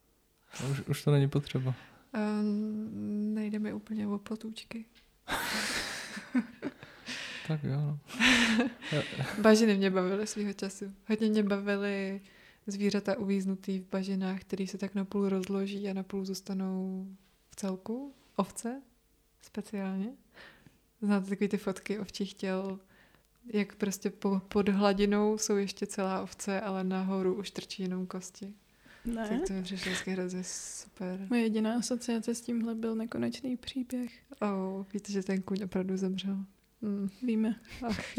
A 0.53 0.67
Už, 0.67 0.81
už 0.81 1.05
to 1.05 1.11
není 1.11 1.29
potřeba. 1.29 1.75
Um, 2.15 3.35
nejde 3.35 3.59
mi 3.59 3.73
úplně 3.73 4.07
o 4.07 4.19
potůčky. 4.19 4.85
Tak 7.49 7.65
jo. 7.65 7.77
No. 7.81 7.99
Bažiny 9.43 9.77
mě 9.77 9.91
bavily 9.91 10.27
svýho 10.27 10.53
času. 10.53 10.93
Hodně 11.09 11.29
mě 11.29 11.43
bavily 11.43 12.21
zvířata 12.67 13.19
uvíznutý 13.19 13.79
v 13.79 13.91
bažinách, 13.91 14.41
který 14.41 14.67
se 14.67 14.79
tak 14.79 14.95
napůl 14.95 15.29
rozloží 15.29 15.89
a 15.89 15.95
napůl 15.95 16.25
zůstanou 16.25 17.07
v 17.51 17.57
celku. 17.57 18.15
Ovce 18.37 18.83
speciálně. 19.43 20.09
Znáte 21.03 21.29
takové 21.29 21.49
ty 21.49 21.57
fotky 21.57 21.99
ovčích 21.99 22.35
těl, 22.35 22.81
jak 23.53 23.77
prostě 23.77 24.11
po, 24.11 24.41
pod 24.49 24.69
hladinou 24.69 25.39
jsou 25.39 25.57
ještě 25.57 25.87
celá 25.87 26.23
ovce, 26.23 26.61
ale 26.61 26.85
nahoru 26.85 27.35
už 27.35 27.51
trčí 27.51 27.83
jenom 27.83 28.07
kosti. 28.07 28.55
Ne. 29.15 29.29
Tak 29.29 29.47
to 29.47 29.53
mi 29.53 29.63
přišlo 29.63 29.91
vždycky 29.91 30.11
hrozně 30.11 30.45
super. 30.45 31.27
Moje 31.31 31.43
jediná 31.43 31.75
asociace 31.75 32.35
s 32.35 32.41
tímhle 32.41 32.75
byl 32.75 32.95
nekonečný 32.95 33.57
příběh. 33.57 34.13
Oh, 34.41 34.85
víte, 34.93 35.13
že 35.13 35.23
ten 35.23 35.43
kůň 35.43 35.63
opravdu 35.65 35.97
zemřel. 35.97 36.37
Hmm. 36.83 37.09
Víme. 37.23 37.57
Ach, 37.89 38.01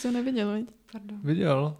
Co 0.00 0.10
neviděl, 0.10 0.54
viď? 0.54 0.70
pardon. 0.92 1.20
Viděl. 1.24 1.76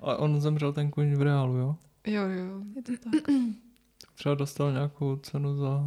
Ale 0.00 0.16
on 0.16 0.40
zemřel 0.40 0.72
ten 0.72 0.90
kůň 0.90 1.14
v 1.14 1.22
reálu, 1.22 1.56
jo? 1.56 1.76
Jo, 2.06 2.22
jo. 2.22 2.62
Je 2.76 2.82
to 2.82 2.92
tak. 3.10 3.22
Třeba 4.14 4.34
dostal 4.34 4.72
nějakou 4.72 5.16
cenu 5.16 5.56
za... 5.56 5.86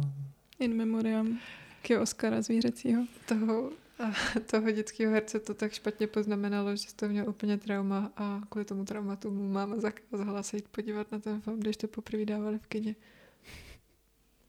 In 0.58 0.76
memoriam 0.76 1.38
k 1.82 2.00
Oscara 2.00 2.42
zvířecího. 2.42 3.02
toho, 3.28 3.70
a 3.98 4.12
toho 4.50 4.70
dětského 4.70 5.12
herce 5.12 5.40
to 5.40 5.54
tak 5.54 5.72
špatně 5.72 6.06
poznamenalo, 6.06 6.76
že 6.76 6.94
to 6.96 7.08
měl 7.08 7.28
úplně 7.28 7.58
trauma 7.58 8.12
a 8.16 8.40
kvůli 8.48 8.64
tomu 8.64 8.84
traumatu 8.84 9.30
mu 9.30 9.48
máma 9.48 9.76
zakázala 9.80 10.42
se 10.42 10.56
jít 10.56 10.68
podívat 10.68 11.12
na 11.12 11.18
ten 11.18 11.40
film, 11.40 11.60
když 11.60 11.76
to 11.76 11.88
poprvé 11.88 12.24
dávali 12.24 12.58
v 12.58 12.66
kině. 12.66 12.96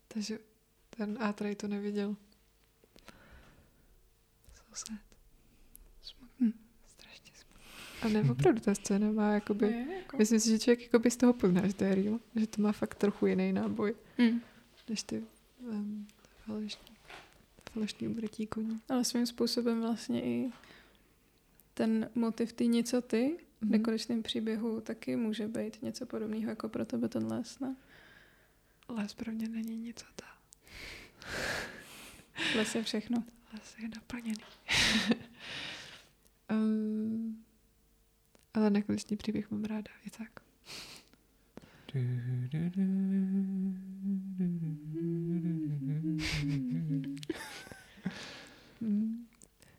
Takže 0.07 0.39
ten 0.89 1.17
Atrej 1.21 1.55
to 1.55 1.67
neviděl. 1.67 2.15
So 4.55 4.75
sad. 4.75 4.99
Smutný. 6.01 6.53
Strašně 6.87 7.31
smutný. 7.35 8.19
A 8.19 8.23
ne, 8.23 8.31
opravdu 8.31 8.61
ta 8.61 8.75
scéna 8.75 9.11
má 9.11 9.31
jakoby... 9.33 9.65
Je, 9.65 9.95
jako. 9.97 10.17
Myslím 10.17 10.39
si, 10.39 10.49
že 10.49 10.59
člověk 10.59 10.81
jakoby 10.81 11.11
z 11.11 11.17
toho 11.17 11.33
pozná, 11.33 11.67
že 11.67 11.73
to 11.73 11.83
je 11.83 11.95
real. 11.95 12.19
Že 12.35 12.47
to 12.47 12.61
má 12.61 12.71
fakt 12.71 12.95
trochu 12.95 13.25
jiný 13.25 13.53
náboj, 13.53 13.95
Hm. 14.17 14.39
než 14.89 15.03
ty 15.03 15.23
um, 15.59 16.07
falešný, 16.45 16.95
falešný 17.73 18.07
umrtí 18.07 18.47
koní. 18.47 18.81
Ale 18.89 19.05
svým 19.05 19.25
způsobem 19.25 19.81
vlastně 19.81 20.23
i 20.25 20.51
ten 21.73 22.09
motiv 22.15 22.53
ty 22.53 22.67
něco 22.67 23.01
ty 23.01 23.37
v 23.59 23.61
Mhm. 23.61 23.71
nekonečném 23.71 24.23
příběhu 24.23 24.81
taky 24.81 25.15
může 25.15 25.47
být 25.47 25.81
něco 25.81 26.05
podobného 26.05 26.49
jako 26.49 26.69
pro 26.69 26.85
tebe 26.85 27.09
ten 27.09 27.27
les, 27.27 27.59
ne? 27.59 27.75
Les 28.89 29.13
pro 29.13 29.31
mě 29.31 29.47
není 29.49 29.77
nic 29.77 30.01
a 30.01 30.07
ta. 30.15 30.25
Les 32.57 32.75
je 32.75 32.83
všechno. 32.83 33.23
Les 33.53 33.75
je 33.81 33.89
naplněný. 33.89 34.43
um, 36.51 37.43
ale 38.53 38.69
nekonečný 38.69 39.17
příběh 39.17 39.51
mám 39.51 39.63
ráda, 39.63 39.91
je 40.05 40.11
tak. 40.11 40.39
Mm. 48.81 49.25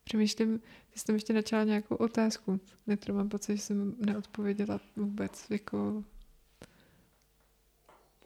Přemýšlím, 0.05 0.61
jestli 0.92 1.07
jsem 1.07 1.14
ještě 1.14 1.32
načala 1.32 1.64
nějakou 1.64 1.94
otázku, 1.94 2.61
na 2.86 2.96
kterou 2.96 3.14
mám 3.14 3.28
pocit, 3.28 3.57
že 3.57 3.62
jsem 3.62 3.94
neodpověděla 4.07 4.80
vůbec, 4.96 5.46
jako... 5.51 6.05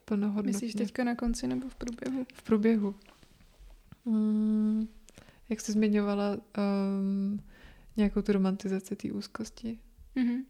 plnohodnotně. 0.05 0.53
Myslíš 0.53 0.75
teďka 0.75 1.05
na 1.05 1.15
konci 1.15 1.47
nebo 1.47 1.69
v 1.69 1.75
průběhu? 1.75 2.27
V 2.35 2.43
průběhu. 2.43 2.95
Mm, 4.05 4.89
jak 5.49 5.61
jsi 5.61 5.73
zmiňovala 5.73 6.37
um, 6.37 7.41
nějakou 7.97 8.23
tu 8.23 8.33
romantizaci 8.33 8.97
té 8.97 9.13
úzkosti. 9.13 9.79
Mhm. 10.15 10.45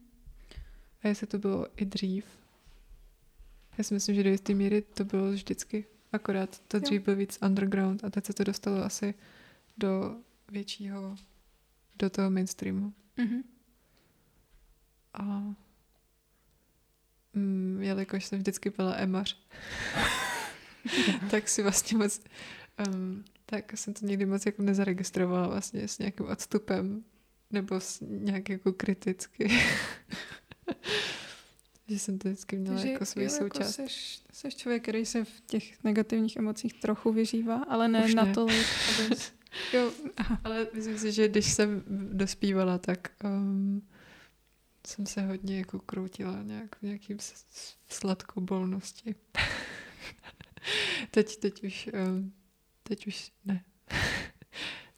A 1.02 1.08
jestli 1.08 1.26
to 1.26 1.38
bylo 1.38 1.66
i 1.76 1.84
dřív. 1.84 2.24
Já 3.78 3.84
si 3.84 3.94
myslím, 3.94 4.14
že 4.14 4.22
do 4.22 4.30
jisté 4.30 4.54
míry 4.54 4.82
to 4.82 5.04
bylo 5.04 5.30
vždycky. 5.30 5.84
Akorát 6.12 6.58
to 6.58 6.78
dřív 6.78 7.02
byl 7.02 7.16
víc 7.16 7.38
underground 7.46 8.04
a 8.04 8.10
teď 8.10 8.26
se 8.26 8.32
to 8.32 8.44
dostalo 8.44 8.84
asi 8.84 9.14
do 9.76 10.16
většího, 10.50 11.16
do 11.96 12.10
toho 12.10 12.30
mainstreamu. 12.30 12.92
Mhm. 13.16 13.42
A 15.14 15.54
mm, 17.32 17.78
jelikož 17.82 18.24
jsem 18.24 18.38
vždycky 18.38 18.70
byla 18.70 18.94
emař, 18.96 19.38
tak 21.30 21.48
si 21.48 21.62
vlastně 21.62 21.98
moc, 21.98 22.20
um, 22.88 23.24
tak 23.46 23.72
jsem 23.76 23.94
to 23.94 24.06
někdy 24.06 24.26
moc 24.26 24.46
jako 24.46 24.62
nezaregistrovala 24.62 25.48
vlastně 25.48 25.88
s 25.88 25.98
nějakým 25.98 26.26
odstupem 26.26 27.04
nebo 27.50 27.80
s 27.80 28.00
nějak 28.00 28.48
jako 28.48 28.72
kriticky. 28.72 29.48
že 31.88 31.98
jsem 31.98 32.18
to 32.18 32.28
vždycky 32.28 32.56
měla 32.56 32.76
Takže 32.76 32.92
jako 32.92 33.04
svůj 33.04 33.24
jo, 33.24 33.30
součást. 33.30 33.74
seš, 33.74 34.22
seš 34.32 34.56
člověk, 34.56 34.82
který 34.82 35.06
se 35.06 35.24
v 35.24 35.40
těch 35.46 35.84
negativních 35.84 36.36
emocích 36.36 36.74
trochu 36.74 37.12
vyžívá, 37.12 37.56
ale 37.68 37.88
ne 37.88 38.04
Už 38.04 38.14
ne. 38.14 38.24
natolik, 38.24 38.66
aby... 38.88 39.16
Jo, 39.72 39.92
aha. 40.16 40.40
Ale 40.44 40.66
myslím 40.74 40.98
si, 40.98 41.12
že 41.12 41.28
když 41.28 41.52
jsem 41.52 41.82
dospívala, 42.12 42.78
tak 42.78 43.10
um, 43.24 43.88
jsem 44.86 45.06
se 45.06 45.22
hodně 45.22 45.58
jako 45.58 45.78
kroutila 45.78 46.42
nějak 46.42 46.76
v 46.76 46.82
nějakým 46.82 47.18
sladkobolnosti. 47.88 49.14
teď, 51.10 51.36
teď 51.36 51.64
už, 51.64 51.90
um, 52.08 52.32
teď 52.82 53.06
už 53.06 53.32
ne. 53.44 53.64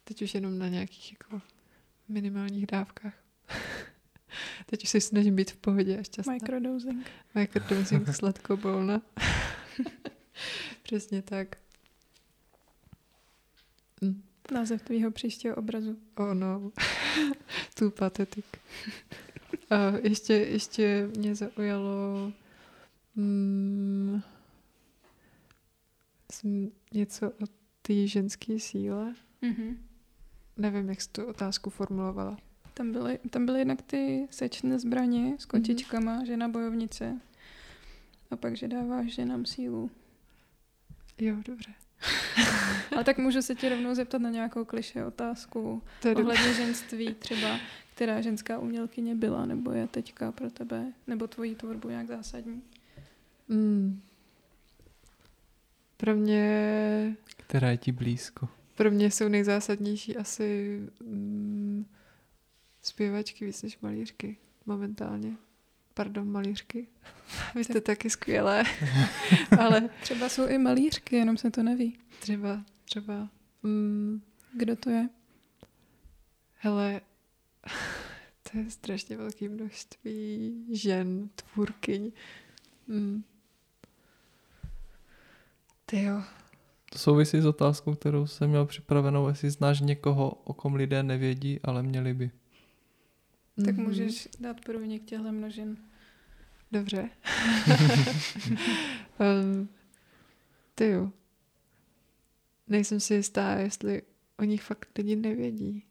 teď 0.03 0.21
už 0.21 0.35
jenom 0.35 0.59
na 0.59 0.67
nějakých 0.67 1.11
jako 1.11 1.41
minimálních 2.07 2.67
dávkách. 2.67 3.13
teď 4.65 4.83
už 4.83 4.89
se 4.89 5.01
snažím 5.01 5.35
být 5.35 5.51
v 5.51 5.57
pohodě 5.57 5.99
a 5.99 6.03
šťastná. 6.03 6.33
Microdosing. 6.33 7.07
Microdosing 7.35 8.15
sladkobolna. 8.15 9.01
Přesně 10.83 11.21
tak. 11.21 11.55
Hm. 14.03 14.26
Název 14.51 14.81
tvýho 14.81 15.11
příštího 15.11 15.55
obrazu. 15.55 15.97
Oh 16.15 16.33
no, 16.33 16.71
tu 17.73 17.91
patetik. 17.91 18.45
A 19.69 19.97
ještě, 20.03 20.33
ještě 20.33 21.09
mě 21.17 21.35
zaujalo 21.35 22.31
mm, 23.15 24.21
jsem 26.31 26.71
něco 26.93 27.29
o 27.29 27.45
té 27.81 28.07
ženské 28.07 28.59
síle. 28.59 29.15
Mhm. 29.41 29.87
Nevím, 30.57 30.89
jak 30.89 31.01
jsi 31.01 31.09
tu 31.09 31.25
otázku 31.25 31.69
formulovala. 31.69 32.37
Tam 32.73 32.91
byly, 32.91 33.19
tam 33.29 33.45
byly 33.45 33.59
jednak 33.59 33.81
ty 33.81 34.27
sečné 34.31 34.79
zbraně 34.79 35.35
s 35.39 35.45
kotičkama, 35.45 36.25
žena 36.25 36.47
bojovnice. 36.47 37.21
A 38.31 38.35
pak, 38.35 38.57
že 38.57 38.67
dáváš 38.67 39.13
ženám 39.13 39.45
sílu. 39.45 39.91
Jo, 41.17 41.35
dobře. 41.45 41.73
Ale 42.95 43.03
tak 43.03 43.17
můžu 43.17 43.41
se 43.41 43.55
tě 43.55 43.69
rovnou 43.69 43.95
zeptat 43.95 44.21
na 44.21 44.29
nějakou 44.29 44.65
kliše 44.65 45.05
otázku. 45.05 45.83
To. 46.01 46.11
Ohledně 46.11 46.53
ženství 46.53 47.13
třeba, 47.13 47.59
která 47.95 48.21
ženská 48.21 48.59
umělkyně 48.59 49.15
byla 49.15 49.45
nebo 49.45 49.71
je 49.71 49.87
teďka 49.87 50.31
pro 50.31 50.49
tebe, 50.49 50.93
nebo 51.07 51.27
tvojí 51.27 51.55
tvorbu 51.55 51.89
nějak 51.89 52.07
zásadní. 52.07 52.61
Mm. 53.47 54.01
Pro 55.97 56.15
mě 56.15 57.15
Která 57.25 57.69
je 57.71 57.77
ti 57.77 57.91
blízko. 57.91 58.49
Pro 58.75 58.91
mě 58.91 59.11
jsou 59.11 59.27
nejzásadnější 59.27 60.17
asi 60.17 60.79
mm, 61.03 61.85
zpěvačky 62.81 63.45
víc 63.45 63.63
než 63.63 63.79
malířky 63.79 64.37
momentálně. 64.65 65.35
Pardon, 65.97 66.31
malířky. 66.31 66.87
Vy 67.55 67.63
jste 67.63 67.81
taky 67.81 68.09
skvělé, 68.09 68.63
ale 69.59 69.89
Třeba 70.01 70.29
jsou 70.29 70.47
i 70.47 70.57
malířky, 70.57 71.15
jenom 71.15 71.37
se 71.37 71.51
to 71.51 71.63
neví. 71.63 71.97
třeba, 72.19 72.63
třeba, 72.85 73.29
mm, 73.63 74.21
Kdo 74.53 74.75
to 74.75 74.89
je? 74.89 75.09
hele, 76.59 77.01
to 78.51 78.57
je 78.57 78.69
strašně 78.71 79.17
velké 79.17 79.49
množství 79.49 80.55
žen, 80.71 81.29
tvůrkyň. 81.35 82.11
Mm. 82.87 83.23
Ty 85.85 86.03
jo, 86.03 86.23
To 86.91 86.99
souvisí 86.99 87.41
s 87.41 87.45
otázkou, 87.45 87.95
kterou 87.95 88.27
jsem 88.27 88.49
měl 88.49 88.65
připravenou, 88.65 89.27
jestli 89.27 89.49
znáš 89.51 89.81
někoho, 89.81 90.29
o 90.29 90.53
kom 90.53 90.75
lidé 90.75 91.03
nevědí, 91.03 91.59
ale 91.63 91.83
měli 91.83 92.13
by. 92.13 92.31
Tak 93.65 93.75
Mhm. 93.75 93.83
můžeš 93.83 94.27
dát 94.39 94.61
průnik 94.61 95.05
těchto 95.05 95.31
množin. 95.31 95.77
Dobře. 96.71 97.09
um, 99.19 99.69
ty 100.75 100.89
jo. 100.89 101.11
Nejsem 102.67 102.99
si 102.99 103.13
jistá, 103.13 103.53
jestli 103.53 104.01
o 104.39 104.43
nich 104.43 104.63
fakt 104.63 104.97
lidi 104.97 105.15
nevědí. 105.15 105.83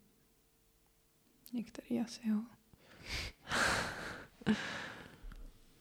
Některý 1.53 2.01
asi 2.01 2.29
jo. 2.29 2.41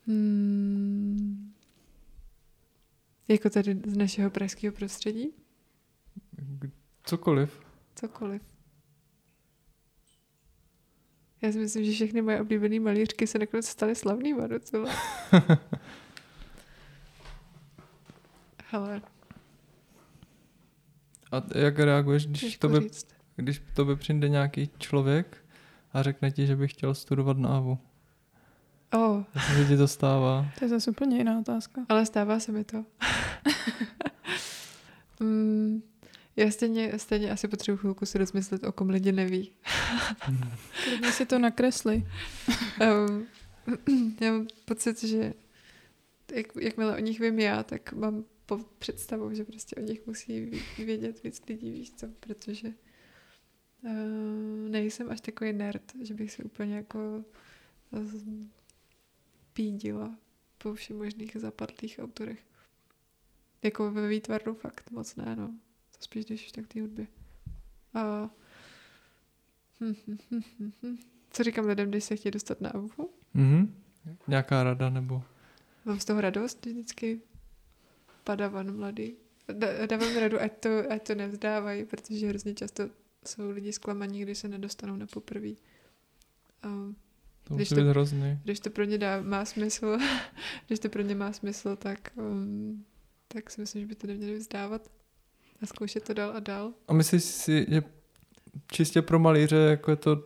Hmm. 0.07 1.53
Jako 3.27 3.49
tady 3.49 3.81
z 3.85 3.97
našeho 3.97 4.29
pražského 4.29 4.73
prostředí? 4.73 5.33
Cokoliv. 7.03 7.61
Cokoliv. 7.95 8.54
Já 11.45 11.51
si 11.51 11.57
myslím, 11.59 11.85
že 11.85 11.91
všechny 11.91 12.21
moje 12.21 12.41
oblíbené 12.41 12.79
malířky 12.79 13.27
se 13.27 13.39
nakonec 13.39 13.67
staly 13.67 13.95
slavnýma 13.95 14.47
docela. 14.47 14.89
Hele, 18.71 19.01
A 21.31 21.43
jak 21.55 21.79
reaguješ, 21.79 22.27
když 22.27 22.41
těžko 22.41 22.67
tobě, 22.67 22.81
říct. 22.81 23.07
když 23.35 23.61
tobě 23.73 23.95
přijde 23.95 24.29
nějaký 24.29 24.69
člověk 24.77 25.37
a 25.93 26.03
řekne 26.03 26.31
ti, 26.31 26.47
že 26.47 26.55
by 26.55 26.67
chtěl 26.67 26.93
studovat 26.93 27.37
na 27.37 27.49
AVU? 27.57 27.77
Oh, 28.93 29.23
Jestli 29.35 29.55
se 29.55 29.65
ti 29.67 29.77
to 29.77 29.87
stává? 29.87 30.45
To 30.59 30.65
je 30.65 30.69
zase 30.69 30.91
úplně 30.91 31.17
jiná 31.17 31.39
otázka. 31.39 31.81
Ale 31.89 32.05
stává 32.05 32.39
se 32.39 32.51
mi 32.51 32.63
to. 32.63 32.85
mm, 35.19 35.81
já 36.35 36.51
stejně, 36.51 36.99
stejně 36.99 37.31
asi 37.31 37.47
potřebuji 37.47 37.77
chvilku 37.77 38.05
si 38.05 38.17
rozmyslet, 38.17 38.63
o 38.63 38.71
kom 38.71 38.89
lidi 38.89 39.11
neví. 39.11 39.51
Klidně 40.83 41.11
si 41.11 41.25
to 41.25 41.39
nakresli. 41.39 42.07
Um, 43.07 43.27
já 44.21 44.31
mám 44.31 44.47
pocit, 44.65 45.03
že 45.03 45.33
jak, 46.33 46.47
jakmile 46.59 46.95
o 46.95 46.99
nich 46.99 47.19
vím 47.19 47.39
já, 47.39 47.63
tak 47.63 47.93
mám 47.93 48.25
po 48.45 48.57
představu, 48.57 49.33
že 49.33 49.43
prostě 49.43 49.75
o 49.75 49.79
nich 49.79 50.07
musí 50.07 50.61
vědět 50.77 51.23
víc 51.23 51.41
lidí, 51.49 51.71
víš 51.71 51.91
co, 51.93 52.07
protože 52.19 52.73
uh, 53.81 54.69
nejsem 54.69 55.11
až 55.11 55.21
takový 55.21 55.53
nerd, 55.53 55.91
že 56.01 56.13
bych 56.13 56.31
si 56.31 56.43
úplně 56.43 56.75
jako 56.75 57.23
pídila 59.53 60.17
po 60.57 60.73
všech 60.73 60.95
možných 60.95 61.37
zapadlých 61.39 61.99
autorech. 62.03 62.39
Jako 63.61 63.91
ve 63.91 64.07
výtvarnu 64.07 64.53
fakt 64.53 64.91
moc 64.91 65.15
ne, 65.15 65.35
no. 65.35 65.55
To 65.97 66.03
spíš, 66.03 66.25
když 66.25 66.51
tak 66.51 66.67
té 66.67 66.81
hudbě. 66.81 67.07
A 67.93 68.29
hm, 69.81 69.93
hm, 70.07 70.17
hm, 70.31 70.41
hm, 70.59 70.71
hm. 70.83 70.97
Co 71.31 71.43
říkám 71.43 71.65
lidem, 71.65 71.89
když 71.89 72.03
se 72.03 72.15
chtějí 72.15 72.31
dostat 72.31 72.61
na 72.61 72.69
AVU? 72.69 73.09
Mhm. 73.33 73.75
Nějaká 74.27 74.63
rada 74.63 74.89
nebo... 74.89 75.23
Mám 75.85 75.99
z 75.99 76.05
toho 76.05 76.21
radost 76.21 76.65
vždycky. 76.65 77.21
Padavan 78.23 78.75
mladý. 78.77 79.15
Da- 79.47 79.87
Dávám 79.87 80.17
radu, 80.17 80.41
ať 80.41 80.57
to, 80.59 80.91
ať 80.91 81.07
to 81.07 81.15
nevzdávají, 81.15 81.85
protože 81.85 82.27
hrozně 82.27 82.53
často 82.53 82.89
jsou 83.27 83.49
lidi 83.49 83.73
zklamaní, 83.73 84.21
když 84.21 84.37
se 84.37 84.47
nedostanou 84.47 84.95
na 84.95 85.05
poprví. 85.07 85.57
A 86.63 86.67
To 87.43 87.55
Když 87.55 87.69
to- 87.69 87.75
hrozný. 87.75 88.39
když 88.43 88.59
to 88.59 88.69
pro 88.69 88.83
ně 88.83 88.97
dá, 88.97 89.21
má 89.21 89.45
smysl, 89.45 89.97
když 90.67 90.79
to 90.79 90.89
pro 90.89 91.01
ně 91.01 91.15
má 91.15 91.33
smysl, 91.33 91.75
tak, 91.75 91.99
um, 92.15 92.85
tak 93.27 93.49
si 93.51 93.61
myslím, 93.61 93.81
že 93.81 93.87
by 93.87 93.95
to 93.95 94.07
neměli 94.07 94.37
vzdávat 94.37 94.91
a 95.61 95.65
zkoušet 95.65 96.03
to 96.03 96.13
dál 96.13 96.31
a 96.35 96.39
dál. 96.39 96.73
A 96.87 96.93
myslíš 96.93 97.23
si, 97.23 97.65
že 97.69 97.83
čistě 98.71 99.01
pro 99.01 99.19
malíře 99.19 99.55
jako 99.55 99.91
je 99.91 99.95
to 99.95 100.23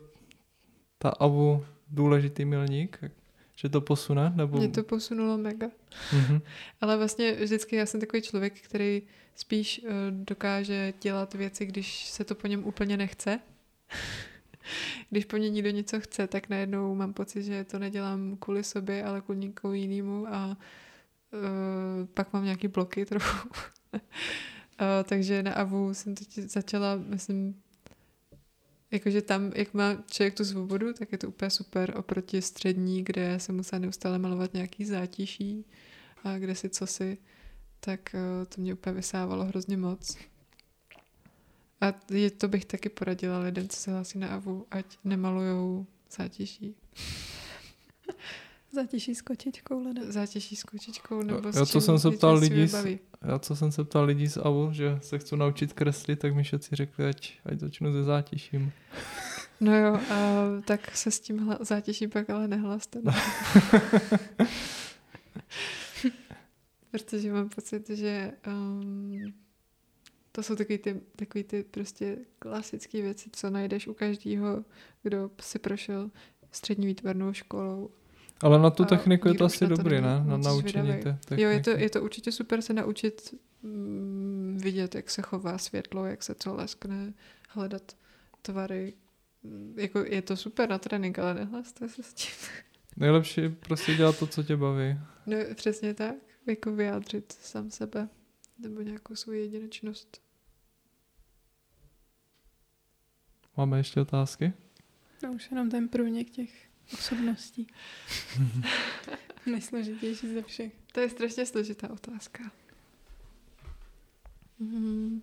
ta 0.98 1.10
AVU 1.10 1.66
důležitý 1.88 2.46
milník? 2.46 3.00
Že 3.56 3.70
to 3.70 3.82
posune? 3.82 4.34
Nebo... 4.36 4.58
Mě 4.58 4.70
to 4.70 4.84
posunulo 4.84 5.38
mega. 5.38 5.68
Mhm. 6.14 6.42
Ale 6.82 6.98
vlastně 6.98 7.32
vždycky 7.34 7.76
já 7.76 7.86
jsem 7.86 8.00
takový 8.00 8.22
člověk, 8.22 8.62
který 8.62 9.02
spíš 9.36 9.82
uh, 9.84 9.90
dokáže 10.12 10.94
dělat 11.02 11.34
věci, 11.34 11.66
když 11.66 12.06
se 12.06 12.24
to 12.24 12.36
po 12.36 12.48
něm 12.48 12.66
úplně 12.66 12.98
nechce. 12.98 13.40
když 15.10 15.26
po 15.26 15.38
mně 15.38 15.50
někdo 15.50 15.70
něco 15.70 16.00
chce, 16.00 16.28
tak 16.28 16.50
najednou 16.50 16.96
mám 16.96 17.14
pocit, 17.14 17.44
že 17.44 17.64
to 17.64 17.80
nedělám 17.80 18.38
kvůli 18.40 18.64
sobě, 18.64 19.04
ale 19.04 19.22
kvůli 19.22 19.40
někomu 19.40 19.74
jinému 19.74 20.28
a 20.28 20.48
uh, 20.48 22.06
pak 22.14 22.34
mám 22.34 22.44
nějaký 22.44 22.68
bloky 22.68 23.06
trochu. 23.06 23.50
uh, 24.82 24.86
takže 25.04 25.44
na 25.44 25.54
AVU 25.54 25.94
jsem 25.94 26.16
teď 26.16 26.34
začala, 26.40 26.96
myslím, 26.96 27.62
jakože 28.92 29.22
tam, 29.22 29.52
jak 29.56 29.74
má 29.74 29.96
člověk 30.12 30.34
tu 30.34 30.46
svobodu, 30.46 30.94
tak 30.94 31.12
je 31.12 31.18
to 31.18 31.28
úplně 31.28 31.50
super 31.50 31.94
oproti 31.98 32.42
střední, 32.42 33.04
kde 33.04 33.40
se 33.40 33.52
musela 33.52 33.80
neustále 33.80 34.20
malovat 34.20 34.54
nějaký 34.54 34.86
zátiší 34.86 35.66
a 36.24 36.38
kde 36.38 36.56
si 36.56 36.70
co 36.70 36.88
si, 36.88 37.18
tak 37.80 38.00
uh, 38.14 38.46
to 38.46 38.62
mě 38.62 38.74
úplně 38.74 38.94
vysávalo 38.94 39.46
hrozně 39.46 39.78
moc. 39.78 40.18
A 41.82 41.94
je, 42.12 42.32
to 42.32 42.48
bych 42.48 42.66
taky 42.66 42.90
poradila 42.90 43.40
lidem, 43.40 43.70
co 43.70 43.78
se 43.78 43.92
hlásí 43.92 44.20
na 44.20 44.28
AVU, 44.28 44.66
ať 44.72 44.86
nemalujou 45.04 45.86
zátěží. 46.12 46.76
Zátěží 48.72 49.16
s 49.16 49.22
kočičkou 49.22 49.84
lidem. 49.84 50.12
Zátěží 50.12 50.56
s 50.56 50.64
kočičkou 50.64 51.24
nebo 51.24 51.48
já, 51.56 51.66
s 51.66 51.70
co 51.72 51.82
jsem 51.82 52.00
se 52.00 52.12
ptal 52.12 52.36
lidí, 52.38 52.68
z, 52.68 53.00
já 53.22 53.40
co 53.40 53.56
jsem 53.56 53.72
se 53.72 53.84
ptal 53.84 54.06
lidí 54.06 54.28
z 54.28 54.38
AVU, 54.38 54.70
že 54.72 55.00
se 55.02 55.20
chci 55.20 55.38
naučit 55.38 55.74
kreslit, 55.74 56.20
tak 56.20 56.36
mi 56.36 56.44
všetci 56.44 56.76
řekli, 56.76 57.06
ať, 57.06 57.40
ať 57.46 57.60
začnu 57.60 57.92
se 57.92 58.04
zátěžím. 58.04 58.72
No 59.62 59.78
jo, 59.78 59.94
a 59.96 60.46
tak 60.66 60.98
se 60.98 61.12
s 61.12 61.20
tím 61.20 61.40
hla, 61.40 61.58
zátěží 61.62 62.08
pak 62.08 62.30
ale 62.30 62.48
nehlaste. 62.48 63.02
Protože 66.92 67.34
mám 67.34 67.50
pocit, 67.50 67.90
že 67.90 68.32
um, 68.48 69.34
to 70.32 70.44
jsou 70.44 70.56
takový 70.56 70.78
ty, 70.78 71.02
takový 71.16 71.44
ty 71.44 71.64
prostě 71.64 72.18
klasické 72.40 73.02
věci, 73.02 73.30
co 73.34 73.50
najdeš 73.50 73.88
u 73.88 73.94
každého, 73.94 74.66
kdo 75.04 75.32
si 75.42 75.60
prošel 75.60 76.12
střední 76.52 76.88
výtvarnou 76.88 77.34
školou. 77.34 77.90
Ale 78.42 78.60
na 78.60 78.70
tu 78.70 78.86
techniku 78.86 79.28
je 79.28 79.34
to 79.34 79.46
asi 79.46 79.68
dobrý, 79.68 80.02
ne? 80.02 80.24
Na 80.26 80.38
naučení 80.38 80.94
té 81.04 81.18
techniky. 81.26 81.42
Jo, 81.42 81.50
je 81.50 81.60
to, 81.60 81.70
je 81.70 81.90
to 81.90 82.02
určitě 82.02 82.32
super 82.32 82.62
se 82.62 82.74
naučit 82.74 83.36
mm, 83.64 84.58
vidět, 84.62 84.96
jak 84.96 85.10
se 85.10 85.22
chová 85.22 85.58
světlo, 85.58 86.06
jak 86.06 86.24
se 86.24 86.36
co 86.36 86.56
leskne, 86.56 87.14
hledat 87.50 87.96
tvary. 88.42 88.94
Jako 89.76 90.00
je 90.00 90.22
to 90.22 90.38
super 90.38 90.70
na 90.70 90.78
trénink, 90.78 91.20
ale 91.20 91.34
nehlaste 91.34 91.90
se 91.90 92.04
s 92.04 92.14
tím. 92.14 92.32
Nejlepší 92.98 93.42
je 93.42 93.50
prostě 93.50 93.96
dělat 93.96 94.20
to, 94.20 94.28
co 94.28 94.44
tě 94.44 94.58
baví. 94.58 95.00
No, 95.26 95.38
přesně 95.56 95.94
tak. 95.94 96.16
Jako 96.46 96.72
vyjádřit 96.72 97.32
sám 97.42 97.72
sebe. 97.72 98.10
Nebo 98.60 98.82
nějakou 98.82 99.16
svou 99.16 99.32
jedinečnost. 99.32 100.22
Máme 103.58 103.78
ještě 103.78 104.02
otázky? 104.02 104.54
No 105.24 105.32
už 105.32 105.52
jenom 105.52 105.70
ten 105.70 105.90
průnik 105.90 106.30
těch 106.30 106.69
osobností. 106.94 107.68
Nejsložitější 109.46 110.34
ze 110.34 110.42
všech. 110.42 110.74
To 110.92 111.00
je 111.00 111.10
strašně 111.10 111.46
složitá 111.46 111.90
otázka. 111.90 112.52
Hmm. 114.60 115.22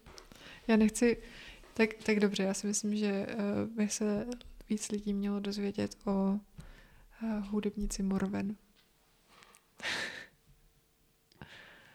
Já 0.69 0.77
nechci... 0.77 1.17
Tak, 1.75 1.95
tak 1.95 2.21
dobře, 2.21 2.43
já 2.43 2.55
si 2.55 2.67
myslím, 2.67 2.97
že 2.97 3.27
uh, 3.27 3.77
by 3.77 3.89
se 3.89 4.27
víc 4.69 4.91
lidí 4.91 5.15
mělo 5.15 5.41
dozvědět 5.41 5.97
o 6.05 6.41
uh, 7.23 7.47
hudebnici 7.49 8.03
Morven. 8.03 8.57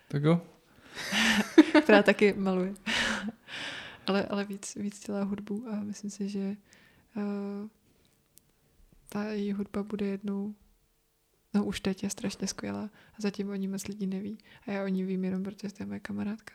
tak 0.08 0.24
jo. 0.24 0.42
Která 1.82 2.04
taky 2.04 2.34
maluje. 2.34 2.74
ale, 4.08 4.26
ale 4.26 4.46
víc, 4.46 4.76
víc 4.76 5.06
dělá 5.06 5.24
hudbu 5.24 5.68
a 5.72 5.76
myslím 5.76 6.10
si, 6.10 6.30
že 6.30 6.56
uh, 7.16 7.24
ta 9.14 9.24
její 9.24 9.53
hudba 9.53 9.84
bude 9.84 10.05
jednou, 10.05 10.55
no 11.53 11.66
už 11.66 11.80
teď 11.80 12.03
je 12.03 12.09
strašně 12.09 12.47
skvělá 12.47 12.84
a 12.84 13.16
zatím 13.18 13.49
o 13.49 13.55
ní 13.55 13.68
moc 13.68 13.88
lidí 13.88 14.07
neví. 14.07 14.38
A 14.68 14.72
já 14.72 14.84
o 14.84 14.88
ní 14.88 15.03
vím 15.03 15.26
jenom, 15.26 15.43
protože 15.43 15.74
to 15.74 15.84
je 15.84 15.88
moje 15.88 15.99
kamarádka. 15.99 16.53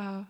A 0.00 0.28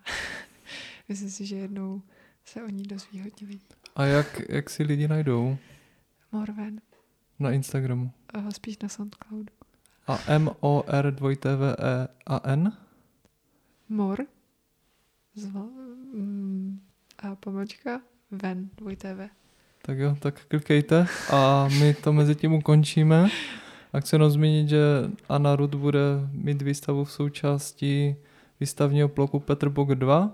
myslím 1.09 1.31
si, 1.31 1.47
že 1.47 1.57
jednou 1.57 2.03
se 2.45 2.63
o 2.63 2.69
ní 2.69 2.83
dozví 2.83 3.21
hodně 3.21 3.47
lidí. 3.47 3.67
A 3.97 4.05
jak, 4.05 4.43
jak 4.49 4.71
si 4.71 4.83
lidi 4.83 5.09
najdou? 5.09 5.57
Morven. 6.33 6.81
Na 7.39 7.51
Instagramu? 7.51 8.11
A 8.29 8.51
spíš 8.51 8.79
na 8.79 8.89
Soundcloudu. 8.89 9.53
A 10.07 10.19
M-O-R 10.27 11.15
2 11.15 11.37
T 11.37 11.57
V 11.57 11.77
E 11.79 12.09
A 12.27 12.41
N? 12.51 12.73
Mor. 13.89 14.27
Zva, 15.35 15.63
mm, 16.15 16.81
a 17.19 17.35
pomočka 17.35 18.01
ven, 18.31 18.71
2 18.77 18.97
TV. 18.97 19.31
Tak 19.89 19.99
jo, 19.99 20.17
tak 20.21 20.41
klikejte 20.49 21.07
a 21.33 21.69
my 21.81 21.95
to 21.95 22.13
mezi 22.13 22.35
tím 22.35 22.53
ukončíme. 22.53 23.29
A 23.93 24.01
chci 24.01 24.15
jenom 24.15 24.31
zmínit, 24.31 24.69
že 24.69 24.79
Anna 25.29 25.57
Rud 25.57 25.75
bude 25.75 26.01
mít 26.33 26.63
výstavu 26.63 27.05
v 27.05 27.13
součástí 27.13 28.17
výstavního 28.61 29.09
bloku 29.09 29.41
Petr 29.41 29.69
Bok 29.69 29.89
2, 29.89 30.31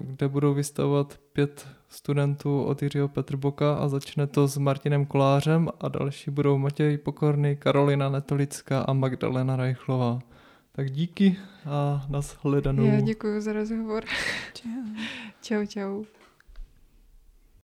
kde 0.00 0.28
budou 0.28 0.54
vystavovat 0.54 1.18
pět 1.32 1.66
studentů 1.88 2.62
od 2.62 2.82
Jiřího 2.82 3.08
Petrboka 3.08 3.74
a 3.74 3.88
začne 3.88 4.26
to 4.26 4.48
s 4.48 4.58
Martinem 4.58 5.06
Kolářem 5.06 5.68
a 5.80 5.88
další 5.88 6.30
budou 6.30 6.58
Matěj 6.58 6.98
Pokorný, 6.98 7.56
Karolina 7.56 8.08
Netolická 8.08 8.80
a 8.80 8.92
Magdalena 8.92 9.56
Rajchlová. 9.56 10.18
Tak 10.72 10.90
díky 10.90 11.36
a 11.66 12.06
nashledanou. 12.08 12.84
Já 12.84 13.00
děkuji 13.00 13.40
za 13.40 13.52
rozhovor. 13.52 14.04
Čau. 14.54 14.68
Čau, 15.42 15.66
čau. 15.66 16.17